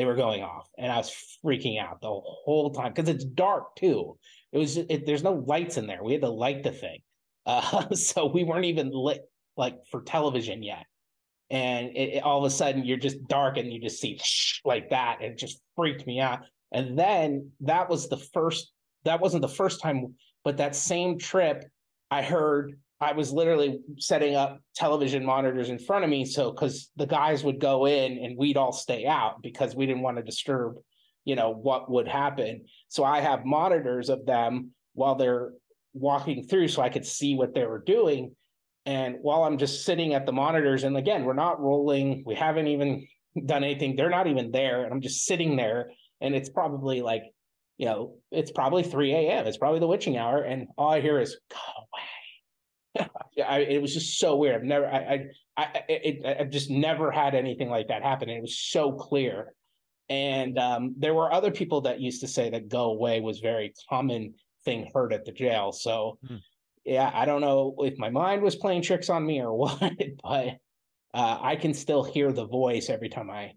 they 0.00 0.06
were 0.06 0.16
going 0.16 0.42
off 0.42 0.66
and 0.78 0.90
i 0.90 0.96
was 0.96 1.14
freaking 1.44 1.80
out 1.80 2.00
the 2.00 2.08
whole 2.08 2.70
time 2.70 2.92
because 2.92 3.08
it's 3.08 3.24
dark 3.24 3.74
too. 3.76 4.16
It 4.52 4.58
was 4.58 4.76
it, 4.76 5.06
there's 5.06 5.22
no 5.22 5.44
lights 5.46 5.76
in 5.76 5.86
there. 5.86 6.02
We 6.02 6.12
had 6.12 6.22
to 6.22 6.28
light 6.28 6.62
the 6.62 6.72
thing. 6.72 7.00
Uh, 7.46 7.90
so 7.94 8.26
we 8.26 8.44
weren't 8.44 8.66
even 8.66 8.90
lit 8.92 9.22
like 9.56 9.76
for 9.90 10.02
television 10.02 10.62
yet. 10.62 10.84
And 11.50 11.88
it, 11.96 12.16
it, 12.16 12.22
all 12.22 12.38
of 12.38 12.44
a 12.44 12.54
sudden 12.54 12.84
you're 12.84 12.96
just 12.96 13.26
dark 13.26 13.56
and 13.56 13.72
you 13.72 13.80
just 13.80 14.00
see 14.00 14.20
like 14.64 14.90
that 14.90 15.18
and 15.20 15.32
it 15.32 15.38
just 15.38 15.60
freaked 15.76 16.06
me 16.06 16.20
out. 16.20 16.40
And 16.72 16.98
then 16.98 17.50
that 17.60 17.88
was 17.88 18.08
the 18.08 18.16
first 18.16 18.72
that 19.04 19.20
wasn't 19.20 19.42
the 19.42 19.48
first 19.48 19.80
time 19.80 20.14
but 20.44 20.58
that 20.58 20.76
same 20.76 21.18
trip 21.18 21.64
i 22.10 22.20
heard 22.20 22.78
I 23.00 23.12
was 23.12 23.32
literally 23.32 23.80
setting 23.98 24.36
up 24.36 24.60
television 24.74 25.24
monitors 25.24 25.70
in 25.70 25.78
front 25.78 26.04
of 26.04 26.10
me. 26.10 26.24
So, 26.26 26.52
because 26.52 26.90
the 26.96 27.06
guys 27.06 27.42
would 27.42 27.58
go 27.58 27.86
in 27.86 28.18
and 28.18 28.36
we'd 28.36 28.58
all 28.58 28.72
stay 28.72 29.06
out 29.06 29.42
because 29.42 29.74
we 29.74 29.86
didn't 29.86 30.02
want 30.02 30.18
to 30.18 30.22
disturb, 30.22 30.76
you 31.24 31.34
know, 31.34 31.50
what 31.50 31.90
would 31.90 32.06
happen. 32.06 32.66
So, 32.88 33.02
I 33.02 33.20
have 33.20 33.44
monitors 33.46 34.10
of 34.10 34.26
them 34.26 34.72
while 34.92 35.14
they're 35.14 35.52
walking 35.94 36.46
through 36.46 36.68
so 36.68 36.82
I 36.82 36.90
could 36.90 37.06
see 37.06 37.34
what 37.34 37.54
they 37.54 37.64
were 37.64 37.82
doing. 37.84 38.36
And 38.84 39.16
while 39.22 39.44
I'm 39.44 39.58
just 39.58 39.84
sitting 39.84 40.14
at 40.14 40.26
the 40.26 40.32
monitors, 40.32 40.84
and 40.84 40.96
again, 40.96 41.24
we're 41.24 41.32
not 41.32 41.60
rolling, 41.60 42.22
we 42.26 42.34
haven't 42.34 42.66
even 42.66 43.06
done 43.46 43.64
anything, 43.64 43.96
they're 43.96 44.10
not 44.10 44.26
even 44.26 44.50
there. 44.50 44.84
And 44.84 44.92
I'm 44.92 45.00
just 45.00 45.24
sitting 45.24 45.56
there. 45.56 45.90
And 46.20 46.34
it's 46.34 46.50
probably 46.50 47.00
like, 47.00 47.22
you 47.78 47.86
know, 47.86 48.16
it's 48.30 48.50
probably 48.50 48.82
3 48.82 49.12
a.m. 49.12 49.46
It's 49.46 49.56
probably 49.56 49.80
the 49.80 49.86
witching 49.86 50.18
hour. 50.18 50.42
And 50.42 50.68
all 50.76 50.92
I 50.92 51.00
hear 51.00 51.18
is, 51.18 51.38
go 51.50 51.56
away 53.00 53.44
I, 53.46 53.58
it 53.60 53.82
was 53.82 53.94
just 53.94 54.18
so 54.18 54.36
weird. 54.36 54.56
I've 54.56 54.64
never, 54.64 54.86
I, 54.86 54.98
I, 54.98 55.62
I, 55.62 55.82
it, 55.88 56.40
I've 56.40 56.50
just 56.50 56.70
never 56.70 57.10
had 57.10 57.34
anything 57.34 57.68
like 57.68 57.88
that 57.88 58.02
happen. 58.02 58.28
And 58.28 58.38
it 58.38 58.42
was 58.42 58.58
so 58.58 58.92
clear. 58.92 59.54
And 60.08 60.58
um, 60.58 60.94
there 60.98 61.14
were 61.14 61.32
other 61.32 61.50
people 61.50 61.82
that 61.82 62.00
used 62.00 62.20
to 62.22 62.28
say 62.28 62.50
that 62.50 62.68
go 62.68 62.90
away 62.90 63.20
was 63.20 63.38
very 63.38 63.72
common 63.88 64.34
thing 64.64 64.90
heard 64.92 65.12
at 65.12 65.24
the 65.24 65.32
jail. 65.32 65.72
So, 65.72 66.18
hmm. 66.26 66.36
yeah, 66.84 67.10
I 67.14 67.24
don't 67.24 67.40
know 67.40 67.74
if 67.78 67.98
my 67.98 68.10
mind 68.10 68.42
was 68.42 68.56
playing 68.56 68.82
tricks 68.82 69.08
on 69.08 69.24
me 69.24 69.40
or 69.40 69.54
what, 69.56 69.92
but 70.22 70.56
uh, 71.14 71.38
I 71.40 71.56
can 71.56 71.74
still 71.74 72.02
hear 72.02 72.32
the 72.32 72.46
voice 72.46 72.90
every 72.90 73.08
time 73.08 73.30
I, 73.30 73.52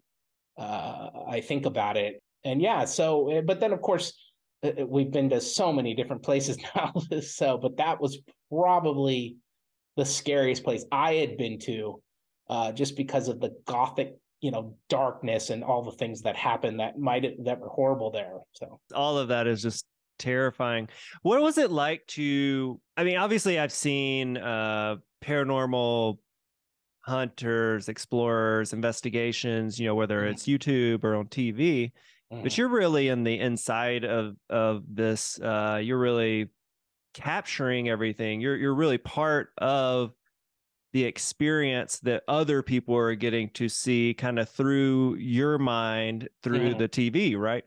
uh, 0.58 1.10
I 1.28 1.42
think 1.42 1.66
about 1.66 1.98
it. 1.98 2.22
And 2.44 2.62
yeah, 2.62 2.86
so, 2.86 3.30
eh, 3.30 3.42
but 3.42 3.60
then 3.60 3.74
of 3.74 3.82
course, 3.82 4.14
uh, 4.64 4.72
uh, 4.80 4.86
we've 4.86 5.12
been 5.12 5.30
to 5.30 5.42
so 5.42 5.72
many 5.72 5.94
different 5.94 6.24
places 6.24 6.58
now. 6.76 6.94
so, 7.22 7.58
but 7.58 7.78
that 7.78 8.02
was 8.02 8.20
probably 8.62 9.38
the 9.96 10.06
scariest 10.06 10.64
place 10.64 10.86
I 10.92 11.16
had 11.16 11.38
been 11.38 11.60
to, 11.60 12.02
uh, 12.50 12.72
just 12.72 12.96
because 12.96 13.28
of 13.28 13.40
the 13.40 13.52
gothic, 13.66 14.18
you 14.42 14.52
know, 14.52 14.76
darkness 14.90 15.50
and 15.50 15.64
all 15.64 15.84
the 15.84 15.92
things 15.92 16.22
that 16.24 16.36
happened 16.36 16.80
that 16.80 17.00
might 17.00 17.26
that 17.46 17.60
were 17.60 17.70
horrible 17.70 18.12
there. 18.12 18.40
So 18.54 18.80
all 18.94 19.18
of 19.18 19.30
that 19.30 19.48
is 19.48 19.62
just 19.62 19.86
terrifying. 20.20 20.90
What 21.22 21.42
was 21.42 21.58
it 21.58 21.72
like 21.72 22.06
to? 22.08 22.80
I 22.98 23.04
mean, 23.04 23.18
obviously, 23.18 23.60
I've 23.60 23.72
seen 23.72 24.38
uh, 24.38 24.98
paranormal 25.24 26.18
hunters, 27.02 27.90
explorers, 27.90 28.74
investigations. 28.74 29.80
You 29.80 29.88
know, 29.88 29.96
whether 29.96 30.22
mm-hmm. 30.22 30.32
it's 30.32 30.46
YouTube 30.46 31.04
or 31.04 31.16
on 31.16 31.28
TV 31.28 31.92
but 32.42 32.52
mm-hmm. 32.52 32.62
you're 32.62 32.70
really 32.70 33.10
in 33.10 33.24
the 33.24 33.40
inside 33.40 34.04
of 34.06 34.36
of 34.50 34.84
this 34.90 35.40
uh 35.40 35.80
you're 35.82 36.00
really 36.00 36.50
capturing 37.14 37.90
everything 37.90 38.42
you're 38.42 38.56
you're 38.56 38.76
really 38.76 38.98
part 38.98 39.50
of 39.60 40.14
the 40.94 41.04
experience 41.04 42.00
that 42.00 42.24
other 42.28 42.62
people 42.62 42.96
are 42.96 43.16
getting 43.16 43.50
to 43.50 43.68
see 43.68 44.14
kind 44.14 44.38
of 44.38 44.48
through 44.50 45.16
your 45.16 45.58
mind 45.58 46.30
through 46.44 46.60
mm-hmm. 46.60 46.80
the 46.80 46.90
TV 46.90 47.38
right 47.38 47.64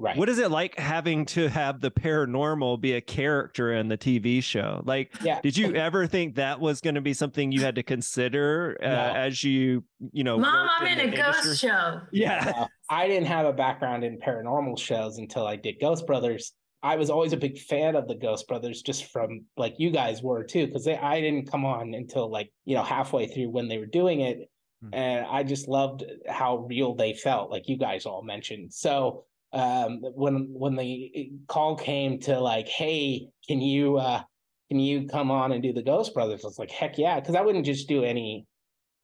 Right. 0.00 0.16
What 0.16 0.28
is 0.28 0.38
it 0.38 0.52
like 0.52 0.78
having 0.78 1.24
to 1.26 1.48
have 1.48 1.80
the 1.80 1.90
paranormal 1.90 2.80
be 2.80 2.92
a 2.92 3.00
character 3.00 3.72
in 3.72 3.88
the 3.88 3.98
TV 3.98 4.40
show? 4.40 4.80
Like, 4.84 5.12
yeah. 5.24 5.40
did 5.40 5.56
you 5.56 5.74
ever 5.74 6.06
think 6.06 6.36
that 6.36 6.60
was 6.60 6.80
going 6.80 6.94
to 6.94 7.00
be 7.00 7.12
something 7.12 7.50
you 7.50 7.62
had 7.62 7.74
to 7.74 7.82
consider 7.82 8.78
uh, 8.80 8.86
no. 8.86 9.12
as 9.16 9.42
you, 9.42 9.82
you 10.12 10.22
know, 10.22 10.38
Mom, 10.38 10.68
I'm 10.78 10.86
in, 10.86 10.92
in 10.92 10.98
a 11.00 11.02
industry? 11.14 11.48
ghost 11.48 11.60
show. 11.60 12.00
Yeah. 12.12 12.66
I 12.88 13.08
didn't 13.08 13.26
have 13.26 13.46
a 13.46 13.52
background 13.52 14.04
in 14.04 14.20
paranormal 14.20 14.78
shows 14.78 15.18
until 15.18 15.48
I 15.48 15.56
did 15.56 15.80
Ghost 15.80 16.06
Brothers. 16.06 16.52
I 16.82 16.96
was 16.96 17.10
always 17.10 17.32
a 17.32 17.36
big 17.36 17.58
fan 17.58 17.96
of 17.96 18.06
the 18.06 18.14
Ghost 18.14 18.46
Brothers, 18.46 18.82
just 18.82 19.06
from 19.06 19.44
like 19.56 19.74
you 19.78 19.90
guys 19.90 20.22
were 20.22 20.44
too, 20.44 20.66
because 20.66 20.86
I 20.86 21.20
didn't 21.20 21.50
come 21.50 21.64
on 21.64 21.94
until 21.94 22.30
like 22.30 22.52
you 22.64 22.76
know 22.76 22.84
halfway 22.84 23.26
through 23.26 23.50
when 23.50 23.68
they 23.68 23.78
were 23.78 23.86
doing 23.86 24.20
it, 24.20 24.48
mm-hmm. 24.84 24.94
and 24.94 25.26
I 25.26 25.42
just 25.42 25.68
loved 25.68 26.04
how 26.28 26.58
real 26.68 26.94
they 26.94 27.14
felt, 27.14 27.50
like 27.50 27.68
you 27.68 27.76
guys 27.76 28.06
all 28.06 28.22
mentioned. 28.22 28.72
So 28.72 29.24
um, 29.52 30.00
when 30.02 30.48
when 30.52 30.76
the 30.76 31.32
call 31.48 31.76
came 31.76 32.20
to 32.20 32.38
like, 32.38 32.68
hey, 32.68 33.28
can 33.48 33.60
you 33.60 33.96
uh, 33.96 34.22
can 34.68 34.78
you 34.78 35.08
come 35.08 35.30
on 35.30 35.52
and 35.52 35.62
do 35.62 35.72
the 35.72 35.82
Ghost 35.82 36.14
Brothers? 36.14 36.44
I 36.44 36.48
was 36.48 36.58
like, 36.58 36.70
heck 36.70 36.98
yeah, 36.98 37.18
because 37.18 37.34
I 37.34 37.40
wouldn't 37.40 37.66
just 37.66 37.88
do 37.88 38.04
any 38.04 38.46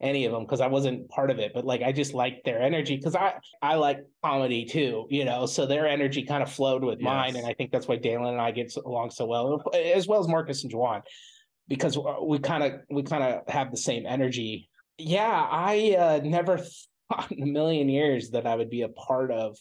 any 0.04 0.26
of 0.26 0.32
them 0.32 0.44
because 0.44 0.60
I 0.60 0.66
wasn't 0.66 1.08
part 1.08 1.30
of 1.30 1.38
it, 1.38 1.52
but 1.54 1.64
like 1.64 1.82
I 1.82 1.90
just 1.90 2.14
liked 2.14 2.44
their 2.44 2.60
energy 2.60 2.96
because 2.96 3.16
I 3.16 3.34
I 3.62 3.74
like 3.76 4.04
comedy 4.22 4.64
too, 4.64 5.06
you 5.10 5.24
know. 5.24 5.46
So 5.46 5.66
their 5.66 5.88
energy 5.88 6.22
kind 6.22 6.42
of 6.42 6.52
flowed 6.52 6.84
with 6.84 7.00
yes. 7.00 7.04
mine, 7.04 7.36
and 7.36 7.46
I 7.46 7.54
think 7.54 7.72
that's 7.72 7.88
why 7.88 7.96
Dalen 7.96 8.34
and 8.34 8.40
I 8.40 8.50
get 8.50 8.74
along 8.76 9.10
so 9.10 9.26
well, 9.26 9.62
as 9.74 10.06
well 10.06 10.20
as 10.20 10.28
Marcus 10.28 10.62
and 10.62 10.72
Juwan, 10.72 11.02
because 11.66 11.98
we 12.22 12.38
kind 12.38 12.62
of 12.62 12.72
we 12.90 13.02
kind 13.02 13.24
of 13.24 13.48
have 13.48 13.70
the 13.70 13.76
same 13.76 14.06
energy. 14.06 14.68
Yeah, 14.98 15.48
I 15.50 15.96
uh, 15.98 16.20
never 16.22 16.58
thought 17.08 17.32
in 17.32 17.42
a 17.42 17.46
million 17.46 17.88
years 17.88 18.30
that 18.30 18.46
I 18.46 18.54
would 18.54 18.70
be 18.70 18.82
a 18.82 18.88
part 18.88 19.32
of 19.32 19.56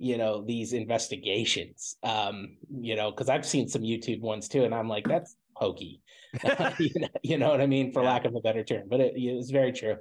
you 0.00 0.16
know 0.16 0.44
these 0.44 0.74
investigations 0.74 1.96
um 2.04 2.56
you 2.80 2.94
know 2.94 3.10
because 3.10 3.28
i've 3.28 3.44
seen 3.44 3.66
some 3.66 3.82
youtube 3.82 4.20
ones 4.20 4.46
too 4.48 4.62
and 4.62 4.72
i'm 4.72 4.88
like 4.88 5.04
that's 5.08 5.34
hokey 5.58 6.00
you, 7.22 7.38
know, 7.38 7.48
what 7.48 7.60
I 7.60 7.66
mean, 7.66 7.92
for 7.92 8.02
yeah. 8.02 8.10
lack 8.10 8.24
of 8.24 8.34
a 8.34 8.40
better 8.40 8.62
term. 8.62 8.84
But 8.88 9.00
it, 9.00 9.12
it's 9.16 9.50
very 9.50 9.72
true. 9.72 9.96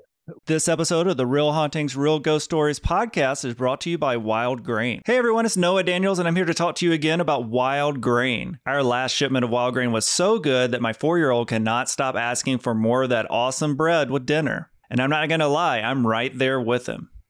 This 0.45 0.67
episode 0.67 1.07
of 1.07 1.15
the 1.15 1.25
Real 1.25 1.53
Hauntings, 1.53 1.95
Real 1.95 2.19
Ghost 2.19 2.43
Stories 2.43 2.81
podcast 2.81 3.45
is 3.45 3.53
brought 3.53 3.79
to 3.81 3.89
you 3.89 3.97
by 3.97 4.17
Wild 4.17 4.61
Grain. 4.61 5.01
Hey 5.05 5.17
everyone, 5.17 5.45
it's 5.45 5.55
Noah 5.55 5.83
Daniels, 5.83 6.19
and 6.19 6.27
I'm 6.27 6.35
here 6.35 6.43
to 6.43 6.53
talk 6.53 6.75
to 6.75 6.85
you 6.85 6.91
again 6.91 7.21
about 7.21 7.47
Wild 7.47 8.01
Grain. 8.01 8.59
Our 8.65 8.83
last 8.83 9.13
shipment 9.13 9.45
of 9.45 9.51
Wild 9.51 9.73
Grain 9.73 9.93
was 9.93 10.05
so 10.05 10.37
good 10.37 10.71
that 10.71 10.81
my 10.81 10.91
four 10.91 11.17
year 11.17 11.31
old 11.31 11.47
cannot 11.47 11.89
stop 11.89 12.15
asking 12.15 12.57
for 12.57 12.73
more 12.73 13.03
of 13.03 13.09
that 13.09 13.31
awesome 13.31 13.77
bread 13.77 14.11
with 14.11 14.25
dinner. 14.25 14.69
And 14.89 14.99
I'm 14.99 15.09
not 15.09 15.29
going 15.29 15.39
to 15.39 15.47
lie, 15.47 15.79
I'm 15.79 16.05
right 16.05 16.37
there 16.37 16.59
with 16.59 16.87
him. 16.87 17.09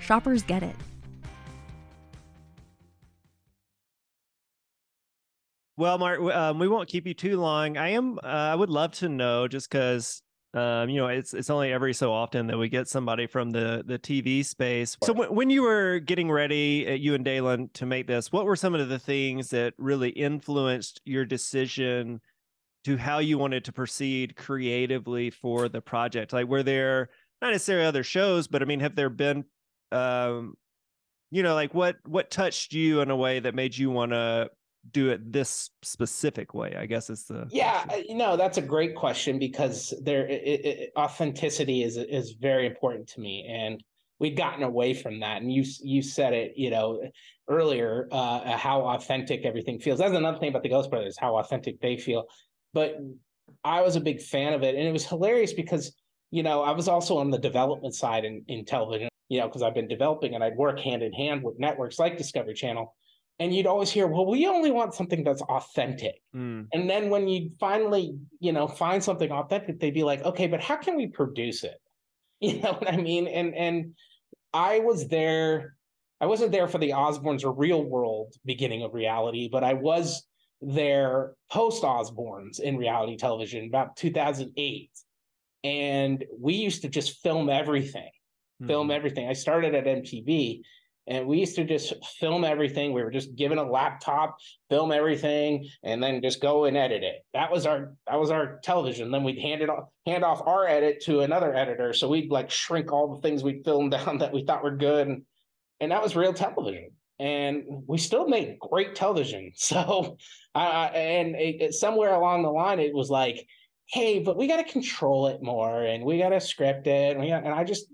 Shoppers 0.00 0.42
get 0.42 0.62
it. 0.62 0.74
Well, 5.76 5.96
Mark, 5.98 6.20
um, 6.20 6.58
we 6.58 6.66
won't 6.66 6.88
keep 6.88 7.06
you 7.06 7.14
too 7.14 7.40
long. 7.40 7.76
I 7.76 7.90
am. 7.90 8.18
Uh, 8.18 8.26
I 8.26 8.54
would 8.54 8.70
love 8.70 8.92
to 8.94 9.08
know, 9.08 9.46
just 9.46 9.70
because 9.70 10.22
um, 10.54 10.88
you 10.88 10.96
know, 10.96 11.08
it's 11.08 11.34
it's 11.34 11.50
only 11.50 11.72
every 11.72 11.92
so 11.92 12.10
often 12.12 12.46
that 12.46 12.56
we 12.56 12.68
get 12.68 12.88
somebody 12.88 13.26
from 13.26 13.50
the 13.50 13.84
the 13.86 13.98
TV 13.98 14.44
space. 14.44 14.96
So 15.04 15.12
w- 15.12 15.30
when 15.30 15.50
you 15.50 15.62
were 15.62 15.98
getting 15.98 16.30
ready, 16.30 16.88
uh, 16.88 16.92
you 16.94 17.14
and 17.14 17.24
Dalen, 17.24 17.70
to 17.74 17.86
make 17.86 18.06
this, 18.06 18.32
what 18.32 18.46
were 18.46 18.56
some 18.56 18.74
of 18.74 18.88
the 18.88 18.98
things 18.98 19.50
that 19.50 19.74
really 19.76 20.08
influenced 20.08 21.02
your 21.04 21.26
decision 21.26 22.20
to 22.84 22.96
how 22.96 23.18
you 23.18 23.36
wanted 23.36 23.64
to 23.66 23.72
proceed 23.72 24.36
creatively 24.36 25.28
for 25.28 25.68
the 25.68 25.82
project? 25.82 26.32
Like, 26.32 26.48
were 26.48 26.62
there 26.62 27.10
not 27.42 27.52
necessarily 27.52 27.86
other 27.86 28.02
shows, 28.02 28.48
but 28.48 28.62
I 28.62 28.64
mean, 28.64 28.80
have 28.80 28.96
there 28.96 29.10
been 29.10 29.44
um 29.92 30.54
you 31.30 31.42
know 31.42 31.54
like 31.54 31.74
what 31.74 31.96
what 32.06 32.30
touched 32.30 32.72
you 32.72 33.00
in 33.00 33.10
a 33.10 33.16
way 33.16 33.40
that 33.40 33.54
made 33.54 33.76
you 33.76 33.90
want 33.90 34.12
to 34.12 34.50
do 34.92 35.10
it 35.10 35.32
this 35.32 35.70
specific 35.82 36.54
way 36.54 36.74
i 36.78 36.86
guess 36.86 37.10
is 37.10 37.24
the 37.24 37.46
yeah 37.50 37.84
question. 37.84 38.04
you 38.08 38.14
know 38.14 38.36
that's 38.36 38.58
a 38.58 38.62
great 38.62 38.94
question 38.94 39.38
because 39.38 39.92
there 40.02 40.26
it, 40.26 40.64
it, 40.64 40.92
authenticity 40.96 41.82
is 41.82 41.96
is 41.96 42.32
very 42.32 42.66
important 42.66 43.06
to 43.06 43.20
me 43.20 43.46
and 43.50 43.82
we've 44.20 44.36
gotten 44.36 44.62
away 44.62 44.94
from 44.94 45.20
that 45.20 45.42
and 45.42 45.52
you 45.52 45.64
you 45.82 46.00
said 46.00 46.32
it 46.32 46.52
you 46.56 46.70
know 46.70 47.00
earlier 47.48 48.08
uh 48.12 48.56
how 48.56 48.80
authentic 48.82 49.44
everything 49.44 49.78
feels 49.78 49.98
that's 49.98 50.14
another 50.14 50.38
thing 50.38 50.50
about 50.50 50.62
the 50.62 50.68
ghost 50.68 50.90
brothers 50.90 51.16
how 51.18 51.36
authentic 51.36 51.80
they 51.80 51.96
feel 51.96 52.24
but 52.72 52.96
i 53.64 53.80
was 53.80 53.96
a 53.96 54.00
big 54.00 54.20
fan 54.20 54.52
of 54.52 54.62
it 54.62 54.74
and 54.74 54.86
it 54.86 54.92
was 54.92 55.04
hilarious 55.04 55.52
because 55.52 55.94
you 56.30 56.42
know 56.42 56.62
i 56.62 56.70
was 56.70 56.88
also 56.88 57.18
on 57.18 57.30
the 57.30 57.38
development 57.38 57.94
side 57.94 58.24
in, 58.24 58.42
in 58.48 58.64
television 58.64 59.08
you 59.28 59.38
know 59.38 59.46
because 59.46 59.62
i've 59.62 59.74
been 59.74 59.88
developing 59.88 60.34
and 60.34 60.42
i'd 60.42 60.56
work 60.56 60.78
hand 60.80 61.02
in 61.02 61.12
hand 61.12 61.42
with 61.42 61.58
networks 61.58 61.98
like 61.98 62.16
discovery 62.16 62.54
channel. 62.54 62.94
And 63.40 63.54
you'd 63.54 63.66
always 63.66 63.88
hear 63.88 64.08
well 64.08 64.26
we 64.26 64.48
only 64.48 64.72
want 64.72 64.94
something 64.94 65.22
that's 65.22 65.42
authentic. 65.42 66.16
Mm. 66.34 66.66
and 66.72 66.90
then 66.90 67.08
when 67.08 67.28
you 67.28 67.50
finally 67.60 68.18
you 68.40 68.52
know 68.52 68.66
find 68.66 69.02
something 69.02 69.30
authentic 69.30 69.78
they'd 69.78 69.94
be 69.94 70.02
like 70.02 70.24
okay 70.24 70.48
but 70.48 70.60
how 70.60 70.76
can 70.76 70.96
we 70.96 71.06
produce 71.06 71.62
it? 71.64 71.80
You 72.40 72.60
know 72.60 72.72
what 72.72 72.92
i 72.92 72.96
mean? 72.96 73.28
And 73.28 73.54
and 73.54 73.94
i 74.52 74.80
was 74.80 75.08
there 75.08 75.76
i 76.20 76.26
wasn't 76.26 76.52
there 76.52 76.66
for 76.66 76.78
the 76.78 76.90
osbournes 76.90 77.44
or 77.44 77.52
real 77.52 77.84
world 77.84 78.34
beginning 78.44 78.82
of 78.82 78.94
reality 78.94 79.48
but 79.50 79.62
i 79.62 79.74
was 79.74 80.26
there 80.60 81.34
post 81.50 81.82
osbournes 81.82 82.58
in 82.58 82.76
reality 82.76 83.16
television 83.16 83.66
about 83.66 83.96
2008 83.96 84.90
and 85.64 86.24
we 86.38 86.54
used 86.54 86.82
to 86.82 86.88
just 86.88 87.22
film 87.22 87.48
everything 87.48 88.10
film 88.66 88.90
everything 88.90 89.28
i 89.28 89.32
started 89.32 89.74
at 89.74 89.84
mtv 89.84 90.62
and 91.08 91.26
we 91.26 91.38
used 91.38 91.56
to 91.56 91.64
just 91.64 91.94
film 92.20 92.44
everything. 92.44 92.92
We 92.92 93.02
were 93.02 93.10
just 93.10 93.34
given 93.34 93.56
a 93.56 93.68
laptop, 93.68 94.36
film 94.68 94.92
everything, 94.92 95.66
and 95.82 96.02
then 96.02 96.20
just 96.20 96.40
go 96.40 96.66
and 96.66 96.76
edit 96.76 97.02
it. 97.02 97.24
That 97.32 97.50
was 97.50 97.64
our 97.64 97.94
that 98.06 98.20
was 98.20 98.30
our 98.30 98.60
television. 98.62 99.10
Then 99.10 99.24
we'd 99.24 99.38
hand 99.38 99.62
it 99.62 99.70
off, 99.70 99.88
hand 100.04 100.22
off 100.22 100.46
our 100.46 100.68
edit 100.68 101.02
to 101.04 101.20
another 101.20 101.54
editor. 101.54 101.94
So 101.94 102.08
we'd 102.08 102.30
like 102.30 102.50
shrink 102.50 102.92
all 102.92 103.14
the 103.14 103.22
things 103.22 103.42
we 103.42 103.62
filmed 103.64 103.90
down 103.92 104.18
that 104.18 104.34
we 104.34 104.44
thought 104.44 104.62
were 104.62 104.76
good, 104.76 105.08
and, 105.08 105.22
and 105.80 105.92
that 105.92 106.02
was 106.02 106.14
real 106.14 106.34
television. 106.34 106.90
and 107.18 107.64
we 107.86 107.96
still 107.96 108.28
made 108.28 108.58
great 108.58 108.94
television. 108.94 109.52
So, 109.56 110.18
uh, 110.54 110.90
and 110.92 111.34
it, 111.36 111.62
it, 111.62 111.74
somewhere 111.74 112.12
along 112.14 112.42
the 112.42 112.50
line, 112.50 112.80
it 112.80 112.94
was 112.94 113.10
like, 113.10 113.46
hey, 113.90 114.18
but 114.18 114.36
we 114.36 114.46
got 114.46 114.58
to 114.58 114.64
control 114.70 115.28
it 115.28 115.42
more, 115.42 115.82
and 115.82 116.04
we 116.04 116.18
got 116.18 116.28
to 116.30 116.40
script 116.40 116.86
it, 116.86 117.16
and, 117.16 117.26
got, 117.26 117.44
and 117.44 117.54
I 117.54 117.64
just 117.64 117.86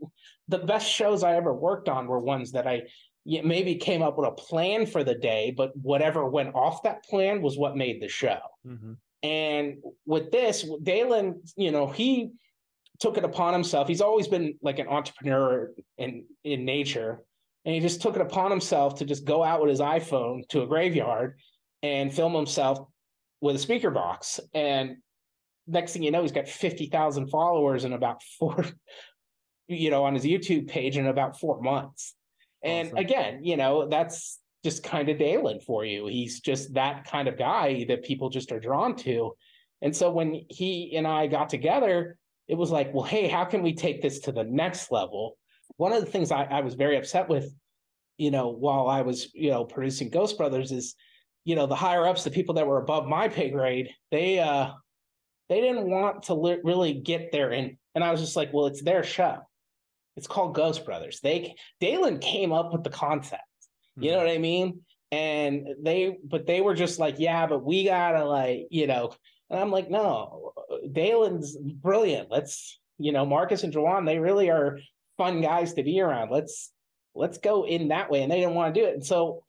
the 0.48 0.58
best 0.58 0.90
shows 0.90 1.22
I 1.22 1.36
ever 1.36 1.54
worked 1.54 1.88
on 1.88 2.06
were 2.06 2.18
ones 2.18 2.52
that 2.52 2.66
I 2.66 2.82
maybe 3.24 3.76
came 3.76 4.02
up 4.02 4.18
with 4.18 4.28
a 4.28 4.32
plan 4.32 4.86
for 4.86 5.02
the 5.02 5.14
day, 5.14 5.54
but 5.56 5.74
whatever 5.76 6.28
went 6.28 6.54
off 6.54 6.82
that 6.82 7.04
plan 7.04 7.40
was 7.40 7.56
what 7.56 7.76
made 7.76 8.02
the 8.02 8.08
show. 8.08 8.38
Mm-hmm. 8.66 8.92
And 9.22 9.76
with 10.04 10.30
this, 10.30 10.68
Dalen, 10.82 11.40
you 11.56 11.70
know, 11.70 11.86
he 11.86 12.32
took 13.00 13.16
it 13.16 13.24
upon 13.24 13.54
himself. 13.54 13.88
He's 13.88 14.02
always 14.02 14.28
been 14.28 14.58
like 14.60 14.78
an 14.78 14.88
entrepreneur 14.88 15.70
in 15.96 16.24
in 16.42 16.64
nature, 16.64 17.22
and 17.64 17.74
he 17.74 17.80
just 17.80 18.02
took 18.02 18.16
it 18.16 18.22
upon 18.22 18.50
himself 18.50 18.96
to 18.96 19.04
just 19.04 19.24
go 19.24 19.42
out 19.42 19.60
with 19.60 19.70
his 19.70 19.80
iPhone 19.80 20.46
to 20.48 20.62
a 20.62 20.66
graveyard 20.66 21.38
and 21.82 22.12
film 22.12 22.34
himself 22.34 22.78
with 23.40 23.56
a 23.56 23.58
speaker 23.58 23.90
box. 23.90 24.40
And 24.52 24.96
next 25.66 25.92
thing 25.92 26.02
you 26.02 26.10
know, 26.10 26.22
he's 26.22 26.32
got 26.32 26.48
fifty 26.48 26.86
thousand 26.86 27.28
followers 27.28 27.84
in 27.84 27.92
about 27.92 28.22
four, 28.38 28.64
you 29.68 29.90
know, 29.90 30.04
on 30.04 30.14
his 30.14 30.24
YouTube 30.24 30.68
page 30.68 30.96
in 30.96 31.06
about 31.06 31.38
four 31.38 31.60
months. 31.60 32.14
And 32.62 32.88
awesome. 32.88 32.98
again, 32.98 33.44
you 33.44 33.56
know, 33.56 33.88
that's 33.88 34.40
just 34.64 34.82
kind 34.82 35.08
of 35.10 35.18
Dalen 35.18 35.60
for 35.60 35.84
you. 35.84 36.06
He's 36.06 36.40
just 36.40 36.74
that 36.74 37.04
kind 37.04 37.28
of 37.28 37.36
guy 37.36 37.84
that 37.88 38.04
people 38.04 38.30
just 38.30 38.50
are 38.52 38.60
drawn 38.60 38.96
to. 38.96 39.34
And 39.82 39.94
so 39.94 40.10
when 40.10 40.46
he 40.48 40.94
and 40.96 41.06
I 41.06 41.26
got 41.26 41.50
together, 41.50 42.16
it 42.48 42.54
was 42.54 42.70
like, 42.70 42.94
well, 42.94 43.04
hey, 43.04 43.28
how 43.28 43.44
can 43.44 43.62
we 43.62 43.74
take 43.74 44.00
this 44.00 44.20
to 44.20 44.32
the 44.32 44.44
next 44.44 44.90
level? 44.90 45.36
One 45.76 45.92
of 45.92 46.02
the 46.02 46.10
things 46.10 46.30
I, 46.30 46.44
I 46.44 46.60
was 46.62 46.74
very 46.74 46.96
upset 46.96 47.28
with, 47.28 47.52
you 48.16 48.30
know, 48.30 48.48
while 48.48 48.88
I 48.88 49.02
was, 49.02 49.28
you 49.34 49.50
know, 49.50 49.64
producing 49.64 50.08
Ghost 50.08 50.38
Brothers 50.38 50.72
is, 50.72 50.94
you 51.44 51.56
know, 51.56 51.66
the 51.66 51.74
higher 51.74 52.06
ups, 52.06 52.24
the 52.24 52.30
people 52.30 52.54
that 52.54 52.66
were 52.66 52.78
above 52.80 53.06
my 53.06 53.28
pay 53.28 53.50
grade, 53.50 53.90
they 54.10 54.38
uh 54.38 54.70
they 55.48 55.60
didn't 55.60 55.88
want 55.88 56.24
to 56.24 56.34
li- 56.34 56.60
really 56.64 56.94
get 56.94 57.32
there 57.32 57.50
and 57.50 57.76
and 57.94 58.02
I 58.02 58.10
was 58.10 58.20
just 58.20 58.34
like, 58.34 58.52
well, 58.52 58.66
it's 58.66 58.82
their 58.82 59.04
show. 59.04 59.38
It's 60.16 60.26
called 60.26 60.54
Ghost 60.54 60.84
Brothers. 60.84 61.20
They 61.20 61.54
Dalen 61.80 62.18
came 62.18 62.52
up 62.52 62.72
with 62.72 62.84
the 62.84 62.90
concept. 62.90 63.42
You 63.96 64.10
know 64.10 64.18
mm-hmm. 64.18 64.26
what 64.26 64.34
I 64.34 64.38
mean? 64.38 64.80
And 65.12 65.68
they, 65.80 66.16
but 66.24 66.46
they 66.46 66.60
were 66.60 66.74
just 66.74 66.98
like, 66.98 67.16
yeah, 67.18 67.46
but 67.46 67.64
we 67.64 67.84
gotta 67.84 68.24
like, 68.24 68.66
you 68.70 68.86
know, 68.86 69.14
and 69.50 69.60
I'm 69.60 69.70
like, 69.70 69.90
no, 69.90 70.52
Dalen's 70.90 71.56
brilliant. 71.56 72.30
Let's, 72.30 72.80
you 72.98 73.12
know, 73.12 73.24
Marcus 73.24 73.62
and 73.62 73.72
Juwan, 73.72 74.06
they 74.06 74.18
really 74.18 74.50
are 74.50 74.80
fun 75.16 75.40
guys 75.40 75.74
to 75.74 75.84
be 75.84 76.00
around. 76.00 76.30
Let's 76.30 76.72
let's 77.14 77.38
go 77.38 77.64
in 77.64 77.88
that 77.88 78.10
way. 78.10 78.22
And 78.22 78.32
they 78.32 78.40
didn't 78.40 78.54
want 78.54 78.74
to 78.74 78.80
do 78.80 78.86
it. 78.86 78.94
And 78.94 79.06
so 79.06 79.44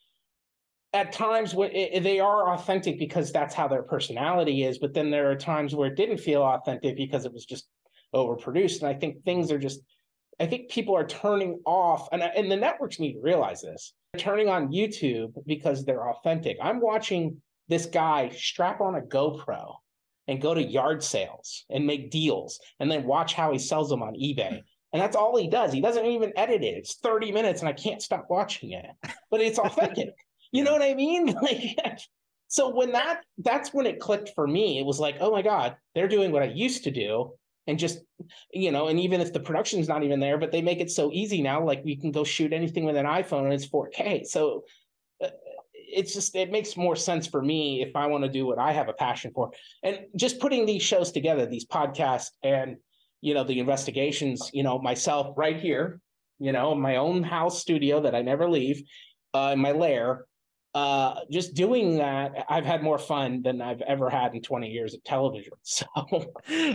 at 0.96 1.12
times 1.12 1.54
when 1.54 1.72
they 1.72 2.20
are 2.20 2.54
authentic 2.54 2.98
because 2.98 3.32
that's 3.32 3.54
how 3.54 3.68
their 3.68 3.84
personality 3.84 4.64
is, 4.64 4.80
but 4.80 4.94
then 4.94 5.12
there 5.12 5.30
are 5.30 5.36
times 5.36 5.76
where 5.76 5.90
it 5.90 5.98
didn't 5.98 6.20
feel 6.20 6.42
authentic 6.42 6.96
because 6.96 7.26
it 7.26 7.34
was 7.34 7.46
just 7.46 7.68
overproduced. 8.14 8.80
And 8.80 8.88
I 8.88 8.94
think 8.94 9.24
things 9.24 9.52
are 9.52 9.60
just 9.60 9.82
I 10.40 10.46
think 10.46 10.70
people 10.70 10.96
are 10.98 11.08
turning 11.08 11.62
off, 11.66 12.10
and, 12.12 12.22
and 12.22 12.52
the 12.52 12.58
networks 12.58 13.00
need 13.00 13.14
to 13.14 13.22
realize 13.22 13.62
this. 13.62 13.94
They're 14.12 14.20
turning 14.20 14.50
on 14.50 14.72
YouTube 14.72 15.34
because 15.46 15.86
they're 15.86 16.10
authentic. 16.10 16.58
I'm 16.62 16.82
watching 16.82 17.42
this 17.70 17.86
guy 17.86 18.30
strap 18.30 18.82
on 18.82 18.96
a 18.96 19.02
GoPro 19.02 19.76
and 20.28 20.42
go 20.42 20.54
to 20.54 20.62
yard 20.62 21.04
sales 21.04 21.64
and 21.70 21.88
make 21.88 22.12
deals 22.12 22.60
and 22.80 22.92
then 22.92 23.06
watch 23.06 23.34
how 23.34 23.52
he 23.54 23.60
sells 23.60 23.90
them 23.90 24.04
on 24.04 24.16
eBay. 24.16 24.62
And 24.92 25.02
that's 25.02 25.16
all 25.16 25.38
he 25.38 25.50
does. 25.50 25.72
He 25.72 25.82
doesn't 25.82 26.06
even 26.06 26.34
edit 26.36 26.64
it. 26.64 26.78
It's 26.78 26.96
30 26.96 27.32
minutes 27.32 27.62
and 27.62 27.70
I 27.70 27.74
can't 27.74 28.02
stop 28.02 28.28
watching 28.30 28.72
it. 28.72 28.86
But 29.30 29.42
it's 29.42 29.60
authentic. 29.60 30.10
You 30.56 30.64
know 30.64 30.74
what 30.74 30.82
I 30.82 30.94
mean? 30.94 31.36
Like 31.42 31.78
so 32.48 32.70
when 32.70 32.92
that 32.92 33.22
that's 33.40 33.74
when 33.74 33.86
it 33.86 34.00
clicked 34.00 34.32
for 34.36 34.48
me. 34.48 34.80
It 34.80 34.86
was 34.86 35.00
like, 35.00 35.18
"Oh 35.20 35.32
my 35.32 35.42
god, 35.42 35.76
they're 35.94 36.08
doing 36.08 36.32
what 36.32 36.44
I 36.44 36.46
used 36.46 36.84
to 36.86 36.92
do 36.92 37.34
and 37.68 37.80
just 37.80 38.00
you 38.52 38.72
know 38.72 38.88
and 38.88 39.00
even 39.00 39.22
if 39.22 39.34
the 39.34 39.40
production's 39.40 39.88
not 39.88 40.04
even 40.04 40.20
there 40.20 40.38
but 40.38 40.52
they 40.52 40.62
make 40.62 40.80
it 40.80 40.92
so 40.92 41.12
easy 41.12 41.42
now 41.42 41.64
like 41.64 41.84
we 41.84 41.96
can 41.96 42.12
go 42.12 42.24
shoot 42.24 42.54
anything 42.54 42.86
with 42.86 42.96
an 42.96 43.06
iphone 43.06 43.46
and 43.46 43.54
it's 43.54 43.68
4k 43.68 44.26
so 44.26 44.64
uh, 45.24 45.30
it's 45.74 46.14
just 46.14 46.36
it 46.36 46.52
makes 46.52 46.78
more 46.78 46.96
sense 46.96 47.28
for 47.28 47.42
me 47.42 47.82
if 47.82 47.96
i 47.96 48.06
want 48.06 48.24
to 48.24 48.30
do 48.30 48.46
what 48.46 48.60
i 48.60 48.72
have 48.72 48.90
a 48.90 48.94
passion 48.94 49.32
for 49.34 49.52
and 49.84 50.00
just 50.16 50.40
putting 50.40 50.66
these 50.66 50.84
shows 50.84 51.12
together 51.12 51.46
these 51.46 51.66
podcasts 51.66 52.32
and 52.44 52.78
you 53.22 53.34
know 53.34 53.44
the 53.44 53.60
investigations 53.60 54.50
you 54.54 54.64
know 54.64 54.80
myself 54.80 55.34
right 55.38 55.60
here 55.60 56.00
you 56.40 56.52
know 56.52 56.76
my 56.76 56.98
own 56.98 57.24
house 57.24 57.62
studio 57.62 58.02
that 58.02 58.16
i 58.16 58.22
never 58.22 58.50
leave 58.50 58.84
uh, 59.34 59.52
in 59.54 59.60
my 59.60 59.72
lair 59.72 60.26
uh, 60.76 61.22
just 61.32 61.54
doing 61.54 61.98
that, 62.00 62.46
I've 62.50 62.66
had 62.66 62.84
more 62.84 63.00
fun 63.00 63.42
than 63.42 63.62
I've 63.62 63.80
ever 63.82 64.10
had 64.10 64.36
in 64.36 64.42
20 64.42 64.68
years 64.68 64.94
of 64.94 65.04
television. 65.06 65.54
So 65.64 65.86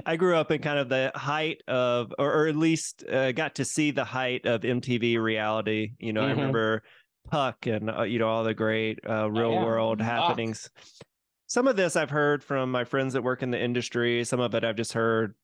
I 0.06 0.16
grew 0.16 0.36
up 0.36 0.50
in 0.50 0.62
kind 0.62 0.78
of 0.78 0.88
the 0.88 1.12
height 1.14 1.62
of, 1.68 2.12
or, 2.18 2.32
or 2.32 2.46
at 2.48 2.56
least 2.56 3.04
uh, 3.06 3.32
got 3.32 3.56
to 3.56 3.64
see 3.64 3.90
the 3.90 4.04
height 4.04 4.46
of 4.46 4.62
MTV 4.62 5.20
reality. 5.22 5.92
You 5.98 6.14
know, 6.14 6.22
mm-hmm. 6.22 6.30
I 6.30 6.32
remember 6.32 6.82
Puck 7.30 7.66
and, 7.66 7.90
uh, 7.90 8.02
you 8.02 8.18
know, 8.18 8.28
all 8.28 8.42
the 8.42 8.54
great 8.54 9.00
uh, 9.08 9.30
real 9.30 9.50
oh, 9.50 9.52
yeah. 9.52 9.64
world 9.64 10.00
happenings. 10.00 10.70
Some 11.46 11.68
of 11.68 11.76
this 11.76 11.94
I've 11.94 12.10
heard 12.10 12.42
from 12.42 12.70
my 12.70 12.84
friends 12.84 13.12
that 13.12 13.22
work 13.22 13.42
in 13.42 13.50
the 13.50 13.62
industry. 13.62 14.24
Some 14.24 14.40
of 14.40 14.54
it 14.54 14.64
I've 14.64 14.76
just 14.76 14.94
heard 14.94 15.34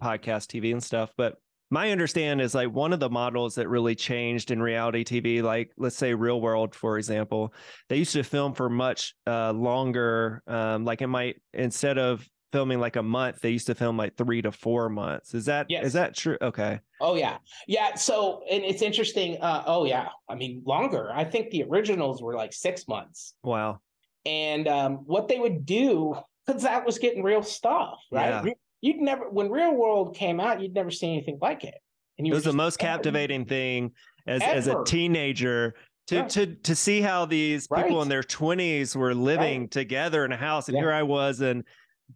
podcast 0.00 0.46
TV 0.46 0.72
and 0.72 0.82
stuff. 0.82 1.10
But 1.16 1.38
my 1.70 1.90
understand 1.90 2.40
is 2.40 2.54
like 2.54 2.72
one 2.72 2.92
of 2.92 3.00
the 3.00 3.10
models 3.10 3.56
that 3.56 3.68
really 3.68 3.94
changed 3.94 4.50
in 4.50 4.62
reality 4.62 5.04
TV, 5.04 5.42
like 5.42 5.72
let's 5.76 5.96
say 5.96 6.14
Real 6.14 6.40
World, 6.40 6.74
for 6.74 6.96
example, 6.96 7.52
they 7.88 7.96
used 7.96 8.12
to 8.12 8.22
film 8.22 8.54
for 8.54 8.68
much 8.68 9.14
uh, 9.26 9.52
longer. 9.52 10.42
Um, 10.46 10.84
like 10.84 11.02
it 11.02 11.08
might 11.08 11.40
instead 11.52 11.98
of 11.98 12.26
filming 12.52 12.78
like 12.78 12.96
a 12.96 13.02
month, 13.02 13.40
they 13.40 13.50
used 13.50 13.66
to 13.66 13.74
film 13.74 13.96
like 13.96 14.16
three 14.16 14.42
to 14.42 14.52
four 14.52 14.88
months. 14.88 15.34
Is 15.34 15.46
that 15.46 15.66
yes. 15.68 15.86
is 15.86 15.92
that 15.94 16.14
true? 16.14 16.38
Okay. 16.40 16.78
Oh 17.00 17.16
yeah, 17.16 17.38
yeah. 17.66 17.96
So 17.96 18.42
and 18.48 18.62
it's 18.62 18.82
interesting. 18.82 19.38
Uh, 19.40 19.64
oh 19.66 19.84
yeah, 19.84 20.08
I 20.28 20.36
mean 20.36 20.62
longer. 20.64 21.10
I 21.12 21.24
think 21.24 21.50
the 21.50 21.64
originals 21.64 22.22
were 22.22 22.34
like 22.34 22.52
six 22.52 22.86
months. 22.86 23.34
Wow. 23.42 23.80
And 24.24 24.68
um, 24.68 24.94
what 25.06 25.28
they 25.28 25.38
would 25.38 25.66
do 25.66 26.16
because 26.46 26.62
that 26.62 26.86
was 26.86 26.98
getting 26.98 27.24
real 27.24 27.42
stuff, 27.42 27.98
right? 28.12 28.44
Yeah 28.44 28.52
you'd 28.86 29.00
never 29.00 29.28
when 29.28 29.50
Real 29.50 29.74
World 29.74 30.14
came 30.14 30.40
out, 30.40 30.60
you'd 30.60 30.74
never 30.74 30.90
seen 30.90 31.16
anything 31.16 31.38
like 31.40 31.64
it. 31.64 31.74
And 32.18 32.26
it 32.26 32.32
was 32.32 32.44
the 32.44 32.52
most 32.52 32.78
captivating 32.78 33.44
thing 33.44 33.92
as 34.26 34.42
ever. 34.42 34.52
as 34.52 34.66
a 34.68 34.84
teenager 34.86 35.74
to 36.06 36.26
to 36.28 36.54
to 36.54 36.74
see 36.76 37.00
how 37.00 37.26
these 37.26 37.66
right. 37.70 37.84
people 37.84 38.00
in 38.02 38.08
their 38.08 38.22
20s 38.22 38.94
were 38.94 39.14
living 39.14 39.62
right. 39.62 39.70
together 39.70 40.24
in 40.24 40.32
a 40.32 40.36
house 40.36 40.68
and 40.68 40.76
yeah. 40.76 40.82
here 40.82 40.92
I 40.92 41.02
was 41.02 41.40
in 41.40 41.64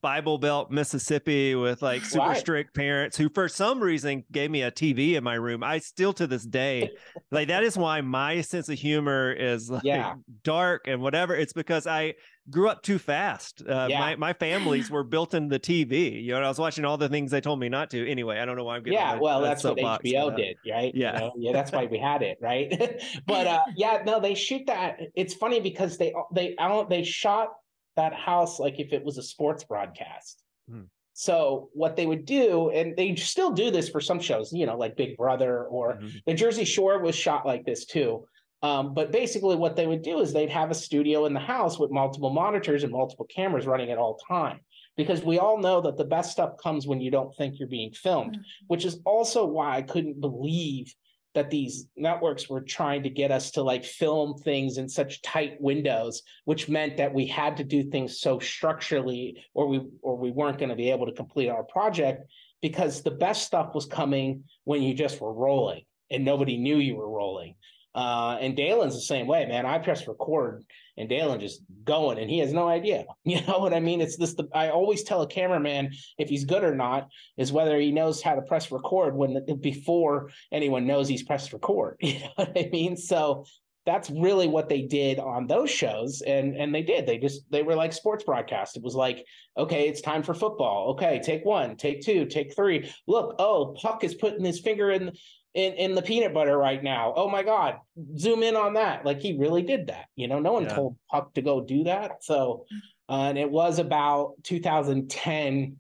Bible 0.03 0.39
Belt, 0.39 0.71
Mississippi, 0.71 1.57
with 1.57 1.83
like 1.83 2.05
super 2.05 2.29
right. 2.29 2.37
strict 2.37 2.75
parents 2.75 3.17
who, 3.17 3.29
for 3.29 3.49
some 3.49 3.81
reason, 3.81 4.25
gave 4.31 4.51
me 4.51 4.63
a 4.63 4.71
TV 4.71 5.15
in 5.15 5.25
my 5.25 5.35
room. 5.35 5.65
I 5.65 5.79
still 5.79 6.13
to 6.13 6.29
this 6.29 6.45
day, 6.45 6.91
like 7.33 7.49
that 7.49 7.65
is 7.65 7.77
why 7.77 8.01
my 8.01 8.41
sense 8.41 8.69
of 8.69 8.79
humor 8.79 9.33
is 9.33 9.69
like 9.69 9.83
yeah. 9.83 10.15
dark 10.45 10.83
and 10.87 11.03
whatever. 11.03 11.35
It's 11.35 11.53
because 11.53 11.89
I 11.89 12.15
grew 12.49 12.69
up 12.69 12.83
too 12.83 12.99
fast. 12.99 13.63
Uh, 13.69 13.87
yeah. 13.91 13.99
My 13.99 14.17
my 14.17 14.33
families 14.33 14.91
were 14.91 15.05
built 15.05 15.35
in 15.35 15.49
the 15.49 15.59
TV. 15.59 16.23
You 16.23 16.33
know, 16.33 16.43
I 16.43 16.49
was 16.49 16.59
watching 16.59 16.85
all 16.85 16.97
the 16.97 17.09
things 17.09 17.31
they 17.31 17.41
told 17.41 17.61
me 17.61 17.69
not 17.69 17.91
to. 17.91 18.11
Anyway, 18.11 18.39
I 18.39 18.45
don't 18.45 18.57
know 18.57 18.65
why 18.65 18.77
I'm 18.77 18.83
getting. 18.83 18.99
Yeah, 18.99 19.17
well, 19.17 19.41
that's 19.41 19.65
what 19.65 19.77
HBO 19.77 20.37
did, 20.37 20.57
right? 20.71 20.93
Yeah, 20.95 21.15
you 21.15 21.19
know? 21.19 21.33
yeah, 21.37 21.53
that's 21.53 21.73
why 21.73 21.87
we 21.87 21.99
had 21.99 22.23
it, 22.23 22.39
right? 22.41 22.73
but 23.27 23.47
uh, 23.47 23.61
yeah, 23.77 24.03
no, 24.07 24.21
they 24.21 24.35
shoot 24.35 24.63
that. 24.67 24.99
It's 25.15 25.35
funny 25.35 25.61
because 25.61 25.99
they 25.99 26.15
they 26.35 26.57
they 26.89 27.05
shot 27.05 27.51
that 27.97 28.15
house 28.15 28.59
like 28.59 28.79
if 28.79 28.93
it 28.93 29.05
was 29.05 29.19
a 29.19 29.23
sports 29.23 29.65
broadcast. 29.65 30.43
Hmm. 30.71 30.83
So 31.13 31.69
what 31.75 31.97
they 31.97 32.07
would 32.07 32.25
do, 32.25 32.71
and 32.71 32.97
they 32.97 33.15
still 33.17 33.51
do 33.51 33.71
this 33.71 33.91
for 33.91 34.01
some 34.01 34.21
shows, 34.21 34.53
you 34.53 34.65
know, 34.65 34.79
like 34.79 34.97
Big 34.97 35.19
Brother 35.19 35.65
or 35.65 35.97
mm-hmm. 35.97 36.09
the 36.25 36.33
Jersey 36.33 36.65
Shore 36.65 36.99
was 37.01 37.15
shot 37.15 37.45
like 37.45 37.67
this 37.67 37.85
too. 37.85 38.25
Um, 38.63 38.93
but 38.93 39.11
basically, 39.11 39.57
what 39.57 39.77
they 39.77 39.87
would 39.87 40.03
do 40.03 40.21
is 40.21 40.33
they'd 40.33 40.51
have 40.51 40.71
a 40.71 40.75
studio 40.75 41.25
in 41.27 41.35
the 41.35 41.41
house 41.41 41.79
with 41.79 41.91
multiple 41.91 42.31
monitors 42.31 42.83
and 42.83 42.93
multiple 42.93 43.27
cameras 43.27 43.67
running 43.67 43.91
at 43.91 43.99
all 43.99 44.19
time. 44.29 44.61
Because 44.97 45.23
we 45.23 45.39
all 45.39 45.59
know 45.59 45.81
that 45.81 45.97
the 45.97 46.05
best 46.05 46.31
stuff 46.31 46.59
comes 46.63 46.87
when 46.87 47.01
you 47.01 47.11
don't 47.11 47.35
think 47.37 47.59
you're 47.59 47.69
being 47.69 47.93
filmed, 47.93 48.33
mm-hmm. 48.33 48.67
which 48.67 48.85
is 48.85 49.01
also 49.07 49.47
why 49.47 49.77
I 49.77 49.83
couldn't 49.83 50.21
believe 50.21 50.95
that 51.35 51.51
these 51.51 51.87
networks 51.97 52.49
were 52.49 52.61
trying 52.61 53.03
to 53.05 53.11
get 53.11 53.31
us 53.31 53.53
to 53.53 53.63
like 53.63 53.85
film 53.85 54.37
things 54.39 54.79
in 54.79 54.89
such 54.89 55.23
tight 55.23 55.61
windows 55.61 56.23
which 56.45 56.69
meant 56.69 56.97
that 56.97 57.15
we 57.15 57.27
had 57.27 57.57
to 57.57 57.65
do 57.65 57.85
things 57.85 58.21
so 58.21 58.39
structurally 58.39 59.37
or 59.55 59.69
we 59.69 59.81
or 60.03 60.17
we 60.17 60.31
weren't 60.31 60.59
going 60.59 60.71
to 60.71 60.77
be 60.77 60.91
able 60.91 61.07
to 61.07 61.13
complete 61.13 61.49
our 61.49 61.63
project 61.65 62.25
because 62.63 63.03
the 63.03 63.11
best 63.11 63.45
stuff 63.45 63.75
was 63.75 63.87
coming 63.87 64.43
when 64.65 64.83
you 64.83 64.93
just 64.93 65.21
were 65.21 65.33
rolling 65.33 65.83
and 66.11 66.25
nobody 66.25 66.57
knew 66.57 66.79
you 66.79 66.97
were 66.97 67.09
rolling 67.09 67.55
uh, 67.95 68.39
and 68.41 68.57
Dalen's 68.57 68.95
the 68.95 69.01
same 69.01 69.27
way, 69.27 69.47
man. 69.47 69.67
I 69.67 69.79
press 69.79 70.07
record 70.07 70.65
and 70.97 71.09
Dalen 71.09 71.41
just 71.41 71.63
going 71.85 72.19
and 72.19 72.31
he 72.31 72.39
has 72.39 72.53
no 72.53 72.69
idea. 72.69 73.05
You 73.25 73.41
know 73.47 73.59
what 73.59 73.75
I 73.75 73.81
mean? 73.81 74.01
It's 74.01 74.17
this, 74.17 74.35
the, 74.35 74.49
I 74.55 74.71
always 74.71 75.03
tell 75.03 75.23
a 75.23 75.27
cameraman 75.27 75.93
if 76.19 76.29
he's 76.29 76.45
good 76.45 76.65
or 76.65 76.75
not 76.75 77.09
is 77.37 77.53
whether 77.53 77.79
he 77.79 77.93
knows 77.93 78.23
how 78.23 78.35
to 78.35 78.43
press 78.43 78.73
record 78.73 79.15
when 79.15 79.45
before 79.61 80.31
anyone 80.51 80.87
knows 80.87 81.09
he's 81.09 81.23
pressed 81.23 81.53
record. 81.53 81.97
You 82.11 82.19
know 82.21 82.31
what 82.37 82.53
I 82.57 82.69
mean? 82.73 82.97
So 82.97 83.45
that's 83.87 84.11
really 84.11 84.47
what 84.47 84.69
they 84.69 84.83
did 84.83 85.19
on 85.19 85.47
those 85.47 85.71
shows 85.71 86.23
and 86.23 86.55
and 86.55 86.75
they 86.75 86.83
did 86.83 87.07
they 87.07 87.19
just 87.19 87.51
they 87.51 87.63
were 87.63 87.75
like 87.75 87.93
sports 87.93 88.25
broadcast 88.25 88.77
it 88.77 88.83
was 88.83 88.95
like 88.95 89.25
okay 89.57 89.89
it's 89.89 90.03
time 90.03 90.23
for 90.23 90.35
football 90.35 90.91
okay 90.91 91.21
take 91.23 91.45
one 91.45 91.77
take 91.77 92.03
two 92.03 92.27
take 92.27 92.55
three 92.55 92.91
look 93.07 93.35
oh 93.39 93.75
puck 93.81 94.05
is 94.05 94.15
putting 94.15 94.45
his 94.45 94.61
finger 94.61 94.91
in 94.91 95.11
in 95.55 95.73
in 95.75 95.95
the 95.95 96.03
peanut 96.03 96.33
butter 96.33 96.57
right 96.57 96.83
now. 96.83 97.13
Oh 97.17 97.29
my 97.29 97.43
god 97.43 97.79
zoom 98.17 98.43
in 98.43 98.57
on 98.57 98.75
that. 98.75 99.05
Like 99.05 99.21
he 99.21 99.37
really 99.39 99.63
did 99.63 99.89
that 99.89 100.07
you 100.17 100.29
know 100.29 100.39
no 100.39 100.53
one 100.53 100.65
Yeah. 100.65 100.75
told 100.75 100.97
puck 101.11 101.35
to 101.35 101.43
go 101.43 101.61
do 101.61 101.85
that. 101.85 102.23
So 102.23 102.67
uh, 103.09 103.29
and 103.31 103.39
it 103.39 103.51
was 103.51 103.79
about 103.81 104.35
2010 104.45 105.77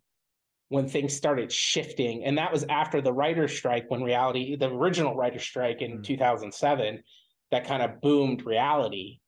when 0.68 0.88
things 0.88 1.14
started 1.16 1.50
shifting 1.52 2.24
and 2.24 2.38
that 2.38 2.52
was 2.52 2.64
after 2.68 3.00
the 3.00 3.12
writer's 3.12 3.56
strike 3.56 3.86
when 3.88 4.02
reality 4.02 4.56
the 4.56 4.68
original 4.70 5.14
writer's 5.16 5.42
strike 5.44 5.82
in 5.82 5.98
Mm. 5.98 6.04
2007 6.04 7.02
that 7.50 7.66
kind 7.66 7.82
of 7.82 8.00
boomed 8.00 8.46
reality. 8.46 9.18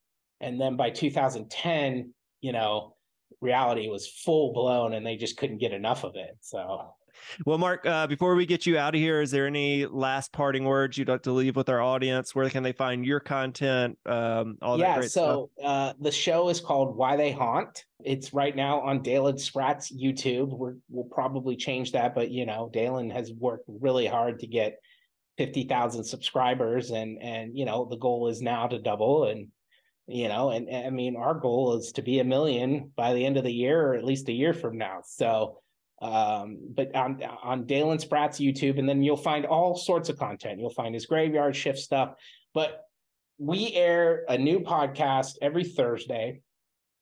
And 0.41 0.61
then 0.61 0.77
by 0.77 0.91
2010 0.91 2.15
you 2.41 2.53
know 2.53 2.97
reality 3.41 3.89
was 3.89 4.07
full 4.09 4.53
blown 4.53 4.93
and 4.93 5.05
they 5.07 5.17
just 5.17 5.37
couldn't 5.37 5.59
get 5.59 5.73
enough 5.73 6.05
of 6.05 6.15
it. 6.17 6.37
So 6.41 6.95
Well, 7.47 7.59
Mark, 7.59 7.87
uh, 7.87 8.07
before 8.07 8.35
we 8.35 8.47
get 8.47 8.67
you 8.67 8.79
out 8.79 8.95
of 8.95 9.01
here, 9.01 9.21
is 9.21 9.31
there 9.31 9.47
any 9.47 9.87
last 9.87 10.33
parting 10.33 10.65
words 10.65 10.99
you'd 10.99 11.09
like 11.09 11.23
to 11.23 11.33
leave 11.33 11.57
with 11.57 11.69
our 11.69 11.81
audience? 11.81 12.35
Where 12.35 12.49
can 12.51 12.63
they 12.63 12.73
find 12.73 13.05
your 13.05 13.21
content? 13.21 13.99
Um, 14.07 14.59
all 14.61 14.77
that 14.79 14.83
yeah 14.83 14.99
great 14.99 15.11
stuff. 15.11 15.25
so 15.25 15.51
uh 15.65 15.93
the 16.01 16.11
show 16.11 16.49
is 16.49 16.61
called 16.61 16.97
why 16.97 17.17
they 17.17 17.33
haunt 17.33 17.85
it's 18.05 18.33
right 18.33 18.55
now 18.55 18.81
on 18.81 19.03
dalen 19.03 19.39
spratt's 19.39 19.93
youtube 19.93 20.57
We're, 20.57 20.75
we'll 20.89 21.05
probably 21.05 21.57
change 21.57 21.93
that 21.93 22.15
but 22.15 22.31
you 22.31 22.47
know 22.47 22.71
dalen 22.73 23.11
has 23.11 23.33
worked 23.33 23.65
really 23.69 24.07
hard 24.07 24.41
to 24.41 24.47
get 24.47 24.79
50,000 25.39 26.05
subscribers 26.05 26.91
and 26.91 27.21
and 27.23 27.57
you 27.57 27.65
know 27.65 27.87
the 27.89 27.97
goal 27.97 28.29
is 28.29 28.43
now 28.43 28.67
to 28.67 28.79
double 28.79 29.25
and 29.25 29.49
you 30.07 30.29
know 30.29 30.51
and, 30.51 30.69
and 30.69 30.87
i 30.87 30.91
mean 30.91 31.17
our 31.17 31.35
goal 31.35 31.79
is 31.79 31.93
to 31.93 32.03
be 32.03 32.19
a 32.19 32.25
million 32.25 32.91
by 32.97 33.15
the 33.15 33.25
end 33.25 33.37
of 33.37 33.45
the 33.45 33.53
year 33.53 33.81
or 33.81 33.95
at 33.95 34.05
least 34.05 34.29
a 34.29 34.33
year 34.33 34.53
from 34.53 34.77
now 34.77 35.01
so 35.05 35.62
um 36.03 36.59
but 36.75 36.95
on 36.97 37.23
on 37.43 37.65
dalen 37.65 37.99
spratt's 37.99 38.39
youtube 38.41 38.79
and 38.79 38.89
then 38.89 39.03
you'll 39.03 39.17
find 39.17 39.47
all 39.47 39.77
sorts 39.77 40.09
of 40.09 40.19
content 40.19 40.59
you'll 40.61 40.69
find 40.69 40.95
his 40.95 41.07
graveyard 41.07 41.55
shift 41.55 41.79
stuff 41.79 42.15
but 42.53 42.83
we 43.39 43.73
air 43.75 44.25
a 44.29 44.37
new 44.37 44.59
podcast 44.61 45.37
every 45.41 45.65
thursday 45.65 46.41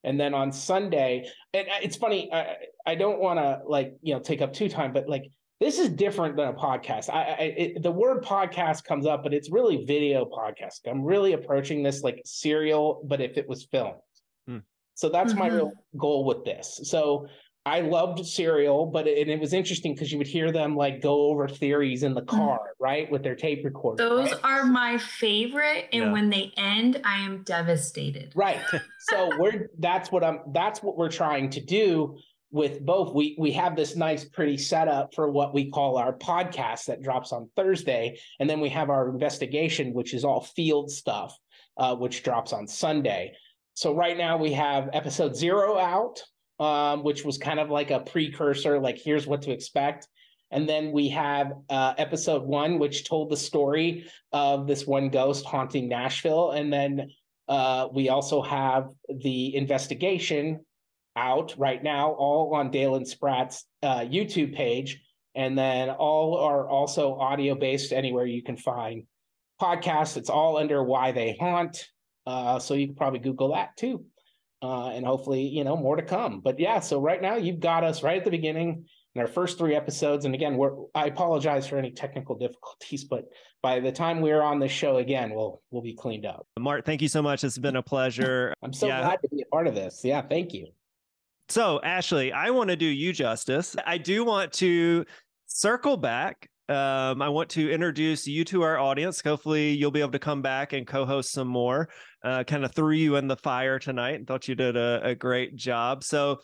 and 0.03 0.19
then 0.19 0.33
on 0.35 0.51
sunday 0.51 1.27
and 1.53 1.67
uh, 1.67 1.79
it's 1.81 1.97
funny 1.97 2.31
i 2.31 2.55
i 2.85 2.93
don't 2.95 3.19
want 3.19 3.39
to 3.39 3.59
like 3.65 3.95
you 4.03 4.13
know 4.13 4.19
take 4.19 4.41
up 4.41 4.53
too 4.53 4.69
time 4.69 4.93
but 4.93 5.09
like 5.09 5.25
this 5.59 5.77
is 5.77 5.89
different 5.89 6.35
than 6.35 6.47
a 6.47 6.53
podcast. 6.53 7.07
I, 7.13 7.21
I 7.21 7.35
it, 7.55 7.83
the 7.83 7.91
word 7.91 8.23
podcast 8.23 8.83
comes 8.83 9.05
up, 9.05 9.21
but 9.21 9.31
it's 9.31 9.51
really 9.51 9.85
video 9.85 10.25
podcast. 10.25 10.79
I'm 10.87 11.03
really 11.03 11.33
approaching 11.33 11.83
this 11.83 12.01
like 12.01 12.19
serial, 12.25 13.03
but 13.05 13.21
if 13.21 13.37
it 13.37 13.47
was 13.47 13.65
filmed. 13.65 13.99
Hmm. 14.47 14.57
So 14.95 15.07
that's 15.09 15.35
my 15.35 15.51
Mhm. 15.51 15.53
real 15.53 15.71
goal 15.97 16.25
with 16.25 16.43
this. 16.45 16.79
So 16.85 17.27
I 17.65 17.81
loved 17.81 18.25
serial, 18.25 18.87
but 18.87 19.07
it, 19.07 19.19
and 19.19 19.29
it 19.29 19.39
was 19.39 19.53
interesting 19.53 19.93
because 19.93 20.11
you 20.11 20.17
would 20.17 20.27
hear 20.27 20.51
them 20.51 20.75
like 20.75 20.99
go 21.01 21.27
over 21.27 21.47
theories 21.47 22.01
in 22.01 22.15
the 22.15 22.23
car, 22.23 22.59
right, 22.79 23.09
with 23.11 23.21
their 23.21 23.35
tape 23.35 23.63
recorder. 23.63 24.03
Those 24.03 24.31
right? 24.31 24.39
are 24.43 24.65
my 24.65 24.97
favorite, 24.97 25.87
and 25.93 26.05
Yeah. 26.05 26.11
when 26.11 26.29
they 26.31 26.51
end, 26.57 26.99
I 27.05 27.17
am 27.19 27.43
devastated. 27.43 28.33
Right. 28.35 28.59
So 28.99 29.29
we're 29.39 29.69
that's 29.77 30.11
what 30.11 30.23
I'm 30.23 30.39
that's 30.53 30.81
what 30.81 30.97
we're 30.97 31.11
trying 31.11 31.51
to 31.51 31.61
do 31.61 32.17
with 32.49 32.83
both. 32.83 33.13
We 33.13 33.35
we 33.37 33.51
have 33.51 33.75
this 33.75 33.95
nice 33.95 34.25
pretty 34.25 34.57
setup 34.57 35.13
for 35.13 35.29
what 35.31 35.53
we 35.53 35.69
call 35.69 35.97
our 35.97 36.13
podcast 36.13 36.85
that 36.85 37.03
drops 37.03 37.31
on 37.31 37.47
Thursday, 37.55 38.19
and 38.39 38.49
then 38.49 38.59
we 38.59 38.69
have 38.69 38.89
our 38.89 39.07
investigation, 39.09 39.93
which 39.93 40.15
is 40.15 40.25
all 40.25 40.41
field 40.41 40.89
stuff, 40.89 41.37
uh, 41.77 41.95
which 41.95 42.23
drops 42.23 42.53
on 42.53 42.67
Sunday. 42.67 43.33
So 43.75 43.93
right 43.95 44.17
now 44.17 44.37
we 44.37 44.51
have 44.53 44.89
episode 44.93 45.35
zero 45.35 45.77
out, 45.77 46.21
um, 46.61 47.03
which 47.03 47.25
was 47.25 47.39
kind 47.39 47.59
of 47.59 47.71
like 47.71 47.89
a 47.89 47.99
precursor, 47.99 48.79
like 48.79 48.99
here's 48.99 49.25
what 49.25 49.41
to 49.41 49.51
expect. 49.51 50.07
And 50.51 50.69
then 50.69 50.91
we 50.91 51.09
have 51.09 51.53
uh, 51.69 51.95
episode 51.97 52.43
one, 52.43 52.77
which 52.77 53.09
told 53.09 53.31
the 53.31 53.37
story 53.37 54.05
of 54.31 54.67
this 54.67 54.85
one 54.85 55.09
ghost 55.09 55.43
haunting 55.43 55.89
Nashville. 55.89 56.51
And 56.51 56.71
then 56.71 57.09
uh, 57.47 57.87
we 57.91 58.09
also 58.09 58.43
have 58.43 58.89
the 59.09 59.55
investigation 59.55 60.63
out 61.15 61.55
right 61.57 61.81
now, 61.81 62.11
all 62.11 62.53
on 62.53 62.69
Dalen 62.69 63.05
Spratt's 63.05 63.65
uh, 63.81 64.01
YouTube 64.01 64.55
page. 64.55 65.01
And 65.33 65.57
then 65.57 65.89
all 65.89 66.37
are 66.37 66.69
also 66.69 67.15
audio 67.15 67.55
based 67.55 67.91
anywhere 67.91 68.27
you 68.27 68.43
can 68.43 68.57
find 68.57 69.05
podcasts. 69.59 70.15
It's 70.15 70.29
all 70.29 70.57
under 70.57 70.83
Why 70.83 71.11
They 71.11 71.35
Haunt. 71.39 71.87
Uh, 72.27 72.59
so 72.59 72.75
you 72.75 72.87
can 72.87 72.95
probably 72.95 73.19
Google 73.19 73.53
that 73.53 73.75
too. 73.77 74.05
Uh, 74.63 74.89
and 74.89 75.05
hopefully, 75.05 75.41
you 75.41 75.63
know, 75.63 75.75
more 75.75 75.95
to 75.95 76.03
come. 76.03 76.39
But 76.39 76.59
yeah, 76.59 76.79
so 76.79 77.01
right 77.01 77.21
now 77.21 77.35
you've 77.35 77.59
got 77.59 77.83
us 77.83 78.03
right 78.03 78.17
at 78.19 78.23
the 78.25 78.29
beginning 78.31 78.85
in 79.15 79.21
our 79.21 79.27
first 79.27 79.57
three 79.57 79.75
episodes. 79.75 80.25
And 80.25 80.35
again, 80.35 80.55
we're 80.55 80.71
I 80.93 81.07
apologize 81.07 81.67
for 81.67 81.77
any 81.77 81.91
technical 81.91 82.35
difficulties, 82.37 83.03
but 83.05 83.25
by 83.63 83.79
the 83.79 83.91
time 83.91 84.21
we're 84.21 84.41
on 84.41 84.59
the 84.59 84.67
show 84.67 84.97
again, 84.97 85.33
we'll 85.33 85.61
we'll 85.71 85.81
be 85.81 85.95
cleaned 85.95 86.27
up. 86.27 86.45
Mark, 86.59 86.85
thank 86.85 87.01
you 87.01 87.07
so 87.07 87.23
much. 87.23 87.43
It's 87.43 87.57
been 87.57 87.75
a 87.77 87.81
pleasure. 87.81 88.53
I'm 88.63 88.71
so 88.73 88.87
Yeah. 88.87 89.01
glad 89.01 89.19
to 89.23 89.29
be 89.29 89.41
a 89.41 89.45
part 89.47 89.65
of 89.65 89.73
this. 89.73 90.01
Yeah, 90.03 90.21
thank 90.21 90.53
you. 90.53 90.67
So, 91.49 91.81
Ashley, 91.81 92.31
I 92.31 92.51
want 92.51 92.69
to 92.69 92.75
do 92.75 92.85
you 92.85 93.11
justice. 93.13 93.75
I 93.85 93.97
do 93.97 94.23
want 94.23 94.53
to 94.53 95.05
circle 95.47 95.97
back. 95.97 96.49
Um, 96.69 97.21
I 97.21 97.29
want 97.29 97.49
to 97.51 97.71
introduce 97.71 98.27
you 98.27 98.45
to 98.45 98.61
our 98.61 98.77
audience. 98.77 99.21
Hopefully, 99.21 99.71
you'll 99.71 99.91
be 99.91 100.01
able 100.01 100.11
to 100.11 100.19
come 100.19 100.41
back 100.41 100.73
and 100.73 100.87
co 100.87 101.05
host 101.05 101.31
some 101.31 101.47
more. 101.47 101.89
Uh, 102.23 102.43
kind 102.43 102.63
of 102.63 102.73
threw 102.73 102.91
you 102.91 103.15
in 103.15 103.27
the 103.27 103.35
fire 103.35 103.79
tonight 103.79 104.15
and 104.15 104.27
thought 104.27 104.47
you 104.47 104.55
did 104.55 104.77
a, 104.77 105.01
a 105.03 105.15
great 105.15 105.55
job. 105.55 106.03
So, 106.03 106.39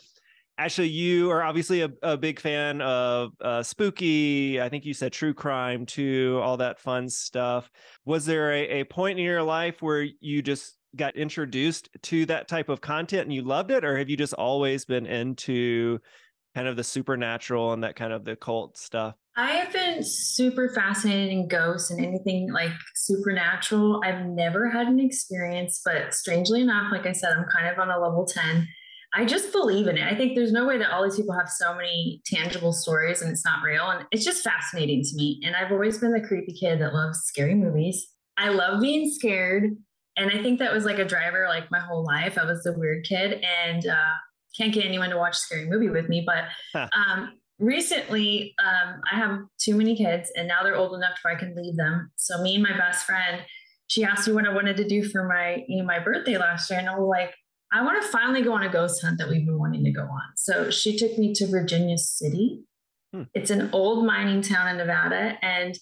Ashley, 0.58 0.88
you 0.88 1.30
are 1.30 1.44
obviously 1.44 1.82
a, 1.82 1.90
a 2.02 2.18
big 2.18 2.40
fan 2.40 2.82
of 2.82 3.32
uh, 3.42 3.62
spooky. 3.62 4.60
I 4.60 4.70
think 4.70 4.86
you 4.86 4.94
said 4.94 5.14
true 5.14 5.34
crime 5.34 5.86
too, 5.86 6.40
all 6.44 6.58
that 6.58 6.80
fun 6.80 7.10
stuff. 7.10 7.70
Was 8.06 8.26
there 8.26 8.52
a, 8.52 8.82
a 8.82 8.84
point 8.86 9.20
in 9.20 9.26
your 9.26 9.44
life 9.44 9.82
where 9.82 10.08
you 10.20 10.42
just 10.42 10.78
got 10.96 11.16
introduced 11.16 11.90
to 12.02 12.26
that 12.26 12.48
type 12.48 12.70
of 12.70 12.82
content 12.82 13.24
and 13.24 13.34
you 13.34 13.44
loved 13.44 13.72
it, 13.72 13.86
or 13.86 13.98
have 13.98 14.10
you 14.10 14.18
just 14.18 14.34
always 14.34 14.84
been 14.84 15.06
into 15.06 16.00
kind 16.56 16.68
of 16.68 16.76
the 16.76 16.84
supernatural 16.84 17.74
and 17.74 17.84
that 17.84 17.96
kind 17.96 18.12
of 18.12 18.26
the 18.26 18.36
cult 18.36 18.78
stuff? 18.78 19.16
I 19.40 19.52
have 19.52 19.72
been 19.72 20.04
super 20.04 20.68
fascinated 20.68 21.32
in 21.32 21.48
ghosts 21.48 21.92
and 21.92 22.04
anything 22.04 22.52
like 22.52 22.72
supernatural. 22.96 24.02
I've 24.04 24.26
never 24.26 24.68
had 24.68 24.88
an 24.88 25.00
experience, 25.00 25.80
but 25.86 26.16
strangely 26.16 26.62
enough, 26.62 26.92
like 26.92 27.06
I 27.06 27.12
said, 27.12 27.34
I'm 27.38 27.46
kind 27.46 27.68
of 27.68 27.78
on 27.78 27.92
a 27.92 28.00
level 28.00 28.26
10. 28.26 28.68
I 29.14 29.26
just 29.26 29.52
believe 29.52 29.86
in 29.86 29.96
it. 29.96 30.12
I 30.12 30.16
think 30.16 30.36
there's 30.36 30.52
no 30.52 30.66
way 30.66 30.80
that 30.80 30.90
all 30.90 31.04
these 31.04 31.18
people 31.18 31.38
have 31.38 31.50
so 31.50 31.76
many 31.76 32.20
tangible 32.26 32.74
stories 32.74 33.22
and 33.22 33.30
it's 33.32 33.46
not 33.46 33.62
real. 33.64 33.88
And 33.88 34.08
it's 34.12 34.26
just 34.26 34.44
fascinating 34.44 35.04
to 35.04 35.16
me. 35.16 35.40
And 35.46 35.56
I've 35.56 35.72
always 35.72 36.00
been 36.00 36.14
the 36.14 36.28
creepy 36.28 36.54
kid 36.54 36.82
that 36.82 36.96
loves 36.96 37.20
scary 37.20 37.54
movies. 37.54 38.08
I 38.38 38.50
love 38.50 38.82
being 38.82 39.08
scared. 39.10 39.76
And 40.18 40.32
I 40.32 40.42
think 40.42 40.58
that 40.60 40.74
was 40.74 40.84
like 40.84 40.98
a 40.98 41.06
driver 41.06 41.46
like 41.48 41.70
my 41.70 41.80
whole 41.80 42.04
life. 42.04 42.40
I 42.40 42.46
was 42.46 42.64
the 42.64 42.74
weird 42.74 43.06
kid 43.06 43.44
and 43.64 43.86
uh, 43.86 44.14
can't 44.58 44.74
get 44.74 44.84
anyone 44.84 45.12
to 45.12 45.18
watch 45.18 45.36
a 45.36 45.40
scary 45.40 45.70
movie 45.70 45.90
with 45.90 46.10
me. 46.10 46.26
But 46.26 46.46
um, 46.96 47.34
recently, 47.60 48.54
um, 48.64 49.02
I 49.12 49.16
have 49.16 49.40
too 49.58 49.76
many 49.76 49.96
kids 49.96 50.32
and 50.36 50.48
now 50.48 50.64
they're 50.64 50.76
old 50.76 50.94
enough 50.94 51.18
where 51.22 51.36
I 51.36 51.40
can 51.40 51.56
leave 51.56 51.76
them. 51.76 52.12
So 52.16 52.42
me 52.42 52.56
and 52.56 52.64
my 52.64 52.78
best 52.78 53.06
friend, 53.06 53.42
she 53.88 54.04
asked 54.04 54.28
me 54.28 54.34
what 54.34 54.46
I 54.46 54.54
wanted 54.54 54.78
to 54.78 54.88
do 54.88 55.04
for 55.04 55.28
my, 55.28 55.64
you 55.68 55.80
know, 55.80 55.86
my 55.86 56.00
birthday 56.00 56.38
last 56.38 56.70
year. 56.70 56.80
And 56.80 56.90
I 56.90 56.98
was 56.98 57.08
like, 57.08 57.34
I 57.72 57.84
want 57.84 58.02
to 58.02 58.08
finally 58.10 58.42
go 58.42 58.54
on 58.54 58.64
a 58.64 58.70
ghost 58.70 59.02
hunt 59.04 59.18
that 59.18 59.30
we've 59.30 59.46
been 59.46 59.60
wanting 59.60 59.84
to 59.84 59.92
go 59.92 60.04
on. 60.04 60.22
So 60.36 60.70
she 60.70 60.98
took 60.98 61.18
me 61.18 61.34
to 61.34 61.48
Virginia 61.48 61.98
City. 61.98 62.64
Hmm. 63.14 63.24
It's 63.34 63.50
an 63.50 63.70
old 63.74 64.06
mining 64.06 64.42
town 64.42 64.70
in 64.70 64.78
Nevada. 64.78 65.38
And 65.42 65.78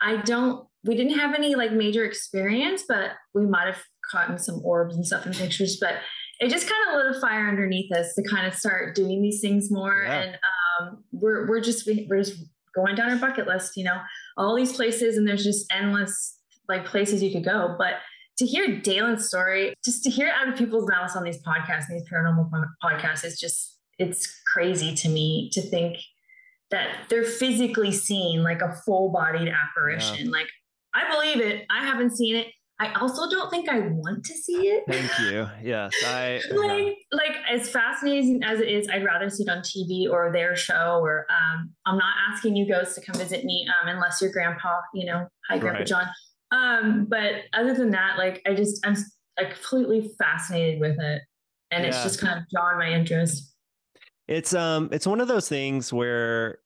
I 0.00 0.18
don't, 0.18 0.66
we 0.84 0.96
didn't 0.96 1.18
have 1.18 1.34
any 1.34 1.54
like 1.54 1.72
major 1.72 2.04
experience, 2.04 2.84
but 2.88 3.10
we 3.34 3.46
might 3.46 3.66
have 3.66 3.82
caught 4.10 4.30
in 4.30 4.38
some 4.38 4.62
orbs 4.64 4.96
and 4.96 5.06
stuff 5.06 5.26
in 5.26 5.32
pictures. 5.32 5.76
But 5.78 5.96
it 6.40 6.48
just 6.48 6.68
kind 6.68 6.82
of 6.88 6.94
lit 6.94 7.16
a 7.16 7.20
fire 7.20 7.48
underneath 7.48 7.94
us 7.94 8.14
to 8.14 8.22
kind 8.22 8.46
of 8.46 8.54
start 8.54 8.94
doing 8.94 9.20
these 9.20 9.42
things 9.42 9.70
more. 9.70 10.04
Yeah. 10.06 10.20
And 10.20 10.34
um, 10.34 10.59
Um, 10.80 11.04
we're, 11.12 11.48
we're 11.48 11.60
just, 11.60 11.88
we're 12.08 12.22
just 12.22 12.42
going 12.74 12.94
down 12.94 13.10
our 13.10 13.16
bucket 13.16 13.46
list, 13.46 13.76
you 13.76 13.84
know, 13.84 13.98
all 14.36 14.54
these 14.54 14.72
places, 14.72 15.16
and 15.16 15.26
there's 15.26 15.44
just 15.44 15.66
endless 15.72 16.38
like 16.68 16.84
places 16.84 17.22
you 17.22 17.32
could 17.32 17.44
go. 17.44 17.74
But 17.78 17.94
to 18.38 18.46
hear 18.46 18.80
Dalen's 18.80 19.26
story, 19.26 19.74
just 19.84 20.02
to 20.04 20.10
hear 20.10 20.28
it 20.28 20.34
out 20.34 20.48
of 20.48 20.56
people's 20.56 20.88
mouths 20.88 21.16
on 21.16 21.24
these 21.24 21.42
podcasts, 21.42 21.88
these 21.88 22.08
paranormal 22.10 22.50
po- 22.50 22.64
podcasts, 22.88 23.24
is 23.24 23.38
just 23.38 23.78
it's 23.98 24.40
crazy 24.52 24.94
to 24.94 25.08
me 25.08 25.50
to 25.52 25.60
think 25.60 25.98
that 26.70 26.88
they're 27.08 27.24
physically 27.24 27.92
seeing 27.92 28.42
like 28.42 28.62
a 28.62 28.72
full-bodied 28.86 29.48
apparition. 29.48 30.30
Like 30.30 30.48
I 30.94 31.10
believe 31.12 31.40
it. 31.40 31.66
I 31.70 31.84
haven't 31.84 32.16
seen 32.16 32.36
it. 32.36 32.46
I 32.80 32.92
also 32.94 33.28
don't 33.30 33.50
think 33.50 33.68
I 33.68 33.80
want 33.80 34.24
to 34.24 34.34
see 34.34 34.68
it. 34.68 34.84
Thank 34.88 35.10
you. 35.20 35.46
Yes, 35.62 35.92
I. 36.06 36.40
like 36.50 36.96
like 37.12 37.36
as 37.50 37.68
fascinating 37.68 38.42
as 38.42 38.60
it 38.60 38.68
is 38.68 38.88
i'd 38.88 39.04
rather 39.04 39.28
see 39.28 39.42
it 39.42 39.48
on 39.48 39.58
tv 39.58 40.08
or 40.10 40.32
their 40.32 40.54
show 40.56 41.00
or 41.02 41.26
um, 41.28 41.70
i'm 41.86 41.96
not 41.98 42.14
asking 42.30 42.54
you 42.56 42.66
ghosts 42.66 42.94
to 42.94 43.00
come 43.00 43.16
visit 43.16 43.44
me 43.44 43.66
um, 43.82 43.88
unless 43.88 44.22
your 44.22 44.30
grandpa 44.32 44.80
you 44.94 45.04
know 45.06 45.26
hi 45.48 45.58
grandpa 45.58 45.78
Right. 45.80 45.86
john 45.86 46.06
Um, 46.52 47.06
but 47.08 47.32
other 47.52 47.74
than 47.74 47.90
that, 47.90 48.18
like 48.18 48.42
I 48.46 48.54
just 48.54 48.84
I'm 48.86 48.96
completely 49.38 50.10
fascinated 50.18 50.80
with 50.80 50.98
it, 50.98 51.22
and 51.70 51.84
yeah. 51.84 51.88
it's 51.90 52.02
just 52.02 52.20
kind 52.20 52.38
of 52.38 52.44
drawn 52.52 52.78
my 52.78 52.90
interest. 52.92 53.54
It's 54.26 54.52
um, 54.54 54.88
it's 54.92 55.06
one 55.06 55.20
of 55.20 55.28
those 55.28 55.48
things 55.48 55.92
where 55.92 56.58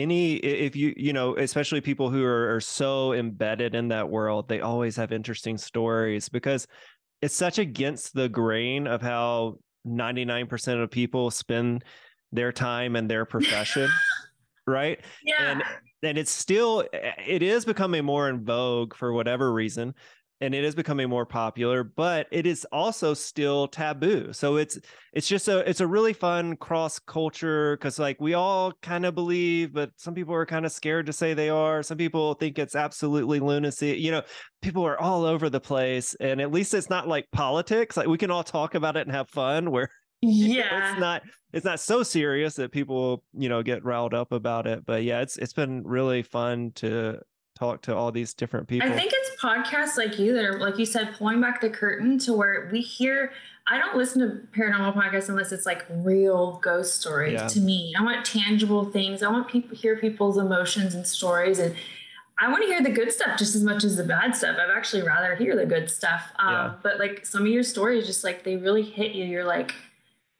any 0.00 0.36
if 0.36 0.74
you 0.74 0.92
you 0.96 1.12
know 1.12 1.36
especially 1.36 1.80
people 1.80 2.10
who 2.10 2.24
are, 2.24 2.54
are 2.54 2.60
so 2.60 3.12
embedded 3.12 3.74
in 3.74 3.88
that 3.88 4.08
world 4.08 4.48
they 4.48 4.60
always 4.60 4.96
have 4.96 5.12
interesting 5.12 5.58
stories 5.58 6.28
because 6.28 6.66
it's 7.22 7.34
such 7.34 7.58
against 7.58 8.14
the 8.14 8.28
grain 8.28 8.86
of 8.86 9.02
how 9.02 9.56
99% 9.86 10.82
of 10.82 10.90
people 10.90 11.30
spend 11.30 11.84
their 12.32 12.52
time 12.52 12.96
and 12.96 13.10
their 13.10 13.24
profession 13.24 13.90
right? 14.66 15.00
Yeah. 15.24 15.34
and 15.52 15.62
and 16.02 16.16
it's 16.16 16.30
still 16.30 16.84
it 16.92 17.42
is 17.42 17.64
becoming 17.64 18.04
more 18.04 18.28
in 18.28 18.44
vogue 18.44 18.94
for 18.94 19.12
whatever 19.12 19.52
reason 19.52 19.94
and 20.40 20.54
it 20.54 20.64
is 20.64 20.74
becoming 20.74 21.08
more 21.08 21.26
popular 21.26 21.84
but 21.84 22.26
it 22.30 22.46
is 22.46 22.66
also 22.72 23.14
still 23.14 23.68
taboo. 23.68 24.32
So 24.32 24.56
it's 24.56 24.78
it's 25.12 25.28
just 25.28 25.48
a 25.48 25.58
it's 25.68 25.80
a 25.80 25.86
really 25.86 26.12
fun 26.12 26.56
cross 26.56 26.98
culture 26.98 27.76
because 27.76 27.98
like 27.98 28.20
we 28.20 28.34
all 28.34 28.72
kind 28.82 29.04
of 29.04 29.14
believe 29.14 29.72
but 29.72 29.90
some 29.96 30.14
people 30.14 30.34
are 30.34 30.46
kind 30.46 30.64
of 30.64 30.72
scared 30.72 31.06
to 31.06 31.12
say 31.12 31.34
they 31.34 31.48
are. 31.48 31.82
Some 31.82 31.98
people 31.98 32.34
think 32.34 32.58
it's 32.58 32.74
absolutely 32.74 33.40
lunacy. 33.40 33.96
You 33.98 34.12
know 34.12 34.22
people 34.62 34.84
are 34.86 35.00
all 35.00 35.24
over 35.24 35.50
the 35.50 35.60
place 35.60 36.14
and 36.20 36.40
at 36.40 36.52
least 36.52 36.74
it's 36.74 36.90
not 36.90 37.08
like 37.08 37.26
politics. 37.32 37.96
Like 37.96 38.08
we 38.08 38.18
can 38.18 38.30
all 38.30 38.44
talk 38.44 38.74
about 38.74 38.96
it 38.96 39.06
and 39.06 39.14
have 39.14 39.28
fun 39.28 39.70
where 39.70 39.90
yeah 40.22 40.90
it's 40.90 41.00
not 41.00 41.22
it's 41.52 41.64
not 41.64 41.80
so 41.80 42.02
serious 42.02 42.54
that 42.56 42.70
people 42.70 43.24
you 43.32 43.48
know 43.48 43.62
get 43.62 43.84
riled 43.84 44.14
up 44.14 44.32
about 44.32 44.66
it. 44.66 44.84
But 44.86 45.02
yeah 45.02 45.20
it's 45.20 45.36
it's 45.36 45.52
been 45.52 45.82
really 45.84 46.22
fun 46.22 46.72
to 46.76 47.20
talk 47.60 47.82
to 47.82 47.94
all 47.94 48.10
these 48.10 48.32
different 48.32 48.66
people 48.66 48.88
i 48.88 48.90
think 48.90 49.12
it's 49.14 49.42
podcasts 49.42 49.98
like 49.98 50.18
you 50.18 50.32
that 50.32 50.44
are 50.44 50.58
like 50.58 50.78
you 50.78 50.86
said 50.86 51.12
pulling 51.18 51.40
back 51.40 51.60
the 51.60 51.68
curtain 51.68 52.18
to 52.18 52.32
where 52.32 52.70
we 52.72 52.80
hear 52.80 53.32
i 53.68 53.76
don't 53.76 53.96
listen 53.96 54.20
to 54.20 54.58
paranormal 54.58 54.94
podcasts 54.94 55.28
unless 55.28 55.52
it's 55.52 55.66
like 55.66 55.84
real 55.90 56.58
ghost 56.62 56.98
stories 56.98 57.34
yeah. 57.34 57.46
to 57.46 57.60
me 57.60 57.94
i 57.98 58.02
want 58.02 58.24
tangible 58.24 58.86
things 58.86 59.22
i 59.22 59.28
want 59.28 59.46
people 59.46 59.76
hear 59.76 59.96
people's 59.96 60.38
emotions 60.38 60.94
and 60.94 61.06
stories 61.06 61.58
and 61.58 61.74
I 62.42 62.50
want 62.50 62.62
to 62.62 62.68
hear 62.68 62.82
the 62.82 62.88
good 62.88 63.12
stuff 63.12 63.38
just 63.38 63.54
as 63.54 63.62
much 63.62 63.84
as 63.84 63.98
the 63.98 64.02
bad 64.02 64.34
stuff. 64.34 64.56
I'd 64.58 64.74
actually 64.74 65.02
rather 65.02 65.34
hear 65.34 65.54
the 65.54 65.66
good 65.66 65.90
stuff. 65.90 66.22
Um, 66.38 66.52
yeah. 66.54 66.72
But 66.82 66.98
like 66.98 67.26
some 67.26 67.42
of 67.42 67.48
your 67.48 67.62
stories, 67.62 68.06
just 68.06 68.24
like 68.24 68.44
they 68.44 68.56
really 68.56 68.80
hit 68.80 69.12
you. 69.12 69.26
You're 69.26 69.44
like, 69.44 69.74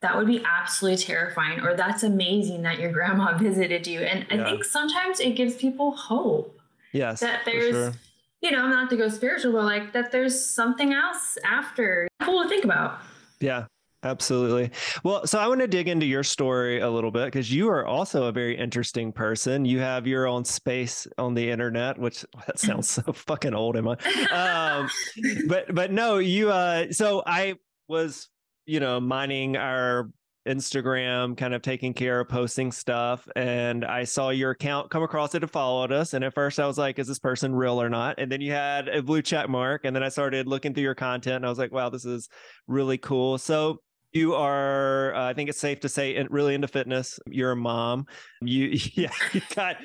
that 0.01 0.16
would 0.16 0.27
be 0.27 0.43
absolutely 0.45 0.97
terrifying 1.03 1.61
or 1.61 1.75
that's 1.75 2.03
amazing 2.03 2.62
that 2.62 2.79
your 2.79 2.91
grandma 2.91 3.37
visited 3.39 3.87
you 3.87 4.01
and 4.01 4.27
yeah. 4.31 4.47
i 4.47 4.51
think 4.51 4.64
sometimes 4.64 5.21
it 5.21 5.37
gives 5.37 5.57
people 5.57 5.93
hope 5.93 6.60
yes 6.93 7.20
that 7.20 7.43
there's 7.45 7.70
sure. 7.74 7.93
you 8.41 8.51
know 8.51 8.68
not 8.68 8.91
to 8.91 8.97
go 8.97 9.09
spiritual 9.09 9.53
but 9.53 9.64
like 9.64 9.93
that 9.93 10.12
there's 10.12 10.38
something 10.38 10.93
else 10.93 11.38
after. 11.45 12.09
Cool 12.22 12.43
to 12.45 12.49
think 12.49 12.64
about. 12.64 13.01
Yeah 13.41 13.66
absolutely. 14.03 14.70
Well 15.05 15.26
so 15.26 15.38
i 15.38 15.47
want 15.47 15.61
to 15.61 15.68
dig 15.68 15.88
into 15.88 16.07
your 16.07 16.22
story 16.22 16.80
a 16.80 16.88
little 16.88 17.11
bit 17.11 17.26
because 17.26 17.53
you 17.53 17.68
are 17.68 17.86
also 17.86 18.24
a 18.24 18.32
very 18.32 18.57
interesting 18.57 19.12
person. 19.12 19.64
You 19.64 19.78
have 19.80 20.07
your 20.07 20.26
own 20.26 20.45
space 20.45 21.07
on 21.18 21.34
the 21.34 21.51
internet 21.51 21.99
which 21.99 22.24
that 22.47 22.59
sounds 22.59 22.88
so 22.88 23.03
fucking 23.12 23.55
old 23.55 23.76
am 23.76 23.88
i? 23.88 23.97
Um, 24.32 24.91
but 25.49 25.74
but 25.74 25.93
no 25.93 26.18
you 26.18 26.51
uh 26.51 26.93
so 26.93 27.22
i 27.26 27.55
was 27.88 28.28
you 28.70 28.78
know, 28.78 29.01
mining 29.01 29.57
our 29.57 30.11
Instagram, 30.51 31.36
kind 31.36 31.55
of 31.55 31.62
taking 31.62 31.94
care 31.94 32.20
of 32.20 32.28
posting 32.28 32.72
stuff. 32.72 33.28
And 33.36 33.84
I 33.84 34.05
saw 34.05 34.30
your 34.30 34.51
account 34.51 34.90
come 34.90 35.03
across 35.03 35.34
it 35.34 35.42
and 35.42 35.51
followed 35.51 35.92
us. 35.92 36.14
And 36.14 36.24
at 36.24 36.34
first 36.34 36.59
I 36.59 36.66
was 36.66 36.76
like, 36.76 36.98
is 36.98 37.07
this 37.07 37.18
person 37.18 37.55
real 37.55 37.80
or 37.80 37.88
not? 37.88 38.16
And 38.18 38.30
then 38.30 38.40
you 38.40 38.53
had 38.53 38.88
a 38.88 39.03
blue 39.03 39.22
check 39.22 39.48
mark. 39.48 39.84
And 39.84 39.94
then 39.94 40.03
I 40.03 40.09
started 40.09 40.46
looking 40.46 40.74
through 40.74 40.82
your 40.82 40.94
content 40.94 41.36
and 41.36 41.46
I 41.46 41.48
was 41.48 41.59
like, 41.59 41.72
wow, 41.72 41.88
this 41.88 42.05
is 42.05 42.28
really 42.66 42.98
cool. 42.98 43.38
So 43.38 43.78
you 44.12 44.34
are 44.34 45.14
uh, 45.14 45.30
i 45.30 45.34
think 45.34 45.48
it's 45.48 45.61
safe 45.61 45.80
to 45.80 45.88
say 45.88 46.20
really 46.30 46.55
into 46.55 46.66
fitness 46.66 47.20
you're 47.26 47.53
a 47.53 47.57
mom 47.57 48.07
you 48.42 48.66
yeah 48.94 49.12
you 49.32 49.40
got 49.55 49.76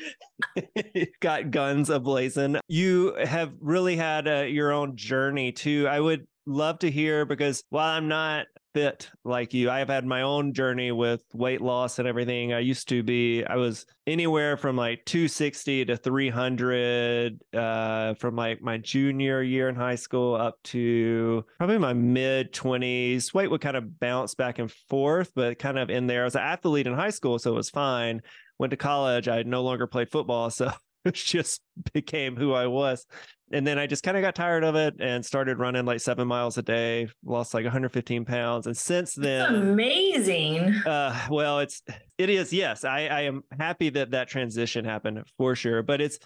you 0.95 1.05
got 1.21 1.51
guns 1.51 1.89
ablazing 1.89 2.59
you 2.67 3.13
have 3.23 3.53
really 3.59 3.95
had 3.95 4.27
uh, 4.27 4.41
your 4.41 4.71
own 4.71 4.95
journey 4.95 5.51
too 5.51 5.87
i 5.87 5.99
would 5.99 6.25
love 6.47 6.79
to 6.79 6.89
hear 6.89 7.25
because 7.25 7.63
while 7.69 7.95
i'm 7.95 8.07
not 8.07 8.47
fit 8.75 9.09
like 9.23 9.53
you. 9.53 9.69
I 9.69 9.79
have 9.79 9.87
had 9.87 10.05
my 10.05 10.23
own 10.23 10.51
journey 10.51 10.91
with 10.91 11.23
weight 11.33 11.61
loss 11.61 11.97
and 11.97 12.05
everything. 12.05 12.51
I 12.51 12.59
used 12.59 12.89
to 12.89 13.03
be, 13.03 13.45
I 13.45 13.55
was 13.55 13.85
anywhere 14.05 14.57
from 14.57 14.75
like 14.75 15.05
260 15.05 15.85
to 15.85 15.95
300 15.95 17.41
uh, 17.53 18.15
from 18.15 18.35
like 18.35 18.61
my 18.61 18.77
junior 18.77 19.41
year 19.41 19.69
in 19.69 19.75
high 19.75 19.95
school 19.95 20.35
up 20.35 20.61
to 20.63 21.45
probably 21.57 21.77
my 21.77 21.93
mid 21.93 22.51
20s. 22.51 23.33
Weight 23.33 23.49
would 23.49 23.61
kind 23.61 23.77
of 23.77 23.97
bounce 23.97 24.35
back 24.35 24.59
and 24.59 24.69
forth, 24.69 25.31
but 25.33 25.57
kind 25.57 25.79
of 25.79 25.89
in 25.89 26.07
there. 26.07 26.23
I 26.23 26.25
was 26.25 26.35
an 26.35 26.41
athlete 26.41 26.85
in 26.85 26.93
high 26.93 27.11
school, 27.11 27.39
so 27.39 27.53
it 27.53 27.55
was 27.55 27.69
fine. 27.69 28.21
Went 28.59 28.71
to 28.71 28.77
college. 28.77 29.29
I 29.29 29.43
no 29.43 29.63
longer 29.63 29.87
played 29.87 30.11
football. 30.11 30.51
So 30.55 30.69
just 31.13 31.61
became 31.93 32.35
who 32.35 32.53
I 32.53 32.67
was 32.67 33.05
and 33.51 33.65
then 33.65 33.77
I 33.77 33.85
just 33.85 34.03
kind 34.03 34.17
of 34.17 34.21
got 34.21 34.33
tired 34.33 34.63
of 34.63 34.75
it 34.75 34.95
and 34.99 35.23
started 35.23 35.59
running 35.59 35.85
like 35.85 35.99
seven 35.99 36.27
miles 36.27 36.57
a 36.57 36.63
day, 36.63 37.07
lost 37.23 37.53
like 37.53 37.63
115 37.63 38.25
pounds. 38.25 38.65
And 38.65 38.75
since 38.75 39.13
then, 39.13 39.39
That's 39.39 39.51
amazing. 39.51 40.73
Uh, 40.85 41.27
well, 41.29 41.59
it's, 41.59 41.83
it 42.17 42.29
is. 42.29 42.51
Yes. 42.51 42.83
I, 42.83 43.05
I 43.05 43.21
am 43.21 43.43
happy 43.57 43.89
that 43.91 44.11
that 44.11 44.29
transition 44.29 44.83
happened 44.83 45.23
for 45.37 45.55
sure, 45.55 45.83
but 45.83 46.01
it's, 46.01 46.17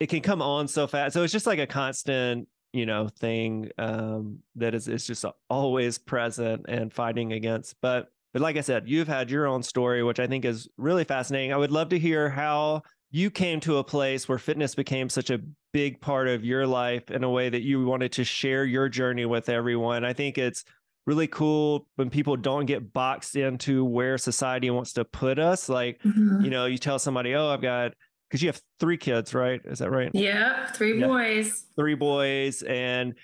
it 0.00 0.08
can 0.08 0.22
come 0.22 0.42
on 0.42 0.66
so 0.66 0.86
fast. 0.86 1.14
So 1.14 1.22
it's 1.22 1.32
just 1.32 1.46
like 1.46 1.60
a 1.60 1.66
constant, 1.66 2.48
you 2.72 2.86
know, 2.86 3.08
thing 3.20 3.70
um, 3.78 4.38
that 4.56 4.74
is, 4.74 4.88
is 4.88 5.06
just 5.06 5.24
always 5.48 5.98
present 5.98 6.66
and 6.68 6.92
fighting 6.92 7.32
against. 7.32 7.76
But, 7.80 8.08
but 8.32 8.42
like 8.42 8.56
I 8.56 8.62
said, 8.62 8.88
you've 8.88 9.08
had 9.08 9.30
your 9.30 9.46
own 9.46 9.62
story, 9.62 10.02
which 10.02 10.18
I 10.18 10.26
think 10.26 10.44
is 10.44 10.68
really 10.76 11.04
fascinating. 11.04 11.52
I 11.52 11.56
would 11.56 11.70
love 11.70 11.90
to 11.90 11.98
hear 11.98 12.28
how 12.28 12.82
you 13.10 13.30
came 13.30 13.60
to 13.60 13.78
a 13.78 13.84
place 13.84 14.28
where 14.28 14.38
fitness 14.38 14.74
became 14.74 15.08
such 15.08 15.30
a 15.30 15.40
big 15.72 16.00
part 16.00 16.28
of 16.28 16.44
your 16.44 16.66
life 16.66 17.10
in 17.10 17.24
a 17.24 17.30
way 17.30 17.48
that 17.48 17.62
you 17.62 17.84
wanted 17.84 18.12
to 18.12 18.24
share 18.24 18.64
your 18.64 18.88
journey 18.88 19.26
with 19.26 19.48
everyone. 19.48 20.04
I 20.04 20.12
think 20.12 20.38
it's 20.38 20.64
really 21.06 21.26
cool 21.26 21.86
when 21.96 22.08
people 22.08 22.36
don't 22.36 22.66
get 22.66 22.92
boxed 22.92 23.34
into 23.34 23.84
where 23.84 24.16
society 24.16 24.70
wants 24.70 24.92
to 24.92 25.04
put 25.04 25.38
us. 25.38 25.68
Like, 25.68 26.00
mm-hmm. 26.02 26.42
you 26.42 26.50
know, 26.50 26.66
you 26.66 26.78
tell 26.78 26.98
somebody, 26.98 27.34
oh, 27.34 27.48
I've 27.48 27.62
got, 27.62 27.94
because 28.28 28.42
you 28.42 28.48
have 28.48 28.60
three 28.78 28.96
kids, 28.96 29.34
right? 29.34 29.60
Is 29.64 29.80
that 29.80 29.90
right? 29.90 30.10
Yeah, 30.14 30.66
three 30.66 31.00
yeah. 31.00 31.06
boys. 31.08 31.64
Three 31.74 31.96
boys. 31.96 32.62
And, 32.62 33.14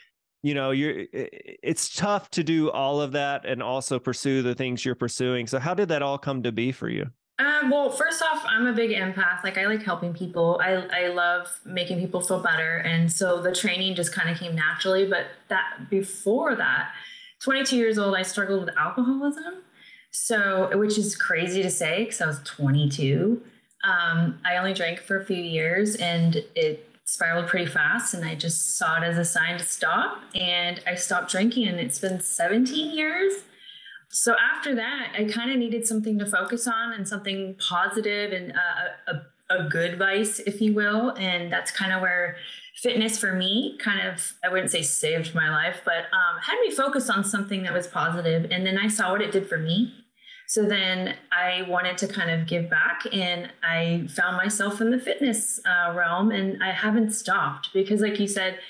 you 0.42 0.54
know, 0.54 0.72
you're, 0.72 1.04
it's 1.12 1.94
tough 1.94 2.28
to 2.30 2.42
do 2.42 2.72
all 2.72 3.00
of 3.00 3.12
that 3.12 3.46
and 3.46 3.62
also 3.62 4.00
pursue 4.00 4.42
the 4.42 4.54
things 4.56 4.84
you're 4.84 4.96
pursuing. 4.96 5.46
So, 5.46 5.60
how 5.60 5.74
did 5.74 5.88
that 5.90 6.02
all 6.02 6.18
come 6.18 6.42
to 6.42 6.50
be 6.50 6.72
for 6.72 6.88
you? 6.88 7.06
Um, 7.38 7.68
well, 7.70 7.90
first 7.90 8.22
off, 8.22 8.44
I'm 8.46 8.66
a 8.66 8.72
big 8.72 8.90
empath. 8.90 9.44
Like 9.44 9.58
I 9.58 9.66
like 9.66 9.82
helping 9.82 10.14
people. 10.14 10.58
I 10.62 10.86
I 10.90 11.08
love 11.08 11.60
making 11.66 11.98
people 11.98 12.20
feel 12.22 12.40
better, 12.40 12.78
and 12.78 13.12
so 13.12 13.42
the 13.42 13.54
training 13.54 13.94
just 13.94 14.12
kind 14.12 14.30
of 14.30 14.38
came 14.38 14.54
naturally. 14.54 15.06
But 15.06 15.26
that 15.48 15.90
before 15.90 16.54
that, 16.54 16.92
22 17.40 17.76
years 17.76 17.98
old, 17.98 18.14
I 18.14 18.22
struggled 18.22 18.64
with 18.64 18.76
alcoholism. 18.76 19.62
So, 20.10 20.70
which 20.78 20.96
is 20.96 21.14
crazy 21.14 21.62
to 21.62 21.70
say 21.70 22.04
because 22.04 22.22
I 22.22 22.26
was 22.26 22.40
22. 22.44 23.42
Um, 23.84 24.40
I 24.44 24.56
only 24.56 24.72
drank 24.72 25.00
for 25.00 25.20
a 25.20 25.24
few 25.24 25.36
years, 25.36 25.96
and 25.96 26.36
it 26.54 26.88
spiraled 27.04 27.48
pretty 27.48 27.66
fast. 27.66 28.14
And 28.14 28.24
I 28.24 28.34
just 28.34 28.78
saw 28.78 28.96
it 28.96 29.04
as 29.04 29.18
a 29.18 29.26
sign 29.26 29.58
to 29.58 29.64
stop, 29.64 30.22
and 30.34 30.80
I 30.86 30.94
stopped 30.94 31.30
drinking. 31.30 31.68
And 31.68 31.78
it's 31.78 31.98
been 31.98 32.20
17 32.20 32.96
years 32.96 33.34
so 34.08 34.34
after 34.38 34.74
that, 34.74 35.12
I 35.18 35.24
kind 35.24 35.50
of 35.50 35.58
needed 35.58 35.86
something 35.86 36.18
to 36.18 36.26
focus 36.26 36.66
on 36.66 36.92
and 36.92 37.06
something 37.06 37.56
positive 37.58 38.32
and 38.32 38.52
uh, 38.52 39.12
a, 39.48 39.58
a 39.58 39.68
good 39.68 39.98
vice, 39.98 40.38
if 40.40 40.60
you 40.60 40.74
will. 40.74 41.10
And 41.18 41.52
that's 41.52 41.70
kind 41.70 41.92
of 41.92 42.00
where 42.00 42.36
fitness 42.76 43.18
for 43.18 43.34
me 43.34 43.78
kind 43.78 44.06
of, 44.06 44.34
I 44.44 44.48
wouldn't 44.48 44.70
say 44.70 44.82
saved 44.82 45.34
my 45.34 45.50
life, 45.50 45.80
but 45.84 46.04
um, 46.12 46.40
had 46.42 46.60
me 46.60 46.70
focus 46.70 47.10
on 47.10 47.24
something 47.24 47.62
that 47.64 47.72
was 47.72 47.86
positive. 47.86 48.50
And 48.50 48.66
then 48.66 48.78
I 48.78 48.88
saw 48.88 49.12
what 49.12 49.22
it 49.22 49.32
did 49.32 49.48
for 49.48 49.58
me. 49.58 49.92
So 50.48 50.64
then 50.64 51.16
I 51.32 51.62
wanted 51.68 51.98
to 51.98 52.06
kind 52.06 52.30
of 52.30 52.46
give 52.46 52.70
back 52.70 53.02
and 53.12 53.50
I 53.64 54.06
found 54.08 54.36
myself 54.36 54.80
in 54.80 54.90
the 54.90 54.98
fitness 54.98 55.58
uh, 55.66 55.92
realm 55.92 56.30
and 56.30 56.62
I 56.62 56.70
haven't 56.70 57.10
stopped 57.10 57.70
because, 57.74 58.00
like 58.00 58.20
you 58.20 58.28
said, 58.28 58.60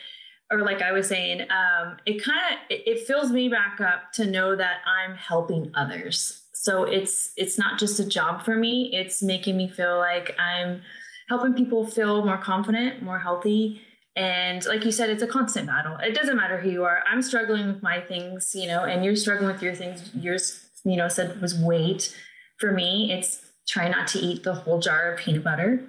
or 0.50 0.62
like 0.62 0.82
I 0.82 0.92
was 0.92 1.08
saying, 1.08 1.42
um, 1.42 1.96
it 2.06 2.22
kind 2.22 2.38
of 2.38 2.58
it, 2.70 3.06
fills 3.06 3.30
me 3.30 3.48
back 3.48 3.80
up 3.80 4.12
to 4.14 4.26
know 4.26 4.54
that 4.54 4.78
I'm 4.86 5.16
helping 5.16 5.72
others. 5.74 6.42
So 6.52 6.84
it's 6.84 7.32
it's 7.36 7.58
not 7.58 7.78
just 7.78 8.00
a 8.00 8.06
job 8.06 8.44
for 8.44 8.56
me; 8.56 8.90
it's 8.92 9.22
making 9.22 9.56
me 9.56 9.68
feel 9.68 9.98
like 9.98 10.36
I'm 10.38 10.82
helping 11.28 11.54
people 11.54 11.86
feel 11.86 12.24
more 12.24 12.38
confident, 12.38 13.02
more 13.02 13.18
healthy. 13.18 13.80
And 14.14 14.64
like 14.66 14.84
you 14.84 14.92
said, 14.92 15.10
it's 15.10 15.22
a 15.22 15.26
constant 15.26 15.66
battle. 15.66 15.96
It 15.96 16.14
doesn't 16.14 16.36
matter 16.36 16.58
who 16.58 16.70
you 16.70 16.84
are. 16.84 17.02
I'm 17.10 17.20
struggling 17.20 17.66
with 17.66 17.82
my 17.82 18.00
things, 18.00 18.54
you 18.54 18.66
know, 18.66 18.84
and 18.84 19.04
you're 19.04 19.16
struggling 19.16 19.52
with 19.52 19.62
your 19.62 19.74
things. 19.74 20.10
Yours, 20.14 20.64
you 20.84 20.96
know, 20.96 21.08
said 21.08 21.40
was 21.42 21.58
weight. 21.58 22.16
For 22.58 22.72
me, 22.72 23.12
it's 23.12 23.44
try 23.68 23.88
not 23.88 24.06
to 24.08 24.18
eat 24.18 24.42
the 24.42 24.54
whole 24.54 24.80
jar 24.80 25.12
of 25.12 25.18
peanut 25.18 25.44
butter 25.44 25.82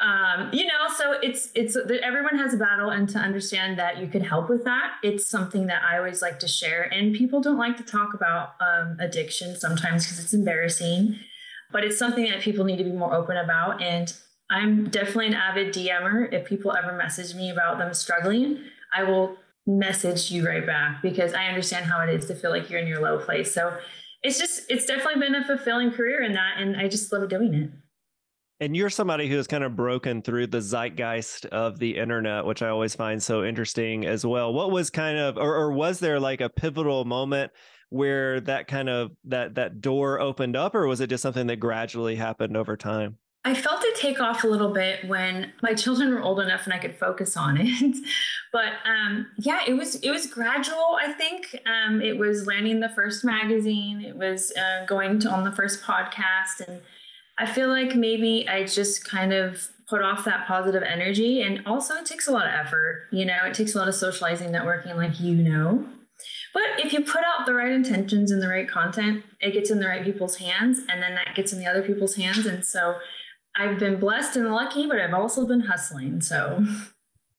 um, 0.00 0.50
you 0.52 0.66
know, 0.66 0.88
so 0.96 1.12
it's 1.22 1.50
it's 1.54 1.76
everyone 1.76 2.36
has 2.36 2.52
a 2.52 2.56
battle, 2.56 2.90
and 2.90 3.08
to 3.10 3.18
understand 3.18 3.78
that 3.78 3.98
you 3.98 4.08
can 4.08 4.22
help 4.22 4.48
with 4.48 4.64
that, 4.64 4.94
it's 5.02 5.26
something 5.26 5.66
that 5.68 5.82
I 5.88 5.98
always 5.98 6.20
like 6.20 6.40
to 6.40 6.48
share. 6.48 6.82
And 6.92 7.14
people 7.14 7.40
don't 7.40 7.58
like 7.58 7.76
to 7.76 7.84
talk 7.84 8.12
about 8.12 8.54
um, 8.60 8.96
addiction 9.00 9.56
sometimes 9.56 10.04
because 10.04 10.22
it's 10.22 10.34
embarrassing, 10.34 11.18
but 11.70 11.84
it's 11.84 11.98
something 11.98 12.24
that 12.24 12.40
people 12.40 12.64
need 12.64 12.78
to 12.78 12.84
be 12.84 12.92
more 12.92 13.14
open 13.14 13.36
about. 13.36 13.80
And 13.80 14.12
I'm 14.50 14.88
definitely 14.90 15.28
an 15.28 15.34
avid 15.34 15.72
DMer. 15.72 16.32
If 16.32 16.46
people 16.46 16.74
ever 16.74 16.92
message 16.96 17.34
me 17.34 17.50
about 17.50 17.78
them 17.78 17.94
struggling, 17.94 18.58
I 18.92 19.04
will 19.04 19.36
message 19.66 20.30
you 20.30 20.46
right 20.46 20.66
back 20.66 21.02
because 21.02 21.32
I 21.32 21.46
understand 21.46 21.86
how 21.86 22.00
it 22.00 22.10
is 22.12 22.26
to 22.26 22.34
feel 22.34 22.50
like 22.50 22.68
you're 22.68 22.80
in 22.80 22.88
your 22.88 23.00
low 23.00 23.18
place. 23.18 23.54
So 23.54 23.76
it's 24.24 24.38
just 24.38 24.70
it's 24.70 24.86
definitely 24.86 25.20
been 25.20 25.34
a 25.34 25.44
fulfilling 25.44 25.92
career 25.92 26.22
in 26.22 26.32
that, 26.32 26.54
and 26.58 26.76
I 26.76 26.88
just 26.88 27.12
love 27.12 27.28
doing 27.28 27.54
it. 27.54 27.70
And 28.60 28.76
you're 28.76 28.90
somebody 28.90 29.28
who 29.28 29.36
has 29.36 29.46
kind 29.46 29.64
of 29.64 29.74
broken 29.74 30.22
through 30.22 30.46
the 30.46 30.60
zeitgeist 30.60 31.46
of 31.46 31.78
the 31.78 31.96
internet, 31.96 32.46
which 32.46 32.62
I 32.62 32.68
always 32.68 32.94
find 32.94 33.22
so 33.22 33.44
interesting 33.44 34.06
as 34.06 34.24
well. 34.24 34.52
What 34.52 34.70
was 34.70 34.90
kind 34.90 35.18
of, 35.18 35.36
or, 35.36 35.56
or 35.56 35.72
was 35.72 35.98
there 35.98 36.20
like 36.20 36.40
a 36.40 36.48
pivotal 36.48 37.04
moment 37.04 37.50
where 37.90 38.40
that 38.40 38.66
kind 38.66 38.88
of 38.88 39.12
that 39.24 39.54
that 39.54 39.80
door 39.80 40.20
opened 40.20 40.56
up, 40.56 40.74
or 40.74 40.86
was 40.86 41.00
it 41.00 41.08
just 41.08 41.22
something 41.22 41.46
that 41.46 41.56
gradually 41.56 42.16
happened 42.16 42.56
over 42.56 42.76
time? 42.76 43.18
I 43.46 43.54
felt 43.54 43.84
it 43.84 43.94
take 43.96 44.20
off 44.20 44.42
a 44.42 44.46
little 44.46 44.72
bit 44.72 45.06
when 45.06 45.52
my 45.62 45.74
children 45.74 46.14
were 46.14 46.22
old 46.22 46.40
enough 46.40 46.64
and 46.64 46.72
I 46.72 46.78
could 46.78 46.96
focus 46.96 47.36
on 47.36 47.58
it. 47.60 47.96
but 48.52 48.72
um, 48.86 49.26
yeah, 49.38 49.60
it 49.66 49.74
was 49.74 49.96
it 49.96 50.10
was 50.10 50.26
gradual. 50.26 50.96
I 50.98 51.12
think 51.12 51.60
um, 51.66 52.00
it 52.00 52.16
was 52.16 52.46
landing 52.46 52.80
the 52.80 52.88
first 52.88 53.24
magazine. 53.24 54.00
It 54.00 54.16
was 54.16 54.50
uh, 54.56 54.86
going 54.86 55.18
to, 55.20 55.30
on 55.30 55.44
the 55.44 55.52
first 55.52 55.82
podcast, 55.82 56.66
and 56.66 56.80
I 57.38 57.46
feel 57.46 57.68
like 57.68 57.96
maybe 57.96 58.48
I 58.48 58.64
just 58.64 59.04
kind 59.04 59.32
of 59.32 59.68
put 59.88 60.02
off 60.02 60.24
that 60.24 60.46
positive 60.46 60.82
energy. 60.82 61.42
And 61.42 61.62
also, 61.66 61.94
it 61.94 62.06
takes 62.06 62.28
a 62.28 62.32
lot 62.32 62.46
of 62.46 62.52
effort. 62.54 63.08
You 63.10 63.24
know, 63.24 63.38
it 63.44 63.54
takes 63.54 63.74
a 63.74 63.78
lot 63.78 63.88
of 63.88 63.94
socializing, 63.94 64.50
networking, 64.50 64.96
like 64.96 65.20
you 65.20 65.34
know. 65.34 65.86
But 66.52 66.62
if 66.78 66.92
you 66.92 67.00
put 67.00 67.22
out 67.24 67.46
the 67.46 67.54
right 67.54 67.72
intentions 67.72 68.30
and 68.30 68.40
the 68.40 68.48
right 68.48 68.68
content, 68.68 69.24
it 69.40 69.52
gets 69.52 69.70
in 69.70 69.80
the 69.80 69.88
right 69.88 70.04
people's 70.04 70.36
hands, 70.36 70.78
and 70.88 71.02
then 71.02 71.14
that 71.16 71.34
gets 71.34 71.52
in 71.52 71.58
the 71.58 71.66
other 71.66 71.82
people's 71.82 72.14
hands. 72.14 72.46
And 72.46 72.64
so, 72.64 72.96
I've 73.56 73.78
been 73.78 74.00
blessed 74.00 74.36
and 74.36 74.50
lucky, 74.50 74.86
but 74.86 74.98
I've 74.98 75.14
also 75.14 75.46
been 75.46 75.60
hustling. 75.60 76.20
So 76.20 76.64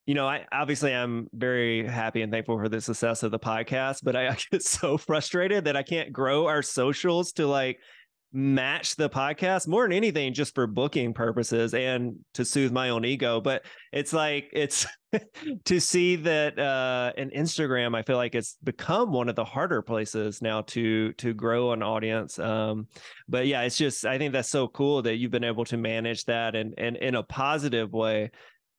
you 0.06 0.14
know, 0.14 0.28
I 0.28 0.46
obviously 0.52 0.94
I'm 0.94 1.28
very 1.34 1.88
happy 1.88 2.22
and 2.22 2.32
thankful 2.32 2.60
for 2.60 2.70
the 2.70 2.80
success 2.80 3.24
of 3.24 3.32
the 3.32 3.40
podcast, 3.40 4.02
but 4.04 4.16
I, 4.16 4.30
I 4.30 4.38
get 4.52 4.64
so 4.64 4.98
frustrated 4.98 5.66
that 5.66 5.76
I 5.76 5.84
can't 5.84 6.14
grow 6.14 6.46
our 6.46 6.62
socials 6.62 7.32
to 7.34 7.48
like 7.48 7.80
match 8.36 8.98
the 8.98 9.10
podcast 9.10 9.66
more 9.66 9.84
than 9.84 9.94
anything 9.94 10.34
just 10.34 10.54
for 10.54 10.68
booking 10.68 11.14
purposes 11.14 11.74
and 11.74 12.18
to 12.34 12.44
soothe 12.44 12.74
my 12.74 12.90
own 12.90 13.06
ego. 13.06 13.40
But 13.40 13.64
it's 13.94 14.12
like 14.12 14.50
it's 14.52 14.86
to 15.66 15.80
see 15.80 16.18
that 16.18 16.60
uh 16.60 17.14
in 17.16 17.30
instagram 17.30 17.96
i 17.96 18.02
feel 18.02 18.18
like 18.18 18.36
it's 18.36 18.58
become 18.62 19.14
one 19.14 19.30
of 19.30 19.36
the 19.38 19.46
harder 19.46 19.82
places 19.82 20.42
now 20.42 20.60
to 20.64 21.14
to 21.14 21.34
grow 21.34 21.72
an 21.72 21.82
audience. 21.82 22.38
Um 22.38 22.88
but 23.30 23.48
yeah 23.48 23.62
it's 23.62 23.78
just 23.78 24.06
i 24.06 24.18
think 24.18 24.34
that's 24.34 24.50
so 24.50 24.68
cool 24.68 25.02
that 25.04 25.16
you've 25.16 25.32
been 25.32 25.46
able 25.46 25.64
to 25.66 25.78
manage 25.78 26.26
that 26.26 26.56
and 26.56 26.74
and 26.78 26.98
in 26.98 27.16
a 27.16 27.24
positive 27.24 27.94
way. 27.94 28.32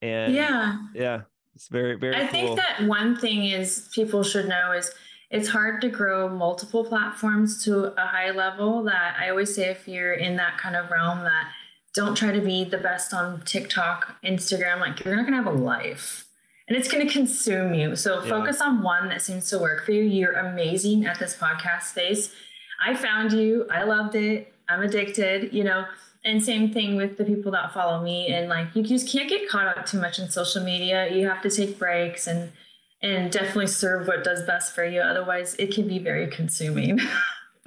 And 0.03 0.35
yeah. 0.35 0.77
yeah 0.95 1.23
it's 1.55 1.69
very 1.69 1.97
very 1.97 2.15
i 2.15 2.21
cool. 2.21 2.29
think 2.29 2.57
that 2.57 2.87
one 2.87 3.17
thing 3.17 3.47
is 3.47 3.89
people 3.95 4.23
should 4.23 4.47
know 4.47 4.73
is 4.73 4.93
it's 5.31 5.49
hard 5.49 5.81
to 5.81 5.89
grow 5.89 6.29
multiple 6.29 6.85
platforms 6.85 7.65
to 7.65 7.93
a 8.01 8.07
high 8.07 8.31
level 8.31 8.85
that 8.85 9.17
I 9.19 9.31
always 9.31 9.55
say 9.55 9.71
if 9.71 9.89
you're 9.89 10.15
in 10.15 10.37
that 10.37 10.59
kind 10.59 10.77
of 10.77 10.91
realm 10.91 11.21
that 11.25 11.49
don't 11.95 12.15
try 12.15 12.31
to 12.31 12.41
be 12.41 12.63
the 12.63 12.79
best 12.79 13.13
on 13.13 13.41
TikTok, 13.43 14.23
Instagram, 14.23 14.81
like 14.81 15.05
you're 15.05 15.17
not 15.17 15.25
gonna 15.25 15.37
have 15.37 15.47
a 15.47 15.51
life. 15.51 16.27
And 16.69 16.77
it's 16.77 16.91
gonna 16.91 17.09
consume 17.09 17.75
you. 17.75 17.97
So 17.97 18.23
yeah. 18.23 18.29
focus 18.29 18.61
on 18.61 18.83
one 18.83 19.09
that 19.09 19.23
seems 19.23 19.49
to 19.51 19.59
work 19.59 19.85
for 19.85 19.93
you. 19.93 20.03
You're 20.03 20.33
amazing 20.33 21.07
at 21.07 21.19
this 21.19 21.37
podcast 21.37 21.85
space. 21.85 22.33
I 22.85 22.95
found 22.95 23.33
you, 23.33 23.67
I 23.71 23.83
loved 23.85 24.15
it, 24.15 24.53
I'm 24.69 24.83
addicted, 24.83 25.53
you 25.53 25.65
know. 25.65 25.87
And 26.25 26.43
same 26.43 26.73
thing 26.73 26.97
with 26.97 27.17
the 27.19 27.25
people 27.25 27.53
that 27.53 27.73
follow 27.73 28.03
me. 28.03 28.29
And 28.29 28.49
like 28.49 28.75
you 28.75 28.83
just 28.83 29.09
can't 29.09 29.29
get 29.29 29.49
caught 29.49 29.77
up 29.77 29.87
too 29.87 30.01
much 30.01 30.19
in 30.19 30.29
social 30.29 30.63
media. 30.63 31.13
You 31.13 31.29
have 31.29 31.41
to 31.43 31.51
take 31.51 31.79
breaks 31.79 32.27
and 32.27 32.53
and 33.03 33.31
definitely 33.31 33.67
serve 33.67 34.07
what 34.07 34.25
does 34.25 34.43
best 34.43 34.75
for 34.75 34.85
you. 34.85 35.01
Otherwise, 35.01 35.55
it 35.59 35.73
can 35.75 35.87
be 35.87 35.99
very 35.99 36.27
consuming. 36.29 36.99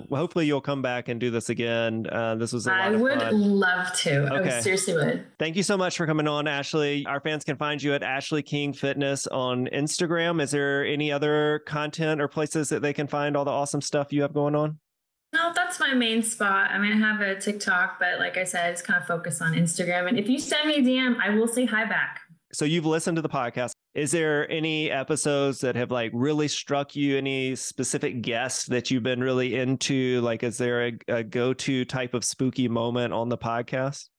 well, 0.10 0.22
hopefully, 0.22 0.46
you'll 0.46 0.62
come 0.62 0.82
back 0.82 1.08
and 1.08 1.20
do 1.20 1.30
this 1.32 1.50
again. 1.50 2.08
Uh, 2.12 2.36
this 2.36 2.52
was 2.54 2.68
a 2.68 2.74
I 2.74 2.90
would 2.92 3.20
fun. 3.20 3.60
love 3.60 3.94
to. 4.00 4.34
Okay. 4.40 4.58
I 4.58 4.60
seriously 4.62 4.96
would. 4.96 5.26
Thank 5.38 5.56
you 5.56 5.64
so 5.64 5.78
much 5.78 5.98
for 5.98 6.06
coming 6.06 6.28
on, 6.28 6.48
Ashley. 6.48 7.06
Our 7.06 7.20
fans 7.20 7.44
can 7.44 7.58
find 7.58 7.82
you 7.82 7.94
at 7.94 8.04
Ashley 8.04 8.42
King 8.42 8.74
Fitness 8.74 9.28
on 9.28 9.68
Instagram. 9.68 10.42
Is 10.42 10.52
there 10.52 10.86
any 10.86 11.12
other 11.12 11.64
content 11.66 12.22
or 12.22 12.28
places 12.28 12.70
that 12.70 12.82
they 12.82 12.94
can 12.94 13.08
find 13.08 13.38
all 13.38 13.46
the 13.46 13.52
awesome 13.52 13.82
stuff 13.82 14.12
you 14.12 14.22
have 14.24 14.34
going 14.34 14.56
on? 14.56 14.80
No, 15.32 15.52
that's 15.54 15.80
my 15.80 15.94
main 15.94 16.24
spot. 16.24 16.72
I 16.72 16.80
mean, 16.80 16.92
I 16.92 16.96
have 16.96 17.22
a 17.22 17.40
TikTok, 17.40 18.00
but 18.00 18.18
like 18.18 18.36
I 18.38 18.44
said, 18.44 18.72
it's 18.72 18.82
kind 18.82 19.00
of 19.00 19.06
focused 19.06 19.44
on 19.44 19.54
Instagram. 19.54 20.08
And 20.08 20.18
if 20.18 20.28
you 20.28 20.40
send 20.40 20.68
me 20.68 20.78
a 20.78 20.82
DM, 20.82 21.18
I 21.22 21.30
will 21.30 21.48
say 21.48 21.66
hi 21.66 21.86
back. 21.86 22.20
So 22.52 22.66
you've 22.66 22.88
listened 22.88 23.18
to 23.18 23.22
the 23.22 23.30
podcast. 23.30 23.74
Is 23.96 24.12
there 24.12 24.50
any 24.52 24.92
episodes 24.92 25.62
that 25.62 25.76
have 25.76 25.90
like 25.90 26.12
really 26.14 26.48
struck 26.48 26.96
you? 26.96 27.18
Any 27.18 27.56
specific 27.56 28.22
guests 28.22 28.66
that 28.68 28.92
you've 28.92 29.04
been 29.04 29.22
really 29.22 29.56
into? 29.56 30.22
Like, 30.22 30.44
is 30.44 30.58
there 30.58 30.88
a, 30.88 30.98
a 31.08 31.24
go-to 31.24 31.86
type 31.86 32.14
of 32.14 32.24
spooky 32.24 32.68
moment 32.68 33.14
on 33.14 33.30
the 33.30 33.38
podcast? 33.38 34.10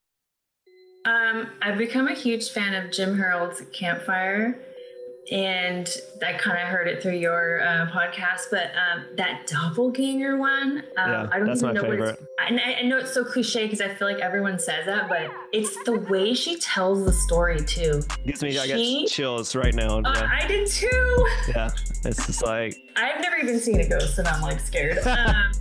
Um, 1.05 1.49
I've 1.62 1.79
become 1.79 2.09
a 2.09 2.14
huge 2.14 2.51
fan 2.51 2.75
of 2.75 2.93
Jim 2.93 3.16
Harold's 3.16 3.62
Campfire 3.73 4.61
and 5.31 5.97
I 6.26 6.33
kind 6.33 6.61
of 6.61 6.66
heard 6.66 6.89
it 6.89 7.01
through 7.01 7.14
your 7.14 7.62
uh, 7.62 7.87
podcast, 7.93 8.51
but 8.51 8.72
um, 8.74 9.05
that 9.16 9.47
doppelganger 9.47 10.37
one, 10.37 10.83
um, 10.97 11.11
yeah, 11.11 11.28
I 11.31 11.39
don't 11.39 11.57
even 11.57 11.74
know 11.74 11.83
favorite. 11.83 12.01
what 12.01 12.09
it's. 12.09 12.22
And 12.49 12.61
I, 12.61 12.81
I 12.81 12.83
know 12.83 12.99
it's 12.99 13.12
so 13.12 13.24
cliche 13.24 13.64
because 13.64 13.81
I 13.81 13.95
feel 13.95 14.09
like 14.09 14.18
everyone 14.18 14.59
says 14.59 14.87
that, 14.87 15.09
but 15.09 15.31
it's 15.53 15.76
the 15.85 16.01
way 16.01 16.35
she 16.35 16.59
tells 16.59 17.05
the 17.05 17.12
story 17.12 17.61
too. 17.61 18.03
Gives 18.24 18.43
me, 18.43 18.53
she, 18.53 18.59
I 18.59 18.66
get 18.66 19.09
chills 19.09 19.55
right 19.55 19.74
now. 19.74 19.99
Uh, 19.99 20.12
yeah. 20.14 20.39
I 20.43 20.47
did 20.47 20.66
too. 20.68 21.26
Yeah, 21.49 21.70
it's 22.05 22.26
just 22.26 22.45
like 22.45 22.76
I've 22.97 23.20
never 23.20 23.37
even 23.37 23.59
seen 23.59 23.81
a 23.81 23.89
ghost, 23.89 24.18
and 24.18 24.28
I'm 24.28 24.41
like 24.41 24.61
scared. 24.61 24.99
um, 25.07 25.07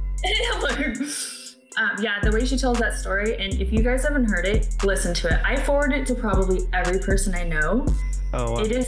um, 1.78 1.92
yeah, 2.02 2.20
the 2.22 2.32
way 2.32 2.46
she 2.46 2.58
tells 2.58 2.80
that 2.80 2.96
story, 2.96 3.38
and 3.38 3.54
if 3.62 3.72
you 3.72 3.82
guys 3.82 4.04
haven't 4.04 4.26
heard 4.26 4.46
it, 4.46 4.68
listen 4.84 5.14
to 5.16 5.28
it. 5.28 5.42
I 5.44 5.56
forward 5.62 5.94
it 5.94 6.06
to 6.08 6.16
probably 6.16 6.68
every 6.74 7.00
person 7.00 7.34
I 7.36 7.44
know. 7.44 7.86
Oh, 8.34 8.52
wow. 8.54 8.60
it 8.60 8.72
is 8.72 8.88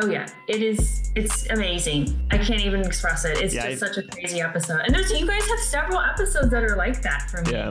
Oh 0.00 0.10
yeah, 0.10 0.26
it 0.48 0.62
is. 0.62 1.12
It's 1.14 1.48
amazing. 1.50 2.18
I 2.30 2.38
can't 2.38 2.64
even 2.64 2.80
express 2.80 3.24
it. 3.24 3.38
It's 3.38 3.54
yeah, 3.54 3.68
just 3.68 3.80
such 3.80 3.96
a 3.96 4.02
crazy 4.02 4.40
episode. 4.40 4.80
And 4.84 4.94
there's 4.94 5.12
you 5.12 5.26
guys 5.26 5.46
have 5.46 5.60
several 5.60 6.00
episodes 6.00 6.50
that 6.50 6.64
are 6.64 6.76
like 6.76 7.00
that 7.02 7.30
for 7.30 7.42
me. 7.42 7.52
Yeah. 7.52 7.70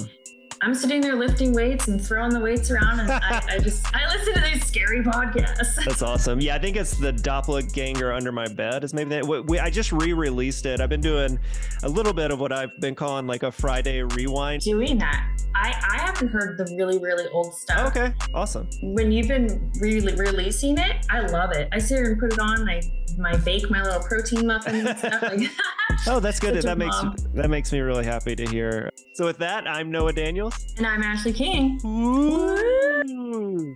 I'm 0.64 0.74
sitting 0.74 1.02
there 1.02 1.18
lifting 1.18 1.52
weights 1.52 1.90
and 1.90 2.02
throwing 2.02 2.32
the 2.32 2.40
weights 2.40 2.72
around, 2.72 3.02
and 3.02 3.12
I, 3.12 3.44
I, 3.50 3.60
just 3.62 3.86
I 3.94 4.08
listen 4.08 4.34
to 4.36 4.42
these 4.42 4.66
scary 4.66 5.02
podcasts. 5.02 5.84
That's 5.84 6.02
awesome. 6.02 6.40
Yeah, 6.40 6.56
I 6.56 6.60
think 6.60 6.78
it's 6.78 6.96
the 6.96 7.12
doppelganger 7.12 8.14
under 8.14 8.32
my 8.32 8.48
bed 8.48 8.86
is 8.86 8.94
maybe 8.94 9.10
that. 9.10 9.28
We, 9.28 9.60
I 9.60 9.70
just 9.70 9.92
re-released 9.92 10.66
it. 10.66 10.80
I've 10.80 10.88
been 10.88 11.02
doing 11.02 11.38
a 11.84 11.90
little 11.90 12.14
bit 12.14 12.32
of 12.32 12.40
what 12.40 12.54
I've 12.54 12.80
been 12.80 12.96
calling 12.96 13.28
like 13.28 13.44
a 13.44 13.52
Friday 13.52 14.04
rewind. 14.04 14.62
Doing 14.62 14.98
that, 15.00 15.33
I 15.56 15.74
I 15.92 15.98
haven't 16.02 16.30
heard 16.30 16.58
the 16.58 16.76
really 16.76 17.00
really 17.00 17.28
old 17.30 17.54
stuff. 17.56 17.88
okay, 17.96 18.14
awesome. 18.34 18.70
When 18.82 19.12
you've 19.12 19.28
been 19.28 19.72
re-releasing 19.80 20.78
it, 20.78 21.06
I 21.10 21.22
love 21.22 21.52
it. 21.52 21.70
I 21.72 21.80
sit 21.80 21.98
here 21.98 22.12
and 22.12 22.20
put 22.20 22.34
it 22.34 22.40
on. 22.40 22.68
I 22.70 22.82
my 23.18 23.36
bake 23.38 23.70
my 23.70 23.82
little 23.84 24.02
protein 24.02 24.48
muffins 24.48 24.88
and 24.88 24.98
stuff. 24.98 25.22
Like, 25.22 25.42
oh, 26.08 26.20
that's 26.20 26.40
good. 26.40 26.56
that 26.62 26.78
makes 26.78 27.04
mom. 27.04 27.16
that 27.34 27.50
makes 27.50 27.72
me 27.72 27.80
really 27.80 28.06
happy 28.06 28.36
to 28.36 28.46
hear. 28.46 28.90
So 29.14 29.26
with 29.26 29.38
that, 29.38 29.68
I'm 29.68 29.92
Noah 29.92 30.14
Daniels. 30.14 30.56
And 30.78 30.88
I'm 30.88 31.04
Ashley 31.04 31.34
King. 31.34 31.80
Ooh. 31.86 33.76